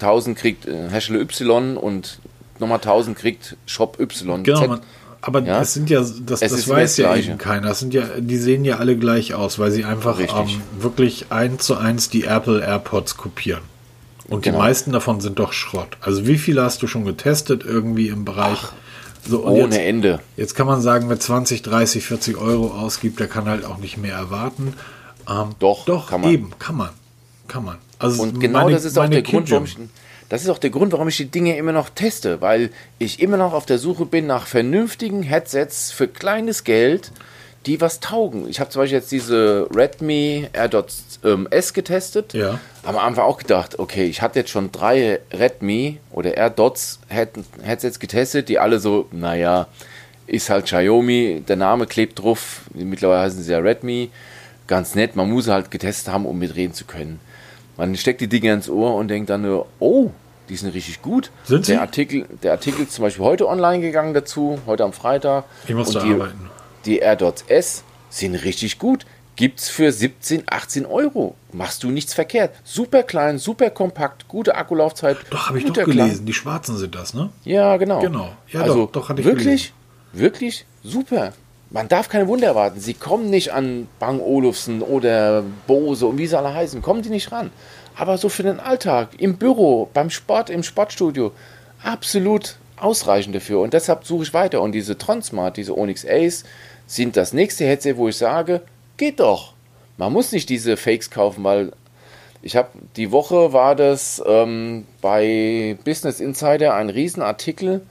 1.000 0.00 0.34
kriegt 0.34 0.66
äh, 0.66 0.88
Hersteller 0.90 1.20
Y 1.20 1.76
und 1.76 2.20
nochmal 2.58 2.78
1.000 2.78 3.14
kriegt 3.14 3.56
Shop 3.66 3.98
Y. 3.98 4.44
Genau, 4.44 4.66
man, 4.66 4.80
aber 5.22 5.40
ja? 5.40 5.58
das 5.58 5.74
sind 5.74 5.90
ja, 5.90 6.00
das, 6.00 6.40
das 6.40 6.68
weiß 6.68 6.98
ja 6.98 7.14
eben 7.16 7.38
keiner. 7.38 7.68
Das 7.68 7.80
sind 7.80 7.92
ja, 7.94 8.04
die 8.18 8.38
sehen 8.38 8.64
ja 8.64 8.76
alle 8.76 8.96
gleich 8.96 9.34
aus, 9.34 9.58
weil 9.58 9.70
sie 9.70 9.84
einfach 9.84 10.18
ähm, 10.20 10.62
wirklich 10.78 11.26
eins 11.30 11.64
zu 11.64 11.76
eins 11.76 12.10
die 12.10 12.24
Apple 12.24 12.60
AirPods 12.62 13.16
kopieren. 13.16 13.62
Und 14.30 14.42
genau. 14.42 14.58
die 14.58 14.62
meisten 14.62 14.92
davon 14.92 15.20
sind 15.20 15.38
doch 15.38 15.52
Schrott. 15.52 15.98
Also 16.00 16.26
wie 16.26 16.38
viele 16.38 16.62
hast 16.62 16.82
du 16.82 16.86
schon 16.86 17.04
getestet 17.04 17.64
irgendwie 17.64 18.08
im 18.08 18.24
Bereich? 18.24 18.58
Ach, 18.62 18.72
so, 19.28 19.44
ohne 19.44 19.74
jetzt, 19.74 19.78
Ende. 19.78 20.20
Jetzt 20.36 20.54
kann 20.54 20.66
man 20.66 20.80
sagen, 20.80 21.08
wer 21.08 21.18
20, 21.18 21.62
30, 21.62 22.04
40 22.04 22.36
Euro 22.38 22.68
ausgibt, 22.68 23.20
der 23.20 23.26
kann 23.26 23.46
halt 23.46 23.64
auch 23.64 23.78
nicht 23.78 23.98
mehr 23.98 24.14
erwarten. 24.14 24.74
Ähm, 25.28 25.50
doch, 25.58 25.84
doch, 25.84 26.08
kann 26.08 26.22
man. 26.22 26.30
eben, 26.30 26.52
kann 26.58 26.76
man. 26.76 26.90
Kann 27.48 27.64
man. 27.64 27.78
Also 27.98 28.22
und 28.22 28.40
genau 28.40 28.60
meine, 28.60 28.72
das 28.72 28.84
ist 28.84 28.98
auch 28.98 29.08
der 29.08 29.22
Grund, 29.22 29.50
warum 29.50 29.64
ich, 29.64 29.76
das 30.28 30.42
ist 30.42 30.48
auch 30.48 30.58
der 30.58 30.70
Grund, 30.70 30.92
warum 30.92 31.08
ich 31.08 31.16
die 31.16 31.30
Dinge 31.30 31.56
immer 31.56 31.72
noch 31.72 31.90
teste, 31.90 32.40
weil 32.40 32.70
ich 32.98 33.20
immer 33.20 33.36
noch 33.36 33.52
auf 33.52 33.66
der 33.66 33.78
Suche 33.78 34.06
bin 34.06 34.26
nach 34.26 34.46
vernünftigen 34.46 35.22
Headsets 35.24 35.90
für 35.90 36.06
kleines 36.08 36.64
Geld, 36.64 37.10
die 37.66 37.80
was 37.80 38.00
taugen. 38.00 38.48
Ich 38.48 38.58
habe 38.60 38.70
zum 38.70 38.82
Beispiel 38.82 38.98
jetzt 38.98 39.12
diese 39.12 39.68
Redmi 39.74 40.48
AirDots 40.52 41.20
ähm, 41.24 41.46
S 41.50 41.74
getestet. 41.74 42.32
Ja. 42.32 42.58
Am 42.84 42.96
Anfang 42.96 43.24
auch 43.24 43.38
gedacht, 43.38 43.78
okay, 43.78 44.06
ich 44.06 44.22
hatte 44.22 44.38
jetzt 44.38 44.50
schon 44.50 44.72
drei 44.72 45.20
Redmi 45.32 45.98
oder 46.10 46.36
AirDots 46.36 47.00
Headsets 47.08 47.98
getestet, 47.98 48.48
die 48.48 48.58
alle 48.58 48.78
so, 48.78 49.06
naja, 49.12 49.66
ist 50.26 50.48
halt 50.48 50.66
Xiaomi, 50.66 51.42
der 51.46 51.56
Name 51.56 51.86
klebt 51.86 52.18
drauf. 52.20 52.62
Mittlerweile 52.72 53.22
heißen 53.22 53.42
sie 53.42 53.52
ja 53.52 53.58
Redmi. 53.58 54.10
Ganz 54.66 54.94
nett, 54.94 55.16
man 55.16 55.28
muss 55.30 55.48
halt 55.48 55.70
getestet 55.70 56.12
haben, 56.12 56.24
um 56.24 56.38
mitreden 56.38 56.72
zu 56.72 56.84
können. 56.84 57.20
Man 57.76 57.96
steckt 57.96 58.20
die 58.20 58.28
Dinge 58.28 58.52
ins 58.52 58.70
Ohr 58.70 58.94
und 58.94 59.08
denkt 59.08 59.28
dann 59.28 59.42
nur, 59.42 59.66
oh, 59.80 60.10
die 60.48 60.56
sind 60.56 60.72
richtig 60.74 61.02
gut. 61.02 61.30
Sind 61.44 61.66
sie? 61.66 61.72
Der 61.72 61.82
Artikel, 61.82 62.26
der 62.42 62.52
Artikel 62.52 62.82
ist 62.82 62.92
zum 62.92 63.02
Beispiel 63.02 63.24
heute 63.24 63.48
online 63.48 63.80
gegangen 63.82 64.14
dazu, 64.14 64.58
heute 64.66 64.84
am 64.84 64.92
Freitag. 64.92 65.44
Ich 65.66 65.74
muss 65.74 65.92
da 65.92 66.00
arbeiten 66.00 66.49
die 66.84 66.98
AirDots 66.98 67.44
S 67.48 67.84
sind 68.08 68.34
richtig 68.34 68.78
gut. 68.78 69.06
Gibt's 69.36 69.68
für 69.70 69.90
17, 69.90 70.42
18 70.46 70.84
Euro. 70.84 71.34
Machst 71.52 71.82
du 71.82 71.90
nichts 71.90 72.12
verkehrt. 72.12 72.54
Super 72.62 73.02
klein, 73.02 73.38
super 73.38 73.70
kompakt, 73.70 74.28
gute 74.28 74.54
Akkulaufzeit. 74.54 75.16
Doch, 75.30 75.48
habe 75.48 75.58
ich 75.58 75.64
doch 75.64 75.72
gelesen. 75.72 75.96
Klein. 75.96 76.26
Die 76.26 76.34
schwarzen 76.34 76.76
sind 76.76 76.94
das, 76.94 77.14
ne? 77.14 77.30
Ja, 77.44 77.76
genau. 77.78 78.00
Genau. 78.00 78.32
Ja, 78.48 78.60
also, 78.62 78.84
doch, 78.86 78.92
doch 78.92 79.08
hatte 79.08 79.20
ich 79.20 79.26
Wirklich, 79.26 79.44
gelesen. 79.44 79.72
wirklich 80.12 80.66
super. 80.82 81.32
Man 81.70 81.88
darf 81.88 82.08
keine 82.08 82.26
Wunder 82.26 82.48
erwarten. 82.48 82.80
Sie 82.80 82.94
kommen 82.94 83.30
nicht 83.30 83.52
an 83.52 83.86
Bang 83.98 84.20
Olufsen 84.20 84.82
oder 84.82 85.44
Bose 85.66 86.06
und 86.06 86.18
wie 86.18 86.26
sie 86.26 86.36
alle 86.36 86.52
heißen. 86.52 86.82
Kommen 86.82 87.00
die 87.02 87.10
nicht 87.10 87.30
ran. 87.32 87.50
Aber 87.96 88.18
so 88.18 88.28
für 88.28 88.42
den 88.42 88.60
Alltag, 88.60 89.10
im 89.18 89.36
Büro, 89.36 89.88
beim 89.94 90.10
Sport, 90.10 90.50
im 90.50 90.62
Sportstudio, 90.62 91.32
absolut 91.82 92.56
ausreichend 92.80 93.34
dafür. 93.34 93.60
Und 93.60 93.74
deshalb 93.74 94.04
suche 94.04 94.24
ich 94.24 94.34
weiter. 94.34 94.60
Und 94.62 94.72
diese 94.72 94.98
Tronsmart, 94.98 95.56
diese 95.56 95.76
Onyx 95.76 96.06
Ace, 96.06 96.44
sind 96.86 97.16
das 97.16 97.32
nächste 97.32 97.64
Headset, 97.64 97.96
wo 97.96 98.08
ich 98.08 98.16
sage, 98.16 98.62
geht 98.96 99.20
doch. 99.20 99.54
Man 99.96 100.12
muss 100.12 100.32
nicht 100.32 100.48
diese 100.48 100.76
Fakes 100.76 101.10
kaufen, 101.10 101.44
weil 101.44 101.72
ich 102.42 102.56
habe 102.56 102.70
die 102.96 103.12
Woche 103.12 103.52
war 103.52 103.76
das 103.76 104.22
ähm, 104.26 104.86
bei 105.02 105.76
Business 105.84 106.20
Insider 106.20 106.74
ein 106.74 106.88
Riesenartikel, 106.88 107.82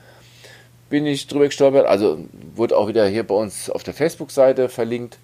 bin 0.89 1.05
ich 1.05 1.27
drüber 1.27 1.45
gestolpert, 1.45 1.85
also 1.85 2.17
wurde 2.55 2.75
auch 2.75 2.87
wieder 2.87 3.07
hier 3.07 3.23
bei 3.23 3.35
uns 3.35 3.69
auf 3.69 3.83
der 3.83 3.93
Facebook-Seite 3.93 4.69
verlinkt, 4.69 5.19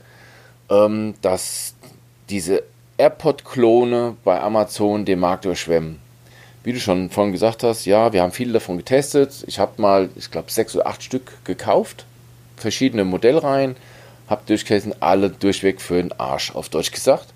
ähm, 0.70 1.16
dass 1.22 1.74
diese 2.30 2.64
AirPod-Klone 2.98 4.16
bei 4.24 4.40
Amazon 4.40 5.06
den 5.06 5.20
Markt 5.20 5.46
überschwemmen. 5.46 6.05
Wie 6.66 6.74
du 6.74 6.80
schon 6.82 7.10
vorhin 7.10 7.32
gesagt 7.32 7.64
hast, 7.64 7.86
ja, 7.86 8.12
wir 8.12 8.22
haben 8.22 8.34
viele 8.34 8.54
davon 8.54 8.76
getestet. 8.76 9.46
Ich 9.48 9.60
habe 9.60 9.82
mal, 9.82 10.10
ich 10.18 10.30
glaube, 10.30 10.52
sechs 10.52 10.76
oder 10.76 10.88
acht 10.88 11.02
Stück 11.02 11.32
gekauft 11.46 12.06
verschiedene 12.58 13.06
Modellreihen, 13.06 13.76
habe 14.28 14.42
durchgelesen, 14.46 14.94
alle 15.02 15.30
durchweg 15.30 15.82
für 15.82 15.96
den 15.96 16.12
Arsch, 16.20 16.56
auf 16.56 16.70
Deutsch 16.70 16.92
gesagt. 16.92 17.28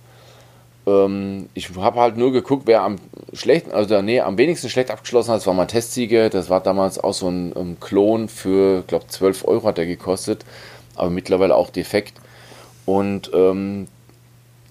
Ähm, 0.88 1.50
ich 1.54 1.70
habe 1.76 2.00
halt 2.00 2.18
nur 2.18 2.32
geguckt, 2.32 2.64
wer 2.66 2.82
am 2.82 2.98
schlechten, 3.34 3.72
also 3.72 4.02
nee, 4.02 4.22
am 4.22 4.38
wenigsten 4.38 4.70
schlecht 4.70 4.92
abgeschlossen 4.92 5.32
hat. 5.32 5.38
Das 5.38 5.48
war 5.48 5.54
mein 5.54 5.68
Testsieger. 5.68 6.30
Das 6.30 6.50
war 6.50 6.62
damals 6.62 7.00
auch 7.00 7.14
so 7.14 7.30
ein, 7.30 7.54
ein 7.56 7.80
Klon 7.80 8.28
für, 8.28 8.84
glaube 8.88 9.08
12 9.08 9.48
Euro 9.48 9.68
hat 9.68 9.78
er 9.78 9.86
gekostet, 9.86 10.46
aber 10.96 11.10
mittlerweile 11.10 11.56
auch 11.56 11.70
defekt. 11.70 12.14
Und 12.86 13.30
ähm, 13.34 13.88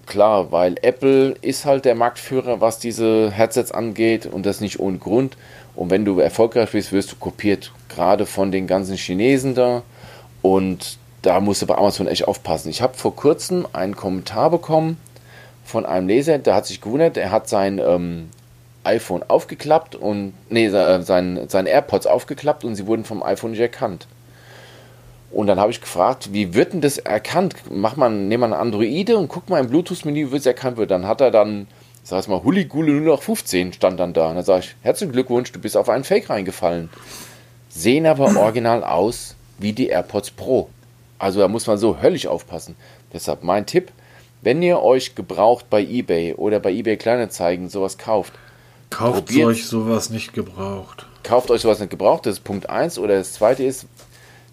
klar, 0.09 0.51
weil 0.51 0.77
Apple 0.83 1.37
ist 1.41 1.65
halt 1.65 1.85
der 1.85 1.95
Marktführer, 1.95 2.61
was 2.61 2.79
diese 2.79 3.31
Headsets 3.31 3.71
angeht 3.71 4.27
und 4.27 4.45
das 4.45 4.61
nicht 4.61 4.81
ohne 4.81 4.99
Grund. 4.99 5.37
Und 5.77 5.91
wenn 5.91 6.05
du 6.05 6.19
erfolgreich 6.19 6.73
bist, 6.73 6.93
wirst 6.93 7.13
du 7.13 7.17
kopiert, 7.17 7.73
gerade 7.89 8.27
von 8.27 8.51
den 8.51 8.67
ganzen 8.67 8.97
Chinesen 8.97 9.55
da. 9.55 9.83
Und 10.43 10.99
da 11.23 11.41
musst 11.41 11.63
du 11.63 11.67
bei 11.67 11.77
Amazon 11.77 12.09
echt 12.09 12.27
aufpassen. 12.27 12.71
Ich 12.71 12.83
habe 12.83 12.95
vor 12.95 13.15
kurzem 13.15 13.67
einen 13.73 13.95
Kommentar 13.95 14.51
bekommen 14.51 14.97
von 15.65 15.87
einem 15.87 16.09
Leser, 16.09 16.39
der 16.39 16.55
hat 16.55 16.67
sich 16.67 16.81
gewundert, 16.81 17.17
er 17.17 17.31
hat 17.31 17.49
sein 17.49 17.79
ähm, 17.79 18.31
iPhone 18.85 19.23
aufgeklappt 19.29 19.95
und, 19.95 20.33
nee, 20.49 20.67
äh, 20.67 21.03
sein, 21.03 21.45
seine 21.49 21.69
AirPods 21.69 22.07
aufgeklappt 22.07 22.65
und 22.65 22.75
sie 22.75 22.87
wurden 22.87 23.05
vom 23.05 23.23
iPhone 23.23 23.51
nicht 23.51 23.61
erkannt. 23.61 24.07
Und 25.31 25.47
dann 25.47 25.61
habe 25.61 25.71
ich 25.71 25.81
gefragt, 25.81 26.33
wie 26.33 26.55
wird 26.55 26.73
denn 26.73 26.81
das 26.81 26.99
erkannt? 26.99 27.55
Mach 27.71 27.97
man, 27.97 28.29
nehmen 28.29 28.43
wir 28.43 28.47
eine 28.47 28.57
Androide 28.57 29.19
und 29.19 29.29
guck 29.29 29.49
mal 29.51 29.61
im 29.61 29.69
Bluetooth-Menü, 29.69 30.33
wie 30.33 30.37
es 30.37 30.47
erkannt 30.47 30.79
wird. 30.79 30.91
Dann 30.91 31.07
hat 31.07 31.21
er 31.21 31.31
dann, 31.31 31.67
sag 32.03 32.21
ich 32.21 32.29
mal, 32.29 32.43
Huligule 32.43 32.93
nur 32.93 33.17
noch 33.17 33.23
15 33.23 33.75
stand 33.75 34.01
dann 34.01 34.15
da. 34.15 34.31
Und 34.31 34.37
dann 34.37 34.45
sage 34.45 34.61
ich, 34.61 34.77
herzlichen 34.83 35.13
Glückwunsch, 35.13 35.53
du 35.53 35.59
bist 35.59 35.77
auf 35.77 35.91
einen 35.91 36.05
Fake 36.05 36.31
reingefallen. 36.31 36.89
Sehen 37.69 38.07
aber 38.07 38.37
original 38.41 38.83
aus 38.83 39.37
wie 39.59 39.73
die 39.73 39.89
AirPods 39.89 40.31
Pro. 40.31 40.71
Also 41.19 41.41
da 41.41 41.49
muss 41.49 41.67
man 41.67 41.79
so 41.79 42.01
höllisch 42.01 42.27
aufpassen. 42.27 42.77
Deshalb 43.13 43.43
mein 43.43 43.67
Tipp, 43.67 43.93
wenn 44.41 44.63
ihr 44.63 44.81
euch 44.81 45.15
gebraucht 45.15 45.67
bei 45.69 45.83
eBay 45.83 46.35
oder 46.35 46.61
bei 46.61 46.73
eBay 46.73 46.97
Kleinanzeigen 46.97 47.69
sowas 47.69 47.99
kauft, 47.99 48.33
kauft 48.89 49.27
probiert, 49.27 49.47
euch 49.47 49.67
sowas 49.67 50.11
nicht 50.11 50.33
gebraucht. 50.33 51.07
Kauft 51.23 51.51
euch 51.51 51.63
sowas 51.63 51.81
nicht 51.81 51.91
gebraucht, 51.91 52.27
das 52.27 52.35
ist 52.35 52.45
Punkt 52.45 52.71
1. 52.71 52.99
Oder 52.99 53.17
das 53.17 53.33
zweite 53.33 53.65
ist, 53.65 53.87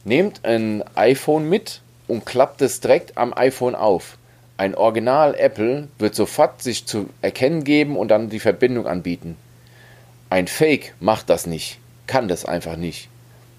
nehmt 0.06 0.46
ein 0.46 0.84
iPhone 0.96 1.50
mit 1.50 1.82
und 2.08 2.26
klappt 2.26 2.62
es 2.62 2.80
direkt 2.80 3.18
am 3.18 3.34
iPhone 3.34 3.76
auf. 3.76 4.18
Ein 4.58 4.76
Original 4.76 5.36
Apple 5.36 5.90
wird 6.00 6.16
sofort 6.16 6.62
sich 6.62 6.86
zu 6.86 7.10
erkennen 7.22 7.66
geben 7.66 7.98
und 7.98 8.08
dann 8.08 8.30
die 8.30 8.40
Verbindung 8.40 8.88
anbieten. 8.88 9.36
Ein 10.30 10.48
Fake 10.48 10.94
macht 11.02 11.30
das 11.30 11.46
nicht, 11.46 11.80
kann 12.08 12.30
das 12.30 12.46
einfach 12.46 12.78
nicht. 12.78 13.10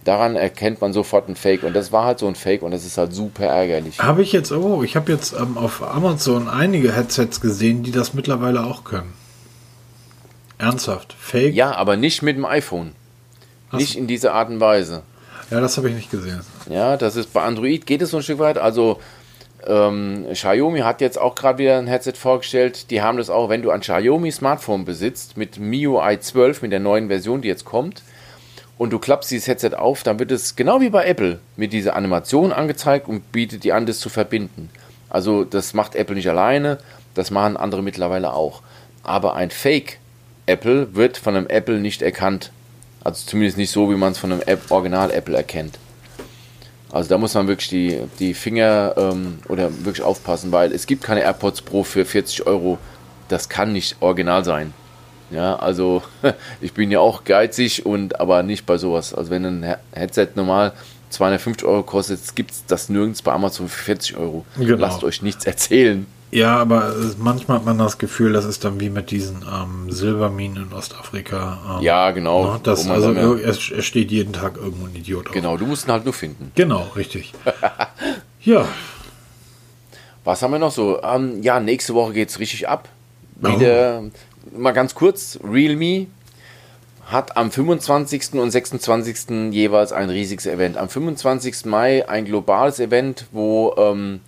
Daran 0.05 0.37
erkennt 0.37 0.81
man 0.81 0.93
sofort 0.93 1.29
ein 1.29 1.35
Fake 1.35 1.65
und 1.65 1.75
das 1.75 1.91
war 1.91 2.05
halt 2.05 2.21
so 2.21 2.29
ein 2.29 2.37
Fake 2.37 2.63
und 2.63 2.71
das 2.71 2.87
ist 2.87 2.97
halt 2.97 3.13
super 3.13 3.45
ärgerlich. 3.45 3.99
Habe 3.99 4.23
ich 4.23 4.33
jetzt, 4.33 4.53
oh, 4.53 4.85
ich 4.85 4.95
habe 4.95 5.13
jetzt 5.13 5.33
ähm, 5.33 5.59
auf 5.59 5.83
Amazon 5.83 6.49
einige 6.49 6.95
Headsets 6.95 7.41
gesehen, 7.41 7.83
die 7.83 7.91
das 7.91 8.15
mittlerweile 8.15 8.65
auch 8.65 8.85
können. 8.85 9.13
Ernsthaft, 10.59 11.15
Fake? 11.19 11.55
Ja, 11.55 11.75
aber 11.75 11.97
nicht 11.97 12.23
mit 12.23 12.37
dem 12.37 12.45
iPhone. 12.45 12.93
Hast 13.71 13.81
nicht 13.81 13.97
in 13.97 14.07
dieser 14.07 14.33
Art 14.33 14.49
und 14.49 14.61
Weise. 14.61 15.03
Ja, 15.51 15.61
das 15.61 15.77
habe 15.77 15.89
ich 15.89 15.95
nicht 15.95 16.11
gesehen. 16.11 16.41
Ja, 16.69 16.97
das 16.97 17.17
ist 17.17 17.33
bei 17.33 17.43
Android 17.43 17.87
geht 17.87 18.03
es 18.03 18.11
so 18.11 18.19
ein 18.19 18.23
Stück 18.23 18.39
weit. 18.39 18.59
Also 18.59 18.99
ähm, 19.67 20.27
Xiaomi 20.33 20.81
hat 20.81 21.01
jetzt 21.01 21.19
auch 21.19 21.35
gerade 21.35 21.59
wieder 21.59 21.79
ein 21.79 21.87
Headset 21.87 22.15
vorgestellt. 22.15 22.91
Die 22.91 23.03
haben 23.03 23.19
das 23.19 23.31
auch, 23.31 23.49
wenn 23.49 23.63
du 23.63 23.71
ein 23.71 23.81
Xiaomi 23.81 24.31
Smartphone 24.31 24.85
besitzt 24.85 25.37
mit 25.37 25.59
MIUI 25.59 26.19
12, 26.21 26.63
mit 26.63 26.73
der 26.73 26.81
neuen 26.81 27.09
Version, 27.09 27.43
die 27.43 27.49
jetzt 27.49 27.65
kommt, 27.65 28.03
und 28.79 28.93
du 28.93 28.99
klappst 28.99 29.31
dieses 29.31 29.49
Headset 29.49 29.75
auf, 29.75 30.03
dann 30.03 30.19
wird 30.19 30.31
es 30.31 30.55
genau 30.55 30.81
wie 30.81 30.91
bei 30.91 31.07
Apple 31.07 31.39
mit 31.57 31.73
dieser 31.73 31.97
Animation 31.97 32.53
angezeigt 32.53 33.09
und 33.09 33.33
bietet 33.33 33.65
dir 33.65 33.75
an, 33.75 33.87
das 33.87 34.01
zu 34.01 34.09
verbinden. 34.09 34.71
Also 35.09 35.45
das 35.45 35.73
macht 35.73 35.95
Apple 35.95 36.15
nicht 36.15 36.29
alleine, 36.29 36.79
das 37.15 37.31
machen 37.31 37.57
andere 37.57 37.83
mittlerweile 37.83 38.35
auch. 38.35 38.63
Aber 39.03 39.35
ein 39.35 39.51
Fake 39.51 39.99
Apple 40.47 40.95
wird 40.95 41.17
von 41.17 41.37
einem 41.37 41.47
Apple 41.47 41.81
nicht 41.81 42.03
erkannt. 42.03 42.53
Also 43.07 43.25
zumindest 43.25 43.57
nicht 43.57 43.71
so, 43.71 43.89
wie 43.89 43.95
man 43.95 44.11
es 44.11 44.19
von 44.19 44.33
einem 44.33 44.43
App, 44.47 44.69
Original 44.69 45.13
Apple 45.13 45.37
erkennt. 45.37 45.79
Also 46.91 47.09
da 47.09 47.19
muss 47.19 47.35
man 47.35 47.47
wirklich 47.47 47.69
die, 47.69 48.01
die 48.19 48.35
Finger 48.35 48.95
ähm, 48.97 49.39
oder 49.49 49.71
wirklich 49.85 50.05
aufpassen, 50.05 50.51
weil 50.51 50.73
es 50.73 50.89
gibt 50.89 51.05
keine 51.05 51.21
AirPods 51.21 51.63
Pro 51.63 51.85
für 51.85 52.05
40 52.05 52.49
Euro. 52.49 52.79
Das 53.29 53.49
kann 53.49 53.73
nicht 53.73 53.95
original 54.01 54.45
sein. 54.45 54.75
Ja, 55.31 55.55
also 55.55 56.03
ich 56.61 56.73
bin 56.73 56.91
ja 56.91 56.99
auch 56.99 57.23
geizig 57.23 57.87
und 57.87 58.19
aber 58.19 58.43
nicht 58.43 58.67
bei 58.67 58.77
sowas. 58.77 59.15
Also 59.15 59.31
wenn 59.31 59.45
ein 59.45 59.77
Headset 59.93 60.31
normal 60.35 60.73
250 61.11 61.65
Euro 61.65 61.85
kostet, 61.85 62.19
gibt 62.35 62.51
es 62.51 62.67
das 62.67 62.89
nirgends 62.89 63.23
bei 63.23 63.31
Amazon 63.33 63.69
für 63.69 63.85
40 63.85 64.17
Euro. 64.17 64.45
Genau. 64.59 64.79
Lasst 64.79 65.05
euch 65.05 65.23
nichts 65.23 65.47
erzählen. 65.47 66.07
Ja, 66.37 66.59
aber 66.59 66.95
manchmal 67.17 67.57
hat 67.57 67.65
man 67.65 67.79
das 67.79 67.97
Gefühl, 67.97 68.35
das 68.35 68.45
ist 68.45 68.63
dann 68.63 68.79
wie 68.79 68.91
mit 68.91 69.11
diesen 69.11 69.43
ähm, 69.51 69.91
Silberminen 69.91 70.65
in 70.67 70.73
Ostafrika. 70.75 71.79
Ähm, 71.79 71.83
Ja, 71.83 72.11
genau. 72.11 72.53
ne, 72.53 72.61
das, 72.63 72.87
also 72.91 73.13
ja- 73.13 73.33
es, 73.37 73.71
es 73.71 73.87
steht 73.87 74.11
jeden 74.11 74.35
Tag 74.35 74.59
irgendwo 74.59 74.85
ein 74.85 74.95
Idiot 74.95 75.29
auf. 75.29 75.33
Genau, 75.33 75.57
du 75.57 75.65
musst 75.65 75.87
ihn 75.89 75.93
halt 75.93 76.05
nur 76.05 76.13
finden. 76.13 76.53
Genau, 76.55 76.89
richtig. 76.95 77.33
ja, 78.43 78.67
Was 80.25 80.43
haben 80.43 80.51
wir 80.53 80.59
noch 80.59 80.73
so? 80.73 81.03
Ähm, 81.03 81.43
ja, 81.43 81.59
nächste 81.59 81.95
Woche 81.95 82.13
geht 82.13 82.29
es 82.29 82.39
richtig 82.39 82.69
ab. 82.69 82.91
Oh. 83.43 83.49
Wieder, 83.49 84.03
mal 84.55 84.73
ganz 84.73 84.95
kurz, 84.95 85.39
Realme 85.43 86.07
hat 87.07 87.37
am 87.39 87.51
25. 87.51 88.35
und 88.35 88.51
26. 88.51 89.53
jeweils 89.53 89.93
ein 89.93 90.11
riesiges 90.11 90.45
Event. 90.45 90.77
Am 90.77 90.91
25. 90.91 91.65
Mai 91.65 92.07
ein 92.07 92.27
globales 92.27 92.79
Event, 92.79 93.25
wo 93.33 93.75
ähm, 93.79 94.21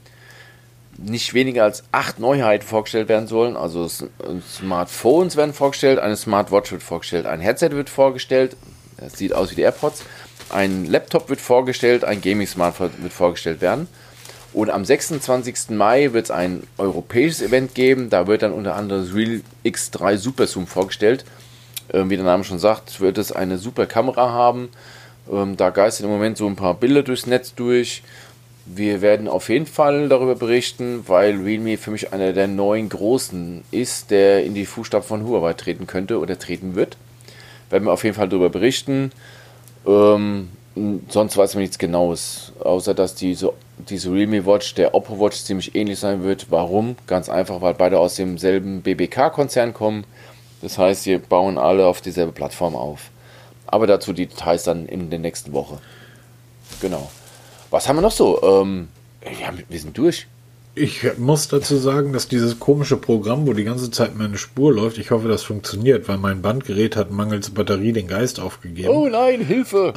nicht 0.99 1.32
weniger 1.32 1.64
als 1.64 1.84
acht 1.92 2.18
Neuheiten 2.18 2.66
vorgestellt 2.66 3.09
werden 3.09 3.28
sollen. 3.28 3.57
Also 3.57 3.88
Smartphones 3.88 5.36
werden 5.36 5.55
vorgestellt, 5.55 5.99
eine 5.99 6.16
Smartwatch 6.16 6.72
wird 6.72 6.82
vorgestellt, 6.82 7.26
ein 7.26 7.40
Headset 7.40 7.70
wird 7.70 7.88
vorgestellt, 7.88 8.57
das 8.96 9.14
sieht 9.14 9.32
aus 9.32 9.53
wie 9.53 9.55
die 9.55 9.62
AirPods, 9.62 10.03
ein 10.51 10.86
Laptop 10.86 11.28
wird 11.28 11.40
vorgestellt, 11.40 12.05
ein 12.05 12.20
Gaming-Smartphone 12.20 12.90
wird 12.99 13.12
vorgestellt 13.12 13.61
werden. 13.61 13.86
Und 14.53 14.70
am 14.70 14.84
26. 14.84 15.70
Mai 15.70 16.12
wird 16.12 16.26
es 16.26 16.30
ein 16.30 16.62
europäisches 16.78 17.42
Event 17.42 17.74
geben. 17.74 18.09
Da 18.09 18.26
wird 18.26 18.42
dann 18.42 18.53
unter 18.53 18.76
anderem 18.76 19.05
das 19.05 19.14
Real 19.14 19.42
X3 19.64 20.16
Super 20.16 20.46
Zoom 20.46 20.66
vorgestellt. 20.66 21.24
Ähm, 21.92 22.11
wie 22.11 22.16
der 22.16 22.24
Name 22.24 22.44
schon 22.44 22.59
sagt, 22.59 23.01
wird 23.01 23.18
es 23.18 23.30
eine 23.30 23.59
super 23.59 23.86
Kamera 23.86 24.30
haben. 24.30 24.70
Ähm, 25.30 25.57
da 25.57 25.70
geistern 25.70 26.07
im 26.07 26.12
Moment 26.12 26.38
so 26.38 26.46
ein 26.46 26.57
paar 26.57 26.74
Bilder 26.74 27.03
durchs 27.03 27.26
Netz 27.26 27.55
durch. 27.55 28.03
Wir 28.75 29.01
werden 29.01 29.29
auf 29.29 29.49
jeden 29.49 29.66
Fall 29.66 30.09
darüber 30.09 30.35
berichten, 30.35 31.05
weil 31.07 31.41
Realme 31.41 31.79
für 31.79 31.91
mich 31.91 32.12
einer 32.12 32.35
der 32.35 32.49
neuen 32.49 32.91
Großen 32.91 33.64
ist, 33.71 34.11
der 34.11 34.45
in 34.45 34.55
die 34.55 34.66
Fußstapfen 34.66 35.09
von 35.09 35.27
Huawei 35.27 35.55
treten 35.55 35.87
könnte 35.87 36.19
oder 36.19 36.39
treten 36.39 36.75
wird. 36.75 36.99
Werden 37.71 37.85
wir 37.85 37.93
auf 37.93 38.05
jeden 38.05 38.14
Fall 38.14 38.29
darüber 38.29 38.51
berichten. 38.51 39.11
Ähm, 39.87 40.51
sonst 41.09 41.37
weiß 41.37 41.55
man 41.55 41.62
nichts 41.62 41.79
Genaues, 41.79 42.53
außer 42.61 42.93
dass 42.93 43.14
diese, 43.14 43.55
diese 43.79 44.12
Realme 44.12 44.45
Watch 44.45 44.75
der 44.75 44.95
Oppo 44.95 45.19
Watch 45.19 45.39
ziemlich 45.39 45.75
ähnlich 45.75 45.99
sein 45.99 46.23
wird. 46.23 46.51
Warum? 46.51 46.97
Ganz 47.07 47.31
einfach, 47.31 47.62
weil 47.62 47.75
beide 47.75 47.99
aus 47.99 48.16
demselben 48.16 48.83
BBK-Konzern 48.83 49.73
kommen. 49.73 50.05
Das 50.61 50.77
heißt, 50.77 51.05
sie 51.05 51.16
bauen 51.16 51.57
alle 51.57 51.87
auf 51.87 52.03
dieselbe 52.03 52.33
Plattform 52.33 52.77
auf. 52.77 53.11
Aber 53.66 53.87
dazu 53.87 54.12
die 54.12 54.27
Details 54.27 54.64
dann 54.64 54.87
in 54.87 55.09
der 55.09 55.19
nächsten 55.21 55.53
Woche. 55.53 55.79
Genau. 56.81 57.11
Was 57.71 57.89
haben 57.89 57.97
wir 57.97 58.03
noch 58.03 58.12
so? 58.12 58.43
Ähm, 58.43 58.89
ja, 59.25 59.53
wir 59.69 59.79
sind 59.81 59.97
durch. 59.97 60.27
ich 60.75 61.03
muss 61.19 61.49
dazu 61.49 61.77
sagen, 61.77 62.12
dass 62.12 62.29
dieses 62.29 62.59
komische 62.59 62.97
Programm, 62.97 63.47
wo 63.47 63.53
die 63.53 63.64
ganze 63.64 63.91
Zeit 63.91 64.16
meine 64.16 64.39
Spur 64.39 64.73
läuft, 64.73 64.99
ich 64.99 65.11
hoffe, 65.11 65.29
das 65.29 65.43
funktioniert, 65.43 66.09
weil 66.09 66.19
mein 66.19 66.41
Bandgerät 66.43 66.97
hat 66.97 67.11
mangels 67.11 67.51
Batterie 67.51 67.93
den 67.93 68.07
Geist 68.07 68.41
aufgegeben. 68.41 68.89
Oh 68.89 69.09
nein, 69.09 69.41
Hilfe! 69.41 69.93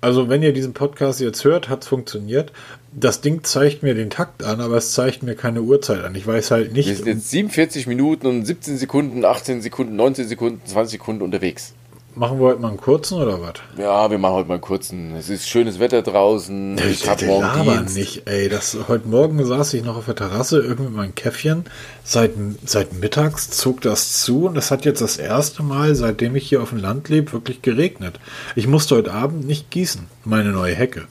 Also, 0.00 0.28
wenn 0.28 0.42
ihr 0.42 0.52
diesen 0.52 0.74
Podcast 0.74 1.20
jetzt 1.20 1.44
hört, 1.44 1.70
hat 1.70 1.82
es 1.82 1.88
funktioniert. 1.88 2.52
Das 2.92 3.22
Ding 3.22 3.42
zeigt 3.42 3.82
mir 3.82 3.94
den 3.94 4.10
Takt 4.10 4.44
an, 4.44 4.60
aber 4.60 4.76
es 4.76 4.92
zeigt 4.92 5.22
mir 5.22 5.34
keine 5.34 5.62
Uhrzeit 5.62 6.04
an. 6.04 6.14
Ich 6.14 6.26
weiß 6.26 6.50
halt 6.50 6.74
nicht. 6.74 6.88
Wir 6.88 6.96
sind 6.96 7.06
jetzt 7.06 7.30
47 7.30 7.86
Minuten 7.86 8.26
und 8.26 8.44
17 8.44 8.76
Sekunden, 8.76 9.24
18 9.24 9.62
Sekunden, 9.62 9.96
19 9.96 10.28
Sekunden, 10.28 10.60
20 10.66 11.00
Sekunden 11.00 11.22
unterwegs. 11.22 11.72
Machen 12.16 12.38
wir 12.38 12.46
heute 12.46 12.60
mal 12.60 12.68
einen 12.68 12.76
kurzen 12.76 13.20
oder 13.20 13.42
was? 13.42 13.54
Ja, 13.76 14.08
wir 14.08 14.18
machen 14.18 14.34
heute 14.34 14.46
mal 14.48 14.54
einen 14.54 14.60
kurzen. 14.60 15.16
Es 15.16 15.28
ist 15.28 15.48
schönes 15.48 15.80
Wetter 15.80 16.00
draußen. 16.02 16.78
Ich 16.88 17.08
habe 17.08 17.24
morgen 17.26 17.42
laber 17.42 17.76
Dienst. 17.78 17.96
nicht, 17.96 18.22
ey. 18.28 18.48
Das, 18.48 18.76
heute 18.86 19.08
Morgen 19.08 19.44
saß 19.44 19.74
ich 19.74 19.82
noch 19.82 19.96
auf 19.96 20.04
der 20.04 20.14
Terrasse, 20.14 20.60
irgendwie 20.60 20.84
mit 20.84 20.94
meinem 20.94 21.14
Käffchen. 21.16 21.64
Seit, 22.04 22.30
seit 22.64 22.92
mittags 22.92 23.50
zog 23.50 23.80
das 23.80 24.20
zu 24.22 24.46
und 24.46 24.54
das 24.54 24.70
hat 24.70 24.84
jetzt 24.84 25.00
das 25.00 25.16
erste 25.16 25.64
Mal, 25.64 25.96
seitdem 25.96 26.36
ich 26.36 26.48
hier 26.48 26.62
auf 26.62 26.68
dem 26.70 26.78
Land 26.78 27.08
lebe, 27.08 27.32
wirklich 27.32 27.62
geregnet. 27.62 28.20
Ich 28.54 28.68
musste 28.68 28.94
heute 28.94 29.12
Abend 29.12 29.44
nicht 29.46 29.72
gießen, 29.72 30.06
meine 30.24 30.50
neue 30.50 30.74
Hecke. 30.76 31.08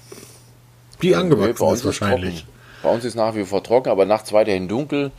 Die 1.02 1.10
Nee, 1.10 1.16
angewachsen 1.16 1.64
uns 1.64 1.80
ist 1.80 1.86
wahrscheinlich. 1.86 2.36
trocken. 2.46 2.54
Bei 2.82 2.90
uns 2.92 3.04
ist 3.04 3.16
nach 3.16 3.36
wie 3.36 3.44
vor 3.44 3.62
trocken, 3.62 3.90
aber 3.90 4.06
nachts 4.06 4.32
weiterhin 4.32 4.70
dunkel. 4.70 5.12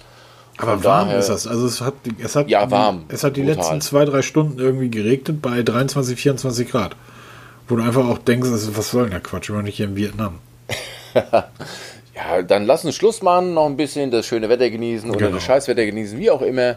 Aber 0.56 0.74
Von 0.74 0.84
warm 0.84 1.06
daher- 1.08 1.18
ist 1.20 1.28
das. 1.28 1.46
Also 1.46 1.66
es 1.66 1.80
hat, 1.80 1.94
es 2.22 2.36
hat, 2.36 2.48
Ja, 2.48 2.70
warm. 2.70 3.04
Es 3.08 3.24
hat 3.24 3.36
die 3.36 3.42
Brutal. 3.42 3.56
letzten 3.56 3.80
zwei, 3.80 4.04
drei 4.04 4.22
Stunden 4.22 4.58
irgendwie 4.58 4.88
geregnet 4.88 5.42
bei 5.42 5.62
23, 5.62 6.18
24 6.18 6.70
Grad. 6.70 6.94
Wo 7.68 7.76
du 7.76 7.82
einfach 7.82 8.06
auch 8.06 8.18
denkst, 8.18 8.48
also, 8.50 8.76
was 8.76 8.90
soll 8.90 9.02
denn 9.04 9.12
der 9.12 9.20
Quatsch? 9.20 9.48
Wir 9.48 9.56
waren 9.56 9.64
nicht 9.64 9.76
hier 9.76 9.86
in 9.86 9.96
Vietnam. 9.96 10.38
Ja, 12.16 12.42
dann 12.42 12.64
lass 12.64 12.84
uns 12.84 12.94
Schluss 12.94 13.22
machen, 13.22 13.54
noch 13.54 13.66
ein 13.66 13.76
bisschen 13.76 14.12
das 14.12 14.24
schöne 14.24 14.48
Wetter 14.48 14.70
genießen 14.70 15.10
oder 15.10 15.18
Genau. 15.18 15.34
das 15.34 15.42
Scheißwetter 15.44 15.84
genießen, 15.84 16.16
wie 16.16 16.30
auch 16.30 16.42
immer. 16.42 16.76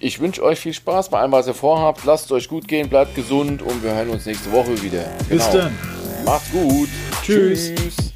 Ich 0.00 0.20
wünsche 0.20 0.42
euch 0.42 0.58
viel 0.58 0.72
Spaß 0.72 1.10
bei 1.10 1.18
allem, 1.20 1.32
was 1.32 1.46
ihr 1.48 1.52
vorhabt. 1.54 2.02
Lasst 2.06 2.24
es 2.26 2.32
euch 2.32 2.48
gut 2.48 2.66
gehen, 2.66 2.88
bleibt 2.88 3.14
gesund 3.14 3.60
und 3.60 3.82
wir 3.84 3.94
hören 3.94 4.08
uns 4.08 4.24
nächste 4.24 4.50
Woche 4.50 4.80
wieder. 4.82 5.04
Bis 5.28 5.44
Genau. 5.50 5.64
dann. 5.64 5.78
Macht's 6.24 6.50
gut. 6.50 6.88
Tschüss. 7.22 7.74
Tschüss. 7.74 8.07